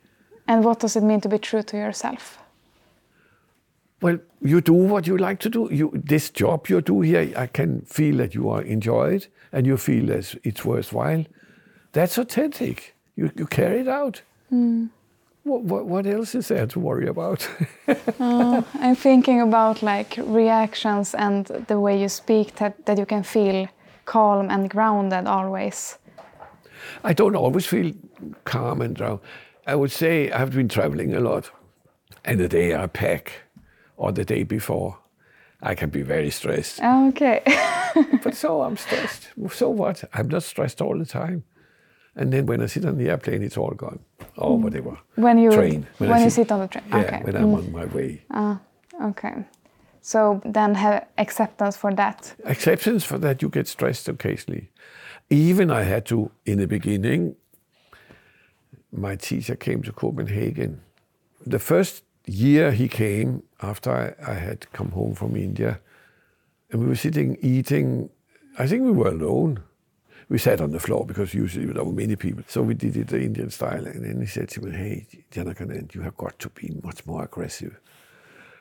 [0.48, 2.38] And what does it mean to be true to yourself?
[4.04, 5.70] Well, you do what you like to do.
[5.72, 9.66] You, this job you do here, I can feel that you are enjoy it and
[9.66, 11.24] you feel that it's worthwhile.
[11.94, 12.96] That's authentic.
[13.16, 14.22] You, you carry it out.
[14.50, 14.88] Hmm.
[15.44, 17.48] What, what, what else is there to worry about?
[18.20, 23.24] Oh, I'm thinking about like reactions and the way you speak that, that you can
[23.24, 23.68] feel
[24.06, 25.98] calm and grounded always.
[27.04, 27.94] I don't always feel
[28.44, 29.20] calm and drown.
[29.68, 31.52] I would say I've been traveling a lot,
[32.24, 33.43] and the day I pack
[33.98, 34.98] or the day before,
[35.62, 36.82] I can be very stressed.
[36.82, 37.42] Okay.
[38.24, 39.30] but so I'm stressed.
[39.52, 40.04] So what?
[40.14, 41.44] I'm not stressed all the time.
[42.16, 44.00] And then when I sit on the airplane, it's all gone.
[44.38, 44.98] Or whatever.
[45.16, 45.88] when you Train.
[45.98, 46.84] when, I you sit on the train.
[46.90, 47.22] Yeah, okay.
[47.24, 48.24] when I'm on my way.
[48.30, 48.60] Ah,
[49.04, 49.46] okay.
[50.02, 52.36] So then have acceptance for that.
[52.44, 54.70] Acceptance for that, you get stressed occasionally.
[55.30, 57.36] Even I had to, in the beginning,
[58.92, 60.82] my teacher came to Copenhagen.
[61.46, 65.80] The first year he came, after I, I had come home from India,
[66.72, 68.10] and we were sitting eating,
[68.58, 69.64] I think we were alone.
[70.30, 72.44] We sat on the floor because usually there were many people.
[72.48, 73.86] So we did it the Indian style.
[73.86, 77.24] And then he said to me, Hey, Janakanand, you have got to be much more
[77.24, 77.80] aggressive.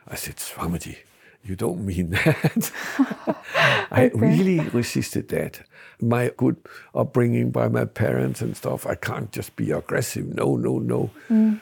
[0.08, 0.96] I said, Swamiji,
[1.44, 2.72] you don't mean that.
[3.90, 5.62] I really resisted that.
[6.00, 6.56] My good
[6.94, 10.26] upbringing by my parents and stuff, I can't just be aggressive.
[10.34, 11.10] No, no, no.
[11.30, 11.60] Mm.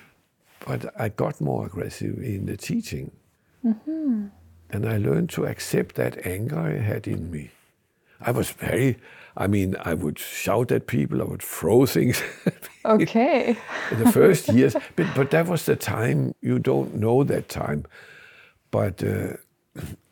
[0.66, 3.12] But I got more aggressive in the teaching.
[4.72, 7.50] And I learned to accept that anger I had in me.
[8.20, 8.98] I was very,
[9.36, 12.22] I mean, I would shout at people, I would throw things
[12.84, 13.56] Okay.
[13.90, 14.76] in the first years.
[14.96, 17.84] But, but that was the time, you don't know that time.
[18.70, 19.36] But uh,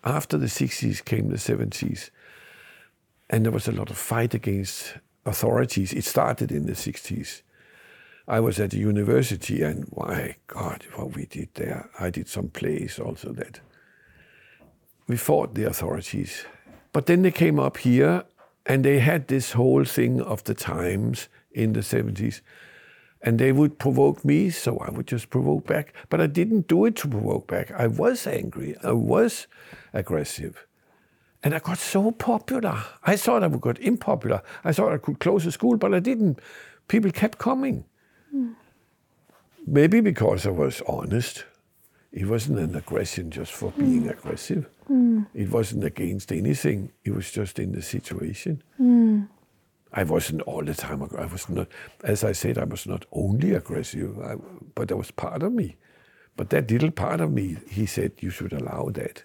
[0.04, 2.10] after the 60s came the 70s,
[3.30, 4.96] and there was a lot of fight against
[5.26, 5.92] authorities.
[5.92, 7.42] It started in the 60s.
[8.28, 11.88] I was at the university, and my God, what we did there.
[11.98, 13.60] I did some plays also that
[15.06, 16.44] we fought the authorities.
[16.92, 18.24] But then they came up here
[18.66, 22.42] and they had this whole thing of the times in the 70s.
[23.22, 25.94] And they would provoke me, so I would just provoke back.
[26.10, 27.70] But I didn't do it to provoke back.
[27.72, 28.76] I was angry.
[28.84, 29.46] I was
[29.94, 30.66] aggressive.
[31.42, 32.84] And I got so popular.
[33.05, 34.42] I thought I would get unpopular.
[34.64, 36.40] I thought I could close the school, but I didn't.
[36.88, 37.86] People kept coming.
[39.70, 41.44] Maybe because I was honest.
[42.10, 44.10] It wasn't an aggression just for being mm.
[44.10, 44.66] aggressive.
[44.88, 45.26] Mm.
[45.34, 46.90] It wasn't against anything.
[47.04, 48.62] It was just in the situation.
[48.80, 49.28] Mm.
[49.92, 51.02] I wasn't all the time.
[51.02, 51.68] I was not,
[52.02, 54.36] as I said, I was not only aggressive, I,
[54.74, 55.76] but there was part of me.
[56.36, 59.24] But that little part of me, he said, you should allow that.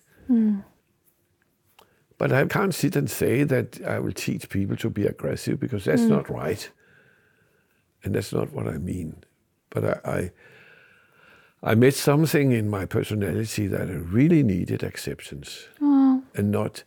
[2.18, 5.86] But I can't sit and say that I will teach people to be aggressive because
[5.86, 6.70] that's not right.
[8.04, 9.24] And that's not what I mean.
[9.74, 15.68] But I, I, I met something in my personality that I really needed acceptance
[16.36, 16.84] and not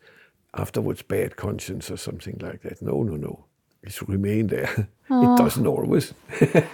[0.55, 2.81] afterwards bad conscience or something like that.
[2.83, 3.45] No, no, no.
[3.87, 4.89] It should remain there.
[5.09, 6.13] It doesn't always.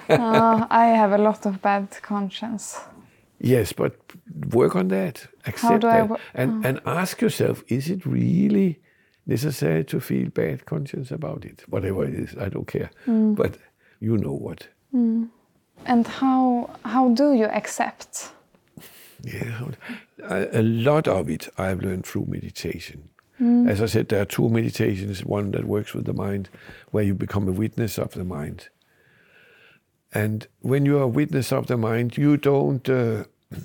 [0.09, 2.78] Uh, I have a lot of bad conscience.
[3.39, 3.93] Yes, but
[4.55, 5.26] work on that.
[5.47, 6.09] Accept that.
[6.34, 8.80] and, and ask yourself is it really
[9.26, 11.64] necessary to feel bad conscience about it?
[11.68, 12.90] Whatever it is, I don't care.
[13.06, 13.59] But
[14.01, 14.68] you know what.
[15.86, 18.30] And how how do you accept?
[19.24, 19.68] Yeah,
[20.24, 23.09] a, lot of it I've learned through meditation.
[23.68, 26.48] As I said, there are two meditations one that works with the mind,
[26.92, 28.68] where you become a witness of the mind.
[30.12, 32.88] And when you are a witness of the mind, you don't.
[32.88, 33.24] Uh,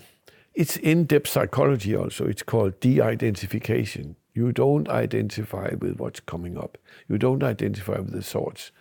[0.55, 2.25] it's in depth psychology also.
[2.25, 4.15] It's called de identification.
[4.33, 8.71] You don't identify with what's coming up, you don't identify with the thoughts.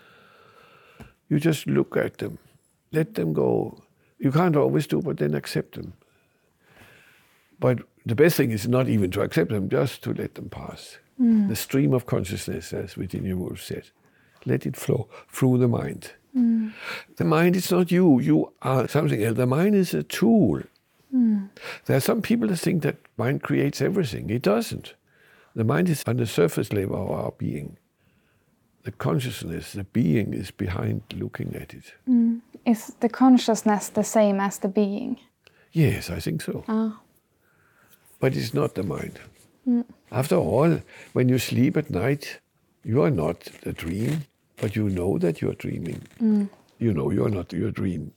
[1.28, 2.38] You just look at them,
[2.92, 3.82] let them go.
[4.18, 5.92] You can't always do, but then accept them.
[7.58, 10.98] But the best thing is not even to accept them, just to let them pass.
[11.20, 11.48] Mm.
[11.48, 13.90] The stream of consciousness, as Virginia Woolf said,
[14.44, 16.12] let it flow through the mind.
[16.36, 16.72] Mm.
[17.16, 19.36] The mind is not you, you are something else.
[19.36, 20.62] The mind is a tool.
[21.14, 21.48] Mm.
[21.86, 24.28] There are some people that think that mind creates everything.
[24.30, 24.94] It doesn't.
[25.54, 27.78] The mind is on the surface level of our being.
[28.86, 31.92] The consciousness, the being is behind looking at it.
[32.08, 32.40] Mm.
[32.64, 35.18] Is the consciousness the same as the being?
[35.72, 36.62] Yes, I think so.
[36.68, 37.00] Ah.
[38.20, 39.18] But it's not the mind.
[39.66, 39.84] Mm.
[40.12, 40.80] After all,
[41.14, 42.38] when you sleep at night,
[42.84, 44.24] you are not a dream,
[44.60, 46.02] but you know that you are dreaming.
[46.20, 46.48] Mm.
[46.78, 48.12] You know you are not your dream.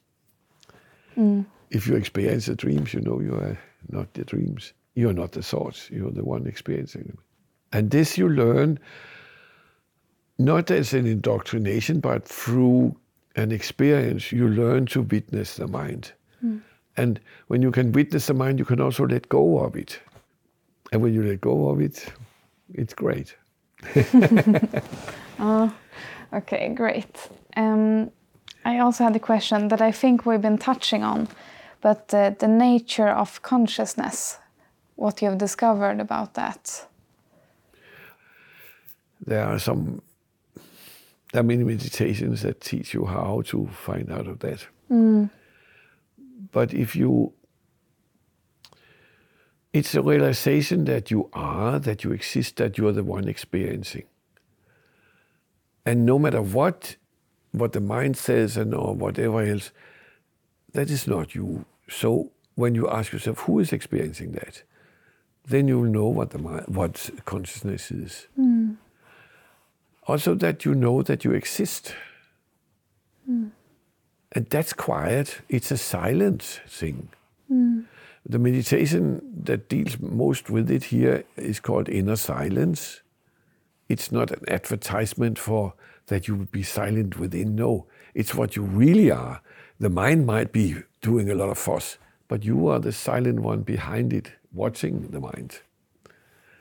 [1.71, 3.57] If you experience the dreams, you know you are
[3.89, 4.73] not the dreams.
[4.93, 5.89] You are not the thoughts.
[5.89, 7.17] You are the one experiencing them.
[7.73, 8.79] And this you learn
[10.39, 12.95] not as an indoctrination, but through
[13.35, 14.31] an experience.
[14.31, 16.13] You learn to witness the mind.
[16.97, 19.99] And when you can witness the mind, you can also let go of it.
[20.91, 22.11] And when you let go of it,
[22.73, 23.35] it's great.
[26.33, 27.29] Okay, great.
[27.55, 28.11] Um,
[28.65, 31.27] I also had a question that I think we've been touching on,
[31.81, 34.37] but uh, the nature of consciousness,
[34.95, 36.85] what you have discovered about that.
[39.25, 40.01] There are some,
[41.31, 44.67] there are many meditations er that teach you how to find out of that.
[44.89, 45.29] Mm.
[46.51, 47.33] But if you,
[49.71, 54.05] it's a realization that you are, that you exist, that you are the one experiencing.
[55.85, 56.95] And no matter what,
[57.51, 59.71] what the mind says and or whatever else,
[60.73, 61.65] that is not you.
[61.87, 64.63] So when you ask yourself who is experiencing that,
[65.45, 68.27] then you will know what the mind, what consciousness is.
[68.39, 68.77] Mm.
[70.09, 71.93] Also that you know that you exist.
[73.27, 73.49] Hmm.
[74.31, 75.41] And that's quiet.
[75.49, 77.09] It's a silent thing.
[77.47, 77.81] Hmm.
[78.25, 83.01] The meditation that deals most with it here is called inner silence.
[83.87, 85.75] It's not an advertisement for
[86.07, 87.55] that you would be silent within.
[87.55, 89.43] No, it's what you really are.
[89.79, 93.61] The mind might be doing a lot of fuss, but you are the silent one
[93.61, 95.59] behind it, watching the mind.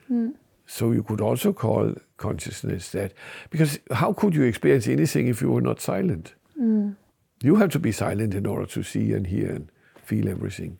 [0.06, 0.32] Hmm.
[0.70, 3.14] So you could also call consciousness that,
[3.48, 6.34] because how could you experience anything if you were not silent?
[6.60, 6.94] Mm.
[7.42, 9.72] You have to be silent in order to see and hear and
[10.04, 10.78] feel everything.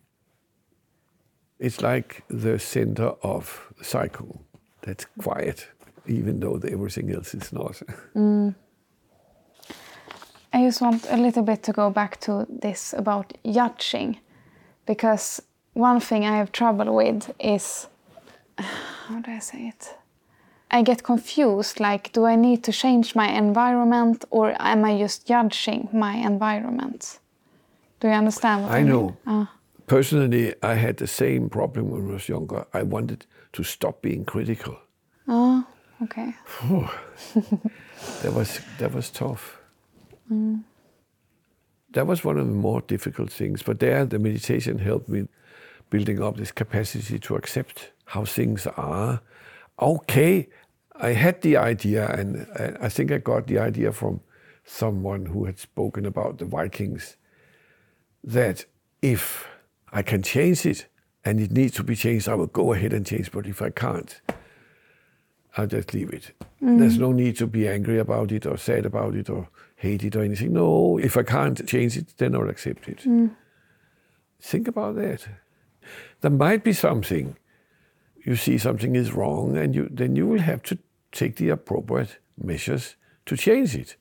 [1.58, 4.42] It's like the center of the cycle
[4.82, 5.66] that's quiet,
[6.06, 7.82] even though everything else is not.
[8.14, 8.54] Mm.
[10.52, 14.18] I just want a little bit to go back to this about judging,
[14.86, 15.42] because
[15.72, 17.86] one thing I have trouble with is
[19.08, 19.94] how do I say it?
[20.70, 21.80] I get confused.
[21.80, 27.18] Like, do I need to change my environment, or am I just judging my environment?
[28.00, 28.92] Do you understand what I, mean?
[28.92, 29.06] I mean?
[29.06, 29.16] know.
[29.26, 29.50] Ah,
[29.86, 32.66] Personally, I had the same problem when I was younger.
[32.74, 34.76] I wanted to stop being critical.
[35.26, 35.66] ah,
[36.02, 36.34] okay.
[38.22, 39.58] That was that was tough.
[41.92, 43.62] That was one of the more difficult things.
[43.62, 45.26] But there, the meditation helped me
[45.90, 49.20] building up this capacity to accept how things are.
[49.80, 50.48] Okay,
[50.96, 52.46] I had the idea, and
[52.80, 54.20] I- think I got the idea from
[54.64, 57.16] someone who had spoken about the Vikings
[58.24, 58.64] that
[59.00, 59.46] if
[59.92, 60.86] I can change it
[61.24, 63.30] and it needs to be changed, I will go ahead and change.
[63.30, 64.20] But if I can't,
[65.56, 66.32] I'll just leave it.
[66.62, 66.78] Mm-hmm.
[66.78, 70.16] There's no need to be angry about it or sad about it or hate it
[70.16, 70.52] or anything.
[70.52, 72.98] No, if I can't change it, then I'll accept it.
[72.98, 73.30] Mm.
[74.40, 75.26] Think about that.
[76.20, 77.36] There might be something.
[78.24, 80.78] You see something is wrong, and you then you will have to
[81.12, 82.96] take the appropriate measures
[83.26, 83.96] to change it.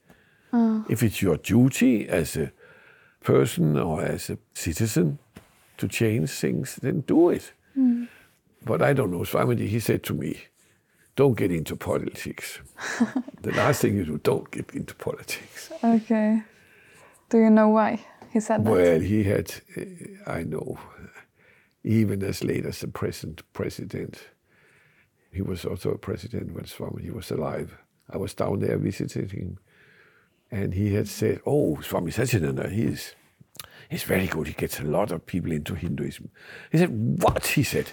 [0.90, 2.52] If it's your duty as a
[3.22, 5.20] person or as a citizen
[5.78, 7.54] to change things, then do it.
[8.66, 10.38] But I don't know, Swamiji, he said to me,
[11.16, 12.60] don't get into politics.
[13.42, 15.72] the last thing you do, don't get into politics.
[15.84, 16.42] Okay.
[17.30, 18.72] Do you know why he said that?
[18.72, 20.78] Well, he had, uh, I know,
[21.88, 24.20] even as late as the present president,
[25.32, 27.78] he was also a president when Swamiji was alive.
[28.10, 29.60] I was down there visiting him,
[30.52, 33.16] and he had said, "Oh, Swami Satyananda, he's
[33.90, 34.48] he's very good.
[34.48, 36.30] He gets a lot of people into Hinduism."
[36.72, 36.90] He said,
[37.24, 37.88] "What?" He said,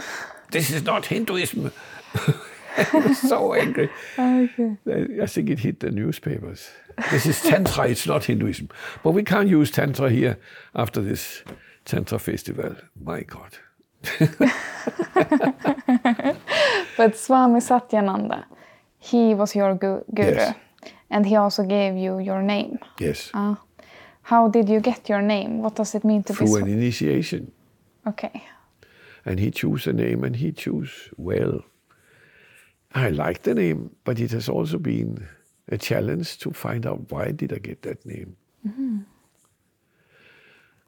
[0.51, 1.71] "This is not Hinduism."
[2.91, 3.91] he was so angry.
[4.19, 4.77] Okay.
[5.23, 6.69] I think it hit the newspapers.
[7.13, 8.69] This is Tantra, it's not Hinduism.
[9.05, 10.39] But we can't use Tantra here
[10.75, 11.43] after this
[11.85, 12.77] Tantra festival.
[13.01, 13.59] My God.
[16.97, 18.45] But Swami Satyananda,
[18.99, 20.55] he was your gu- guru, Yes.
[21.11, 22.79] and he also gave you your name.
[23.01, 23.31] Yes.
[23.35, 23.61] Ah.
[24.23, 25.61] How did you get your name?
[25.63, 26.39] What does it mean to be?
[26.47, 27.51] Through an initiation.
[28.07, 28.43] okay.
[29.27, 31.65] And he chose a name and he chose well.
[32.95, 35.27] I like the name, but it has also been
[35.73, 38.37] a challenge to find out why did I get that name.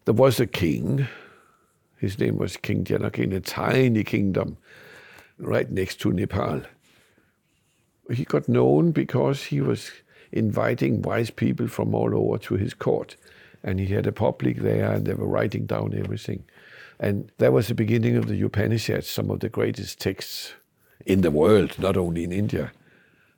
[0.04, 1.06] There was a king.
[1.96, 4.58] His name was King Janaka in a tiny kingdom
[5.38, 6.62] right next to Nepal.
[8.10, 9.90] He got known because he was
[10.32, 13.16] inviting wise people from all over to his court.
[13.62, 16.44] And he had a public there and they were writing down everything.
[17.00, 20.54] And that was the beginning of the Upanishads, some of the greatest texts
[21.04, 22.72] in the world, not only in India,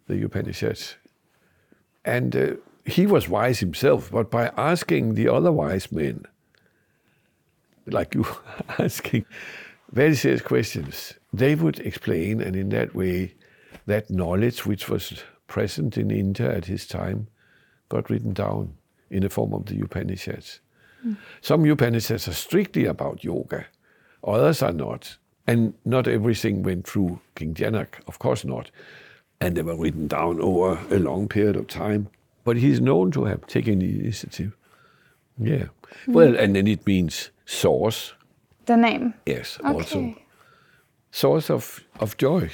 [0.07, 0.97] the Upanishads.
[2.05, 2.47] And uh,
[2.85, 6.25] he was wise himself, but by asking the other wise men,
[7.93, 8.27] like you
[8.79, 9.25] asking
[9.93, 13.35] very serious questions, they would explain, and in that way,
[13.87, 17.27] that knowledge which was present in India at his time
[17.89, 18.75] got written down
[19.11, 20.61] in the form of the Upanishads.
[21.07, 21.17] Mm.
[21.41, 23.67] Some Upanishads are strictly about yoga,
[24.23, 25.17] others are not.
[25.47, 28.71] And not everything went through King Janak, of course not.
[29.41, 32.11] And they were written down over a long period of time.
[32.45, 34.55] But he's known to have taken the initiative.
[35.39, 35.69] Yeah.
[36.07, 36.13] Mm.
[36.13, 38.13] Well, and then it means source.
[38.67, 39.15] The name?
[39.27, 39.73] Yes, okay.
[39.73, 40.15] also.
[41.11, 42.51] Source of, of joy.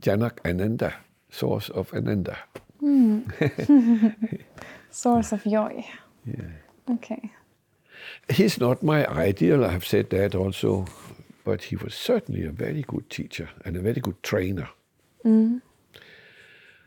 [0.00, 0.94] Janak Ananda,
[1.30, 2.36] source of Ananda.
[2.82, 4.42] Mm.
[4.90, 5.84] source of joy.
[6.26, 6.50] Yeah.
[6.90, 7.30] Okay.
[8.28, 10.86] He's not my ideal, I have said that also,
[11.44, 14.68] but he was certainly a very good teacher and a very good trainer.
[15.24, 15.62] Mm.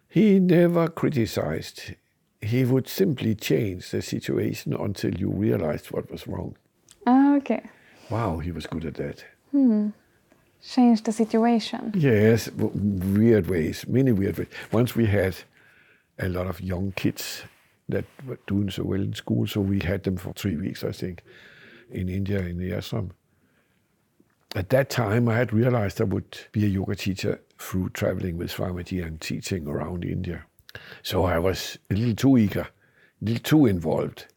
[0.10, 1.96] He never criticized.
[2.42, 6.56] He would simply change the situation until you realized what was wrong.
[7.12, 7.62] Ah, okay.
[8.10, 9.26] Wow, he was good at that.
[9.52, 9.90] Hmm
[10.62, 11.92] change the situation?
[11.96, 14.48] Yes, weird ways, many weird ways.
[14.72, 15.36] Once we had
[16.20, 17.44] a lot of young kids
[17.90, 20.92] that were doing so well in school, so we had them for three weeks, I
[20.92, 21.24] think,
[21.90, 23.12] in India in the ashram.
[24.56, 28.52] At that time, I had realized I would be a yoga teacher through traveling with
[28.52, 30.46] Swamiji and teaching around India.
[31.04, 32.68] So I was a little too eager,
[33.22, 34.28] a little too involved.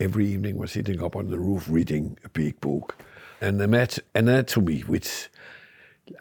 [0.00, 2.96] Every evening was sitting up on the roof reading a big book.
[3.42, 3.60] And
[4.14, 5.28] anatomy, which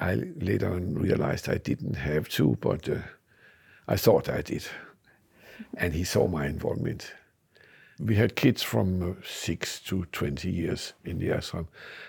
[0.02, 2.98] I later on realized I didn't have to, but uh,
[3.88, 4.66] I thought I did.
[5.78, 7.14] And he saw my involvement.
[8.00, 11.68] We had kids from uh, 6 to 20 years in the ashram.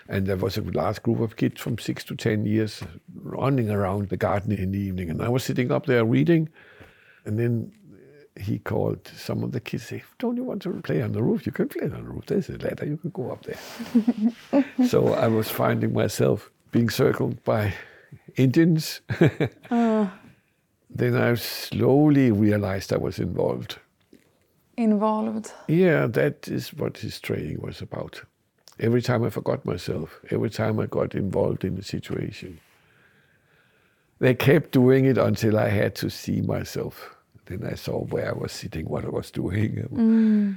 [0.09, 2.83] And there was a large group of kids from 6 to 10 years
[3.15, 5.09] running around the garden in the evening.
[5.09, 6.49] And I was sitting up there reading.
[7.23, 7.71] And then
[8.39, 11.45] he called some of the kids, say, don't you want to play on the roof?
[11.45, 12.25] You can play on the roof.
[12.27, 12.85] There's a ladder.
[12.85, 14.65] You can go up there.
[14.87, 17.73] so I was finding myself being circled by
[18.37, 19.01] Indians.
[19.69, 20.07] uh.
[20.93, 23.79] Then I slowly realized I was involved.
[24.75, 25.53] Involved?
[25.67, 28.21] Yeah, that is what his training was about.
[28.77, 32.59] Every time I forgot myself, every time I got involved in the situation.
[34.19, 37.15] They kept doing it until I had to see myself.
[37.51, 39.87] Then I saw where I was sitting, what I was doing.
[39.93, 40.55] Mm.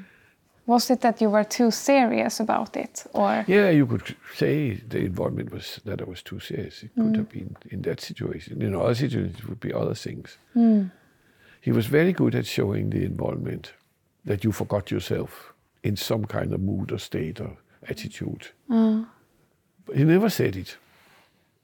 [0.66, 3.44] Was it that you were too serious about it, or?
[3.46, 6.82] Yeah, you could say the involvement was that I was too serious.
[6.82, 7.16] It could mm.
[7.16, 8.62] have been in that situation.
[8.62, 10.38] In other situations, it would be other things.
[10.56, 10.90] Mm.
[11.60, 13.74] He was very good at showing the involvement
[14.24, 15.52] that you forgot yourself
[15.82, 17.58] in some kind of mood or state or
[17.88, 18.48] attitude.
[19.86, 20.78] But he never said it.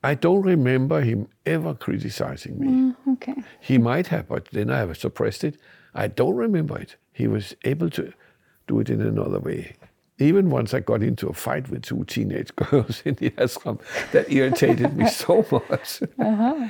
[0.03, 2.67] I don't remember him ever criticizing me.
[2.69, 3.35] Mm, okay.
[3.61, 5.59] He might have, but then I have suppressed it.
[5.95, 6.97] I don't remember it.
[7.13, 8.13] He was able to
[8.67, 9.77] do it in another way.
[10.19, 13.81] Even once I got into a fight with two teenage girls in the ashram,
[14.13, 16.03] that irritated me so much.
[16.19, 16.69] uh-huh.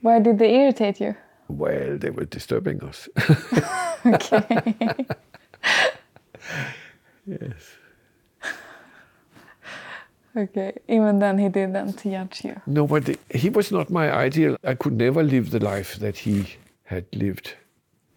[0.00, 1.14] Why did they irritate you?
[1.48, 3.08] Well, they were disturbing us.
[4.06, 5.06] okay.
[7.26, 7.76] yes.
[10.36, 12.60] Okay, even then he didn't judge you.
[12.66, 14.56] No, but he was not my ideal.
[14.62, 16.46] I could never live the life that he
[16.84, 17.54] had lived.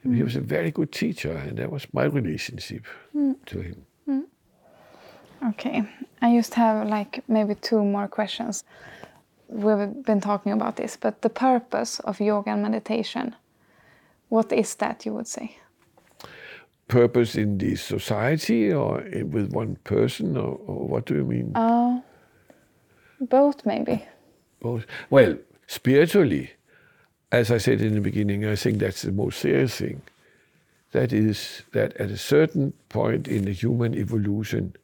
[0.06, 0.16] Mm.
[0.16, 2.86] He was a very good teacher, and that was my relationship
[3.16, 3.36] mm.
[3.48, 3.86] to him.
[4.08, 4.24] Mm.
[5.50, 5.84] Okay,
[6.22, 8.64] I just have like maybe two more questions.
[9.48, 13.36] We've been talking about this, but the purpose of yoga and meditation,
[14.30, 15.58] what is that, you would say?
[16.94, 19.04] Purpose in the society or
[19.36, 21.52] with one person, or, or what do you mean?
[21.56, 22.02] Uh,
[23.20, 24.06] both, maybe.
[24.62, 24.86] Both.
[25.10, 26.52] Well, spiritually,
[27.32, 30.04] as I said in the beginning, I think that's the most serious thing.
[30.92, 34.76] That is, that at a certain point in the human evolution,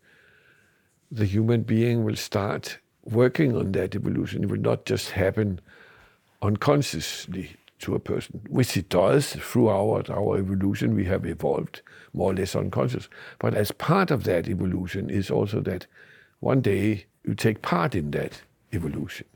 [1.12, 4.46] the human being will start working on that evolution.
[4.46, 5.62] It will not just happen
[6.42, 10.96] unconsciously to a person, which it does throughout our evolution.
[10.96, 11.84] We have evolved
[12.14, 13.10] more or less unconscious.
[13.40, 15.86] But as part of that evolution is also that
[16.40, 18.42] one day you take part in that
[18.74, 19.28] evolution.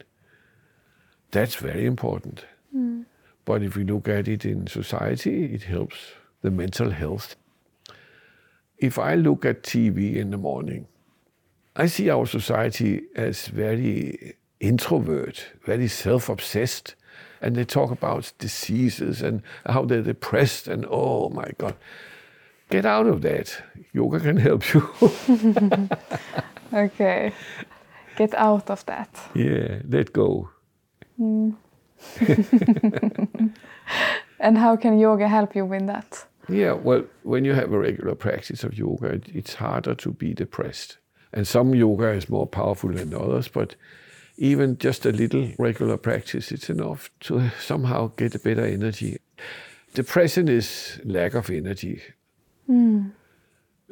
[1.32, 2.46] That's very important.
[2.76, 3.06] Mm.
[3.46, 5.98] But if we look at it in society, it helps
[6.42, 7.36] the mental health.
[8.78, 10.88] If I look at TV in the morning,
[11.76, 16.96] I see our society as very introvert, very self obsessed.
[17.42, 21.76] And they talk about diseases and how they're depressed, and oh my God.
[22.74, 23.64] Get out of that.
[23.94, 24.82] Yoga can help you.
[26.74, 27.32] okay.
[28.18, 29.10] Get out of that.
[29.36, 30.50] Yeah, let go.
[31.18, 31.52] Hmm.
[34.40, 36.26] And how can yoga help you with that?
[36.50, 40.34] Yeah, well, when you have a regular practice of yoga, it, it's harder to be
[40.34, 40.98] depressed.
[41.32, 43.76] And some yoga is more powerful than others, but
[44.38, 49.20] even just a little regular practice, it's enough to somehow get a better energy.
[49.94, 52.02] Depression is lack of energy.
[52.70, 53.12] Mm.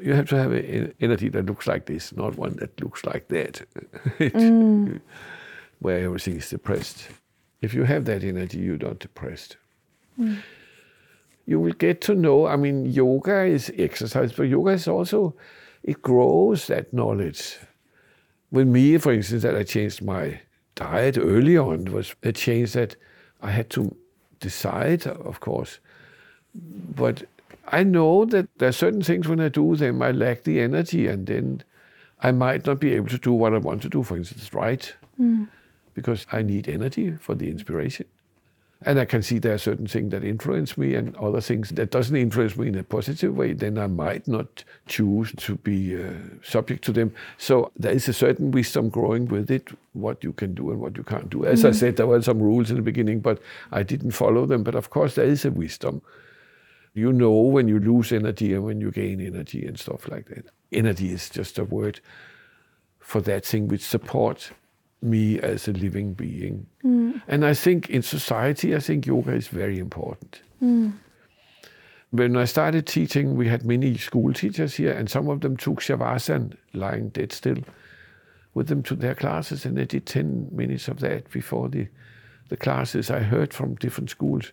[0.01, 3.27] You have to have an energy that looks like this, not one that looks like
[3.27, 3.61] that,
[4.19, 4.99] It- mm.
[5.79, 7.07] where everything is depressed.
[7.61, 9.57] If you have that energy, you're not depressed
[10.19, 10.37] mm.
[11.45, 12.47] you will get to know.
[12.47, 15.35] I mean, yoga is exercise, but yoga is also
[15.83, 17.57] it grows that knowledge.
[18.51, 20.41] With me, for instance, that I changed my
[20.75, 22.95] diet early on was a change that
[23.41, 23.95] I had to
[24.39, 25.79] decide, of course.
[26.53, 27.23] But
[27.67, 31.07] I know that there are certain things when I do them, I lack the energy,
[31.07, 31.63] and then
[32.21, 34.95] I might not be able to do what I want to do, for instance, write,
[35.93, 38.05] because I need energy for the inspiration.
[38.83, 41.91] And I can see there are certain things that influence me and other things that
[41.91, 46.13] doesn't influence me in a positive way, then I might not choose to be uh,
[46.41, 47.13] subject to them.
[47.37, 50.97] So there is a certain wisdom growing with it, what you can do and what
[50.97, 51.45] you can't do.
[51.45, 53.39] As I said, there were some rules in the beginning, but
[53.71, 54.63] I didn't follow them.
[54.63, 56.01] But of course, there is a wisdom.
[56.93, 60.45] You know when you lose energy and when you gain energy and stuff like that.
[60.71, 62.01] Energy is just a word
[62.99, 64.51] for that thing which supports
[65.01, 66.67] me as a living being.
[66.83, 67.21] Mm.
[67.27, 70.41] And I think in society, I think yoga is very important.
[70.61, 70.93] Mm.
[72.11, 75.79] When I started teaching, we had many school teachers here, and some of them took
[75.79, 77.59] Shavasana, lying dead still,
[78.53, 81.87] with them to their classes, and they did 10 minutes of that before the,
[82.49, 83.09] the classes.
[83.09, 84.51] I heard from different schools,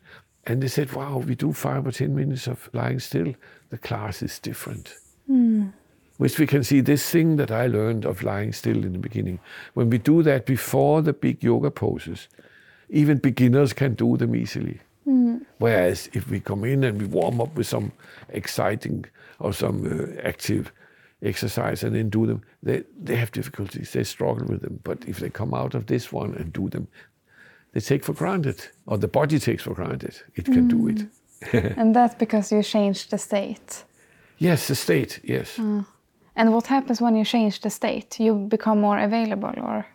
[0.48, 3.34] and they said, Wow, we do five or 10 minutes of lying still.
[3.70, 4.94] The class is different
[6.18, 9.38] which we can see this thing that I learned of lying still in the beginning.
[9.74, 12.28] When we do that before the big yoga poses,
[12.90, 14.80] even beginners can do them easily.
[15.58, 17.92] Whereas if we come in and we warm up with some
[18.30, 19.06] exciting
[19.38, 20.72] or some uh, active
[21.22, 23.92] exercise and then do them, they, they have difficulties.
[23.92, 24.80] They struggle with them.
[24.82, 26.88] But if they come out of this one and do them,
[27.72, 30.96] they take for granted, or the body takes for granted, it can do it.
[30.96, 31.76] Mm.
[31.76, 33.84] and that's because you changed the state.
[34.38, 35.56] Yes, the state, yes.
[35.58, 35.84] Ah.
[36.36, 38.20] And what happens when you change the state?
[38.20, 39.86] You become more available, or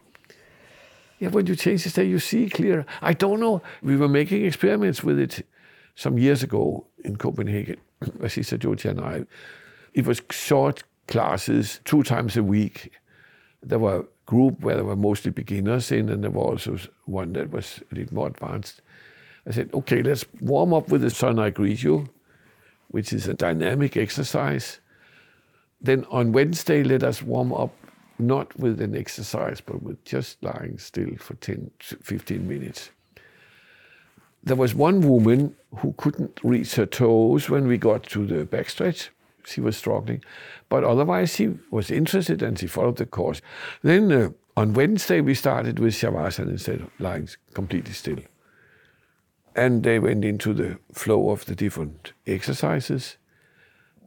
[1.20, 2.86] Yeah, when you change the state, you see clearer.
[3.02, 3.62] I don't know.
[3.82, 5.46] We were making experiments with it
[5.96, 7.78] some years ago in Copenhagen,
[8.22, 9.26] Asisa Jyoti and I.
[9.94, 12.92] It was short classes, two times a week.
[13.62, 17.52] There were group where there were mostly beginners in, and there was also one that
[17.52, 18.82] was a little more advanced.
[19.46, 22.10] I said, okay, let's warm up with the sun I greet you,
[22.88, 24.80] which is a dynamic exercise.
[25.82, 27.76] Then on Wednesday, let us warm up
[28.20, 32.92] not with an exercise, but with just lying still for 10 15 minutes.
[34.44, 39.10] There was one woman who couldn't reach her toes when we got to the backstretch.
[39.46, 40.24] She was struggling,
[40.70, 43.42] but otherwise she was interested and she followed the course.
[43.82, 48.20] Then uh, on Wednesday we started with Shavasana instead of lying completely still.
[49.56, 53.18] And they went into the flow of the different exercises.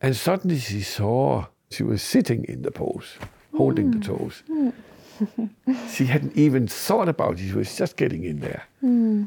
[0.03, 3.17] And suddenly she saw she was sitting in the pose,
[3.57, 4.43] holding the toes.
[5.91, 7.49] she hadn't even thought about it.
[7.49, 8.65] She was just getting in there.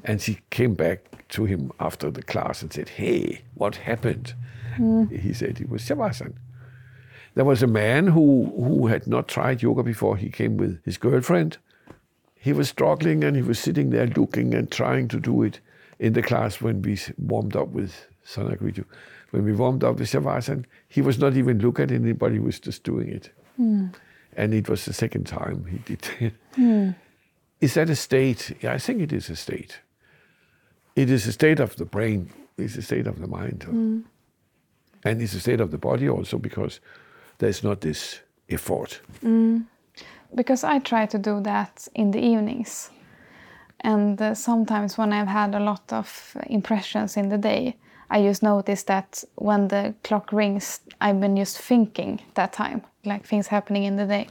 [0.03, 4.33] And she came back to him after the class and said, Hey, what happened?
[4.79, 5.19] Mm.
[5.19, 6.35] He said it was Shavasana.
[7.35, 10.17] There was a man who, who had not tried yoga before.
[10.17, 11.57] He came with his girlfriend.
[12.35, 15.59] He was struggling and he was sitting there looking and trying to do it
[15.99, 18.85] in the class when we warmed up with Sanagritu.
[19.31, 22.59] When we warmed up with Shavasana, he was not even looking at anybody, he was
[22.59, 23.29] just doing it.
[23.59, 23.93] Mm.
[24.35, 26.33] And it was the second time he did it.
[26.55, 26.95] Mm.
[27.61, 28.55] Is that a state?
[28.61, 29.81] Yeah, I think it is a state.
[30.95, 34.03] It is a state of the brain, it's a state of the mind.
[35.03, 36.79] And it's a state of the body also because
[37.37, 38.19] there's not this
[38.49, 39.01] effort.
[40.35, 42.91] because I try to do that in the evenings.
[43.81, 47.75] And uh, sometimes when I've had a lot of impressions in the day,
[48.09, 53.25] I just notice that when the clock rings, I've been just thinking that time, like
[53.25, 54.27] things happening in the day.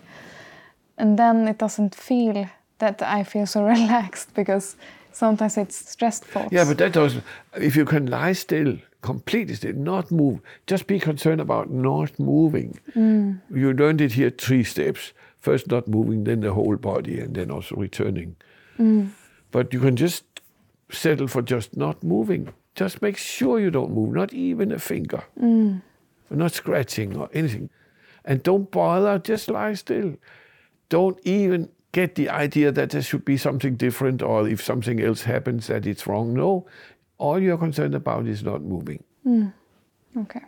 [0.98, 4.76] And then it doesn't feel that I feel so relaxed because
[5.12, 6.48] sometimes it's stressful.
[6.50, 7.24] Yeah, but that doesn't.
[7.56, 12.78] If you can lie still, completely still, not move, just be concerned about not moving.
[12.94, 13.40] Mm.
[13.54, 17.50] You learned it here three steps first, not moving, then the whole body, and then
[17.50, 18.36] also returning.
[18.78, 19.10] Mm.
[19.50, 20.24] But you can just
[20.90, 22.52] settle for just not moving.
[22.74, 25.80] Just make sure you don't move, not even a finger, mm.
[26.30, 27.70] not scratching or anything.
[28.24, 30.16] And don't bother, just lie still.
[30.88, 35.22] don't even get the idea that there should be something different or if something else
[35.22, 36.34] happens that it's wrong.
[36.34, 36.66] No,
[37.18, 39.02] all you're concerned about is not moving.
[39.24, 39.48] Hmm.
[40.16, 40.42] Okay.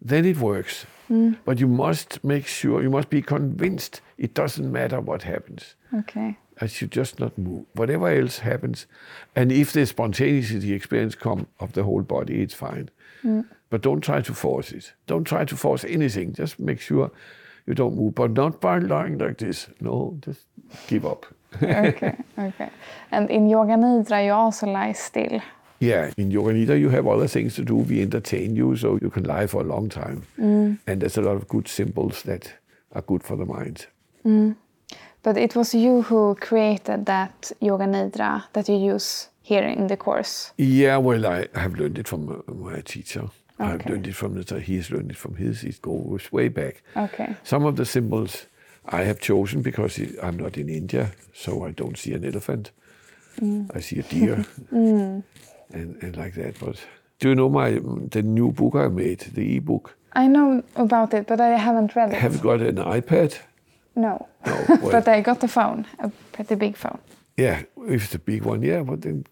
[0.00, 0.86] Then it works.
[1.08, 1.32] Hmm.
[1.44, 5.74] But you must make sure, you must be convinced it doesn't matter what happens.
[5.92, 6.38] Okay.
[6.60, 7.66] I should just not move.
[7.74, 8.86] Whatever else happens,
[9.34, 12.90] and if the spontaneity experience come of the whole body, it's fine.
[13.22, 13.40] Hmm.
[13.70, 14.92] But don't try to force it.
[15.06, 16.32] Don't try to force anything.
[16.32, 17.10] Just make sure
[17.66, 19.68] you don't move, but not by lying like this.
[19.80, 20.46] No, just
[20.86, 21.26] give up.
[21.62, 22.16] Okay.
[22.38, 22.70] Okay.
[23.10, 25.40] And in Yoga Nidra, you also lie still.
[25.80, 27.76] Yeah, in Yoga Nidra, you have other things to do.
[27.76, 30.22] We entertain you, so you can lie for a long time.
[30.38, 30.78] Mm.
[30.86, 32.52] And there's a lot of good symbols that
[32.92, 33.86] are good for the mind.
[34.24, 34.56] Mm.
[35.22, 39.96] But it was you who created that Yoga Nidra that you use here in the
[39.96, 40.52] course.
[40.58, 43.28] Yeah, well, I have learned it from uh, my teacher.
[43.58, 44.60] I've learned it from the.
[44.60, 45.64] He has learned it from his.
[45.64, 46.82] It goes way back.
[46.96, 47.34] Okay.
[47.44, 48.46] Some of the symbols
[48.86, 52.70] I have chosen because I'm not in India, so I don't see an elephant.
[53.38, 53.70] Mm.
[53.74, 54.44] I see a deer,
[55.72, 56.58] and, and like that.
[56.58, 56.76] But
[57.18, 57.80] do you know my
[58.10, 59.96] the new book I made, the e-book?
[60.12, 62.16] I know about it, but I haven't read it.
[62.18, 63.38] Have you got an iPad?
[63.96, 64.26] No.
[64.46, 64.64] No.
[64.68, 66.98] Well, But I got a phone, a pretty big phone.
[67.36, 68.82] yeah, if it's a big one, yeah.
[68.82, 69.24] But then,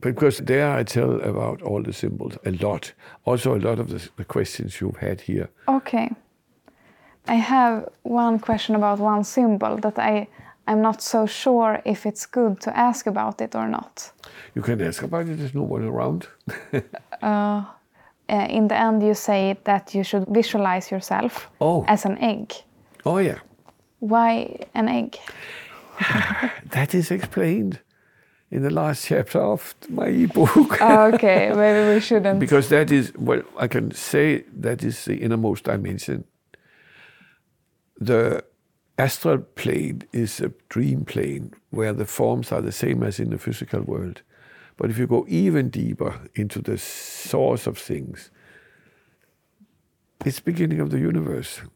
[0.00, 2.92] because there I tell about all the symbols a lot.
[3.24, 5.48] Also, a lot of the, the questions you've had here.
[5.68, 6.10] Okay.
[7.28, 10.28] I have one question about one symbol that I
[10.68, 14.12] I'm not so sure if it's good to ask about it or not.
[14.54, 15.38] You can ask about it.
[15.38, 16.26] There's no one around.
[17.22, 17.64] Uh,
[18.28, 21.84] in the end, you say that you should visualize yourself Oh.
[21.86, 22.52] as an egg.
[23.04, 23.38] Oh yeah,
[24.00, 25.16] Why an egg?
[26.70, 27.78] that is explained
[28.50, 30.78] in the last chapter of my e-book.
[30.80, 32.40] Oh, okay, maybe we shouldn't.
[32.40, 36.24] because that is well i can say that is the innermost dimension
[38.00, 38.42] the
[38.98, 43.38] astral plane is a dream plane where the forms are the same as in the
[43.38, 44.22] physical world.
[44.76, 48.30] But if you go even deeper into the source of things
[50.24, 51.60] it's the beginning of the universe.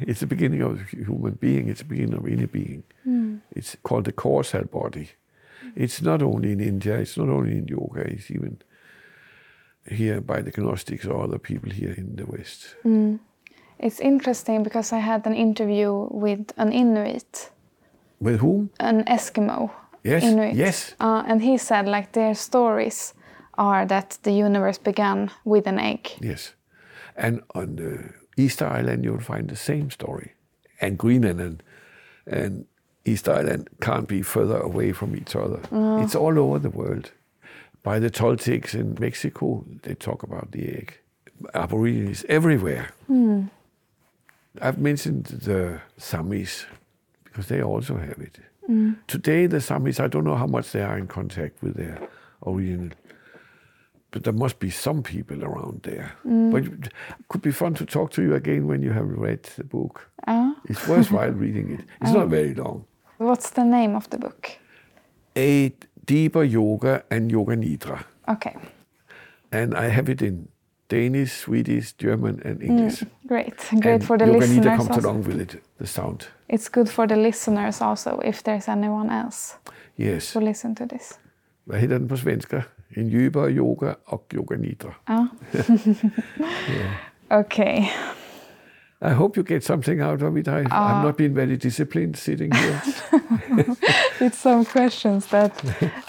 [0.00, 1.68] It's the beginning of human being.
[1.68, 2.82] It's the beginning of any being.
[3.04, 3.36] Hmm.
[3.56, 5.08] It's called the causal body.
[5.74, 6.98] It's not only in india.
[6.98, 8.02] It's not only in yoga.
[8.02, 8.60] It's even
[9.88, 12.76] here by the Gnostics or other people here in the West.
[12.82, 13.16] Hmm.
[13.82, 17.50] It's interesting because I had an interview with an Inuit,
[18.20, 18.70] With whom?
[18.80, 19.70] an Eskimo
[20.04, 20.54] Yes, Inuit.
[20.54, 20.94] yes.
[21.00, 23.14] Uh, and he said like their stories
[23.58, 26.10] are that the universe began with an egg.
[26.20, 26.54] Yes.
[27.16, 30.32] And on the Easter Island, you'll find the same story.
[30.80, 31.62] And Greenland and,
[32.26, 32.66] and
[33.04, 35.60] Easter Island can't be further away from each other.
[36.02, 37.10] It's all over the world.
[37.82, 40.98] By the Toltecs in Mexico, they talk about the egg.
[41.54, 42.90] Aborigines everywhere.
[44.60, 46.66] I've mentioned the Samis
[47.24, 48.38] because they also have it.
[48.68, 48.96] Mm.
[49.06, 51.98] Today, the Samis, I don't know how much they are in contact with their
[52.46, 52.90] original
[54.12, 56.12] but there must be some people around there.
[56.24, 56.52] Mm.
[56.52, 56.92] But it
[57.28, 60.08] could be fun to talk to you again when you have read the book.
[60.26, 61.80] Uh, It's worthwhile reading it.
[62.00, 62.26] It's not ah.
[62.26, 62.84] very long.
[63.18, 64.58] what's the name of the book?
[65.36, 65.72] A
[66.04, 68.56] deeper yoga and yoga nidra, Okay,
[69.50, 70.48] and I have it in
[70.92, 73.04] Danish, Swedish, German, and English.
[73.28, 73.54] great.
[73.82, 74.76] Great and for the yoga nidra listeners.
[74.76, 75.00] comes Also.
[75.08, 75.56] along with it.
[75.78, 76.20] The sound.
[76.48, 79.56] It's good for the listeners also if there's anyone else
[79.98, 80.34] Yes.
[80.36, 81.18] who listen to this.
[81.64, 82.62] Hvad hedder den på svenska?
[82.96, 84.92] En djupere yoga og yoga nidra.
[85.10, 85.26] Uh.
[87.30, 87.82] Okay.
[89.00, 90.46] I hope you get something out of it.
[90.48, 92.80] I, I've not been very disciplined sitting here.
[94.20, 95.52] It's some questions that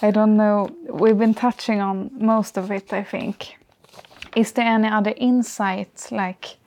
[0.01, 0.67] I don't know.
[1.01, 3.35] We've been touching on most of it, I think.
[4.35, 6.57] Is there any other insights like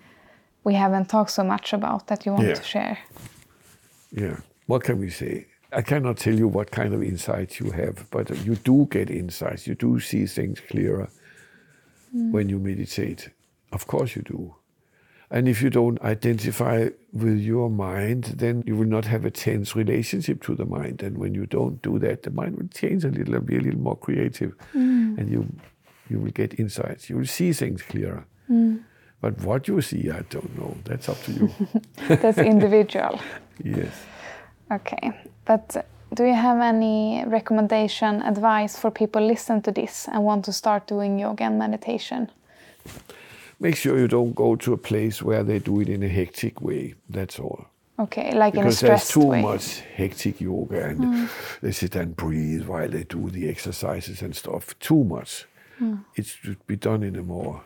[0.65, 2.55] we haven't talked so much about that you want Yeah.
[2.55, 2.99] to share?
[4.11, 4.37] Yeah.
[4.67, 5.47] What can we say?
[5.73, 9.67] I cannot tell you what kind of insights you have, but you do get insights.
[9.67, 11.09] You do see things clearer
[12.13, 12.33] hmm.
[12.33, 13.31] when you meditate.
[13.73, 14.55] Of course, you do.
[15.31, 19.75] And if you don't identify with your mind, then you will not have a tense
[19.75, 21.03] relationship to the mind.
[21.03, 23.61] And when you don't do that, the mind will change a little and be a
[23.61, 24.53] little more creative.
[24.73, 25.17] Hmm.
[25.19, 25.53] And you,
[26.09, 27.11] you will get insights.
[27.11, 28.25] You will see things clearer.
[28.47, 28.77] Hmm.
[29.21, 30.77] But what you see, I don't know.
[30.85, 31.51] That's up to you.
[32.09, 33.19] That's individual.
[33.65, 33.93] yes.
[34.71, 35.13] Okay.
[35.45, 35.83] But uh,
[36.15, 40.87] do you have any recommendation, advice for people listen to this and want to start
[40.87, 42.31] doing yoga and meditation?
[43.61, 46.61] make sure you don't go to a place where they do it in a hectic
[46.61, 46.95] way.
[47.09, 47.67] That's all.
[47.99, 49.41] Okay, like in a Because there's too way.
[49.41, 51.25] much hectic yoga and hmm.
[51.63, 54.79] they sit and breathe while they do the exercises and stuff.
[54.79, 55.47] Too much.
[55.81, 56.05] Mm.
[56.15, 57.63] It should be done in a more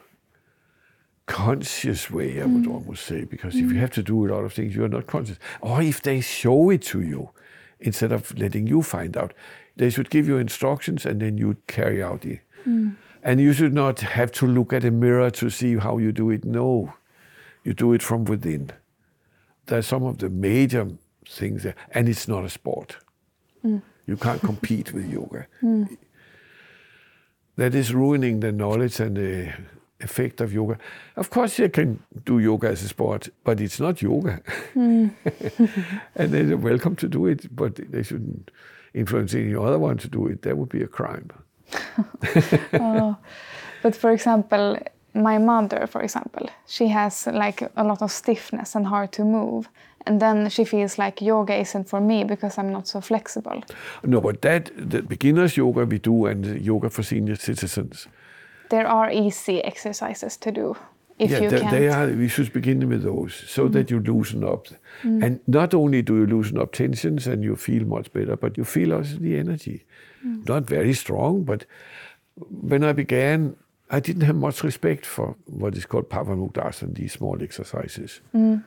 [1.27, 2.75] conscious way, I would mm.
[2.75, 3.81] almost say, because if you mm.
[3.81, 5.39] have to do a lot of things, you are not conscious.
[5.61, 7.31] Or if they show it to you
[7.79, 9.33] instead of letting you find out,
[9.77, 12.41] they should give you instructions and then you carry out it.
[13.23, 16.31] And you should not have to look at a mirror to see how you do
[16.31, 16.45] it.
[16.45, 16.95] No,
[17.65, 18.71] you do it from within.
[19.67, 20.89] There's some of the major
[21.29, 22.97] things there, and it's not a sport.
[24.07, 25.47] You can't compete with yoga.
[27.57, 29.53] That is ruining the knowledge and the
[30.01, 30.79] effect of yoga.
[31.17, 34.41] Of course, you can do yoga as a sport, but it's not yoga.
[34.75, 35.09] Hmm.
[36.17, 38.51] and they're welcome to do it, but they shouldn't
[38.95, 40.43] influence any other one to do it.
[40.43, 41.31] That would be a crime.
[42.75, 43.17] oh.
[43.83, 44.79] But for example,
[45.15, 49.69] my mother, for example, she has like a lot of stiffness and hard to move.
[50.07, 53.63] And then she feels like yoga isn't for me because I'm not so flexible.
[54.03, 58.09] No, but that, the beginners yoga we do and yoga for senior citizens.
[58.71, 60.77] There are easy exercises to do
[61.21, 61.71] if yeah, you they, can.
[61.71, 64.69] they are, we should begin with those so that you loosen up.
[65.03, 65.23] Mm.
[65.23, 68.65] And not only do you loosen up tensions and you feel much better, but you
[68.65, 69.85] feel also the energy.
[70.27, 70.49] Mm.
[70.49, 71.67] Not very strong, but
[72.37, 73.55] when I began,
[73.91, 78.23] I didn't have much respect for what is called Pavanmuktasana, these small exercises.
[78.35, 78.65] Mm.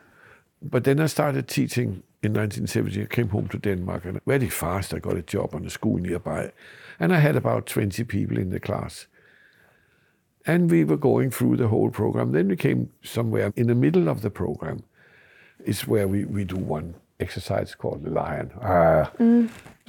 [0.64, 3.04] But then I started teaching in 1970.
[3.04, 5.98] I came home to Denmark and very fast I got a job on a school
[5.98, 6.52] nearby.
[7.00, 9.08] And I had about 20 people in the class.
[10.46, 12.32] And we were going through the whole program.
[12.32, 14.84] Then we came somewhere in the middle of the program,
[15.66, 18.52] is where we, we do one exercise called the lion.
[18.62, 19.12] Ah,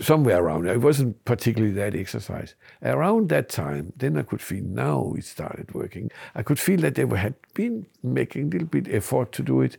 [0.00, 0.74] Somewhere around there.
[0.74, 2.54] It wasn't particularly that exercise.
[2.82, 6.10] Around that time, then I could feel now it started working.
[6.34, 9.60] I could feel that they were, had been making a little bit effort to do
[9.60, 9.76] it,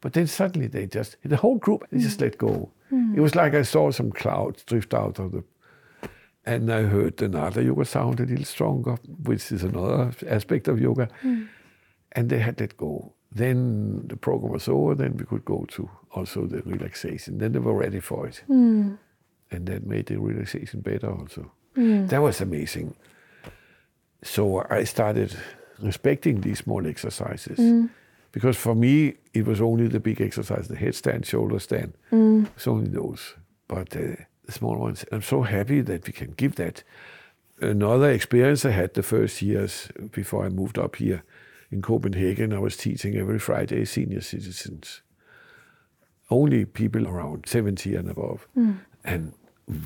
[0.00, 2.24] but then suddenly they just, the whole group, they just hmm.
[2.24, 2.70] let go.
[2.90, 3.14] Hmm.
[3.16, 5.44] It was like I saw some clouds drift out of the
[6.44, 10.80] and I heard the Nada yoga sound a little stronger, which is another aspect of
[10.80, 11.08] yoga.
[11.20, 11.44] Hmm.
[12.12, 13.12] And they had let go.
[13.30, 17.36] Then the program was over, then we could go to also the relaxation.
[17.36, 18.42] Then they were ready for it.
[19.50, 21.52] And that made the relaxation better also.
[22.06, 22.94] That was amazing.
[24.22, 25.36] So I started
[25.80, 27.58] respecting these small exercises.
[28.38, 31.94] Because for me, it was only the big exercise, the headstand, shoulder stand.
[32.54, 33.34] It's only those.
[33.66, 36.84] But uh, the small ones, I'm so happy that we can give that.
[37.60, 41.24] Another experience I had the first years before I moved up here
[41.72, 45.02] in Copenhagen, I was teaching every Friday senior citizens.
[46.30, 48.46] Only people around 70 and above.
[49.04, 49.32] And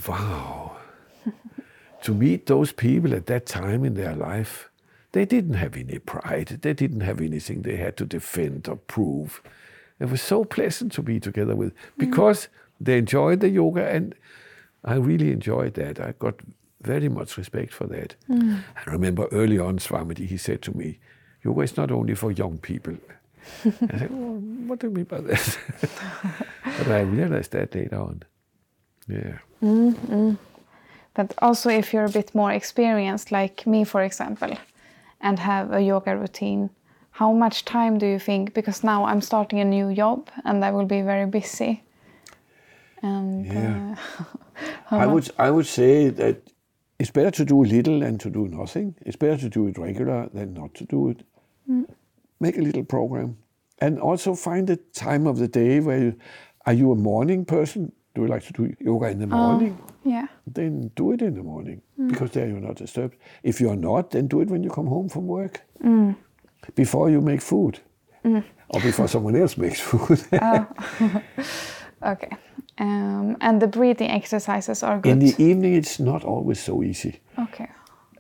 [0.07, 0.77] wow,
[2.03, 4.69] to meet those people at that time in their life,
[5.13, 6.59] they didn't have any pride.
[6.63, 9.43] They didn't have anything they had to defend or prove.
[10.01, 11.99] It was so pleasant to be together with mm.
[11.99, 12.49] because
[12.81, 14.15] they enjoyed the yoga and
[14.85, 16.01] I really enjoyed that.
[16.01, 16.41] I got
[16.81, 18.17] very much respect for that.
[18.29, 18.61] Mm.
[18.75, 20.99] I remember early on, Swamiji, he said to me,
[21.45, 22.97] yoga is not only for young people.
[23.65, 25.59] I said, well, what do you mean by that?
[26.79, 28.23] but I realized that later on.
[29.09, 29.39] Yeah.
[29.63, 30.35] Mm-hmm.
[31.15, 34.57] But also, if you're a bit more experienced, like me, for example,
[35.23, 36.71] and have a yoga routine,
[37.11, 38.55] how much time do you think?
[38.55, 41.83] Because now I'm starting a new job and I will be very busy.
[43.03, 43.97] And Yeah.
[44.91, 46.37] uh, I would I would say that
[46.99, 48.95] it's better to do a little than to do nothing.
[49.07, 51.23] It's better to do it regular than not to do it.
[52.41, 53.37] Make a little program,
[53.79, 56.15] and also find a time of the day where you
[56.67, 57.93] are you a morning person?
[58.15, 59.79] Do you like to do yoga in the oh, morning?
[60.05, 62.09] yeah, Then do it in the morning mm.
[62.09, 63.17] because there you're not disturbed.
[63.43, 65.63] If you're not, then do it when you come home from work.
[65.83, 66.17] Mm.
[66.75, 67.81] Before you make food,
[68.25, 68.45] mm.
[68.69, 70.21] or before someone else makes food.
[70.43, 70.67] Oh.
[72.13, 72.37] okay.
[72.79, 75.13] Um, and the breathing exercises are good.
[75.13, 77.21] in the evening, it's not always so easy.
[77.39, 77.69] okay.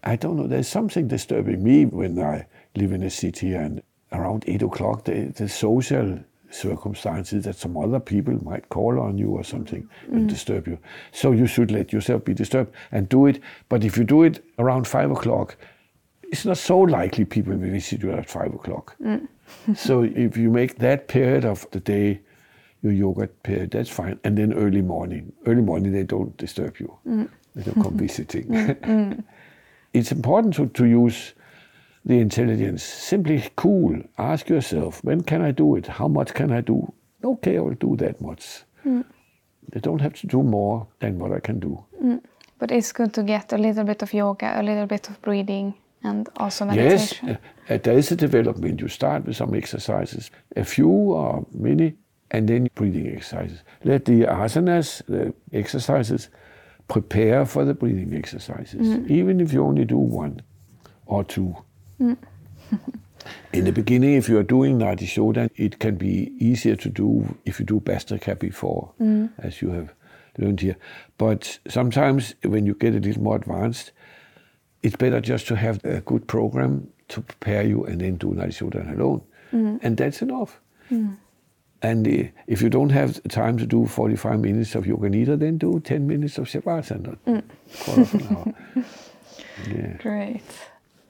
[0.04, 0.48] I don't know.
[0.48, 5.32] There's something disturbing me when I live in a city and around eight o'clock, the,
[5.36, 6.18] the social
[6.54, 10.78] circumstances that some other people might call on you or something and disturb you.
[11.12, 13.40] So you should let yourself be disturbed and do it.
[13.68, 15.56] But if you do it around five o'clock,
[16.22, 18.96] it's not so likely people will visit you at five o'clock.
[19.02, 19.28] Mm.
[19.74, 22.20] so if you make that period of the day
[22.82, 24.18] your yoga period, that's fine.
[24.24, 25.32] And then early morning.
[25.46, 26.98] Early morning, they don't disturb you.
[27.06, 27.28] Mm.
[27.54, 28.46] They don't come visiting.
[28.46, 29.24] Mm,
[29.92, 31.34] it's important to, to use
[32.04, 32.82] the intelligence.
[32.82, 34.02] Simply cool.
[34.18, 35.86] Ask yourself, when can I do it?
[35.86, 36.92] How much can I do?
[37.24, 38.64] Okay, I will do that much.
[38.84, 39.04] Mm.
[39.70, 41.84] They don't have to do more than what I can do.
[42.02, 42.20] Mm.
[42.58, 45.74] But it's good to get a little bit of yoga, a little bit of breathing,
[46.02, 47.38] and also Yes, meditation.
[47.68, 48.80] uh, there is a development.
[48.80, 51.94] You start with some exercises, a few or many,
[52.30, 53.62] and then breathing exercises.
[53.84, 56.28] Let the asanas, the exercises,
[56.88, 59.10] prepare for the breathing exercises, mm.
[59.10, 60.42] even if you only do one
[61.06, 61.56] or two.
[62.00, 62.16] Mm.
[63.52, 67.36] In the beginning, if you are doing Nadi Shodhan, it can be easier to do
[67.44, 69.30] if you do Bhastrika before, mm.
[69.38, 69.94] as you have
[70.38, 70.76] learned here.
[71.18, 73.92] But sometimes when you get a little more advanced,
[74.82, 78.48] it's better just to have a good program to prepare you and then do Nadi
[78.48, 79.22] Shodhan alone.
[79.52, 79.78] Mm.
[79.82, 80.58] And that's enough.
[81.82, 85.58] And uh, if you don't have time to do 45 minutes of Yoga Nidra, then
[85.58, 87.18] do 10 minutes of Shavasana.
[87.84, 88.84] Quarter of an hour.
[89.68, 89.96] Yeah.
[89.98, 90.42] Great.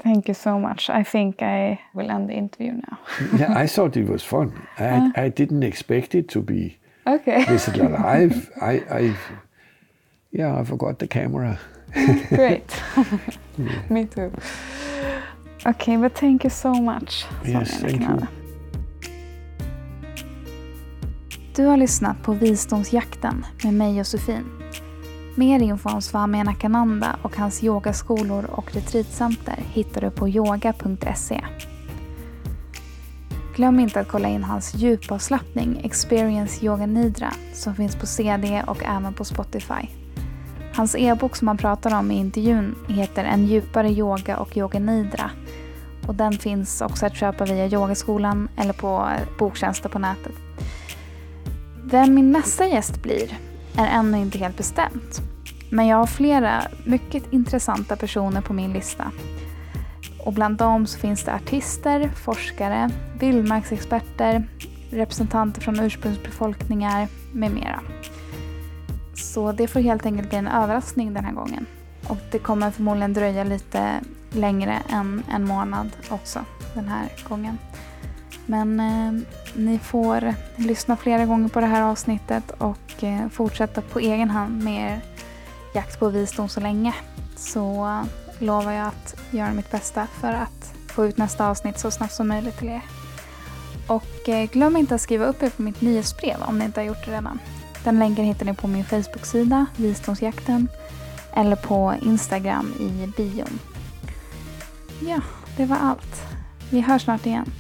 [0.03, 0.91] Thank you so much.
[0.91, 2.99] I think I will end the interview now.
[3.39, 4.53] yeah, I thought it was fun.
[4.79, 5.11] I, uh.
[5.17, 7.45] I didn't expect it to be Okay.
[7.49, 8.51] this live.
[8.61, 9.17] I, I,
[10.31, 11.59] yeah, I forgot the camera.
[12.29, 12.83] Great.
[13.91, 14.33] Me too.
[15.67, 17.25] Okay, but thank you so much.
[17.45, 18.09] Yes, Sonja thank you.
[18.09, 18.29] Janakananda.
[21.55, 24.62] Du har lyssnat på Visdomsjakten med mig och Sofin.
[25.35, 31.45] Mer info om Swami Anakananda och hans yogaskolor och retreatcenter hittar du på yoga.se.
[33.57, 38.85] Glöm inte att kolla in hans djupavslappning Experience Yoga Nidra som finns på CD och
[38.85, 39.89] även på Spotify.
[40.75, 45.31] Hans e-bok som han pratar om i intervjun heter En djupare yoga och yoga nidra.
[46.07, 50.35] Och den finns också att köpa via yogaskolan eller på boktjänster på nätet.
[51.85, 53.39] Vem min nästa gäst blir
[53.79, 55.23] är ännu inte helt bestämt.
[55.71, 59.13] Men jag har flera mycket intressanta personer på min lista.
[60.25, 64.49] Och bland dem så finns det artister, forskare, vildmarksexperter,
[64.91, 67.81] representanter från ursprungsbefolkningar med mera.
[69.15, 71.67] Så det får helt enkelt bli en överraskning den här gången.
[72.09, 74.01] Och det kommer förmodligen dröja lite
[74.31, 76.45] längre än en månad också
[76.75, 77.59] den här gången.
[78.47, 79.23] Men eh,
[79.55, 84.65] ni får lyssna flera gånger på det här avsnittet och eh, fortsätta på egen hand
[84.65, 85.01] med er
[85.75, 86.95] jakt på visdom så länge.
[87.37, 88.03] Så eh,
[88.39, 92.29] lovar jag att göra mitt bästa för att få ut nästa avsnitt så snabbt som
[92.29, 92.83] möjligt till er.
[93.87, 96.87] Och eh, glöm inte att skriva upp er på mitt nyhetsbrev om ni inte har
[96.87, 97.39] gjort det redan.
[97.85, 100.69] Den länken hittar ni på min Facebook-sida, Visdomsjakten,
[101.35, 103.59] eller på Instagram i bion.
[105.01, 105.21] Ja,
[105.57, 106.23] det var allt.
[106.71, 107.53] Vi hörs snart igen.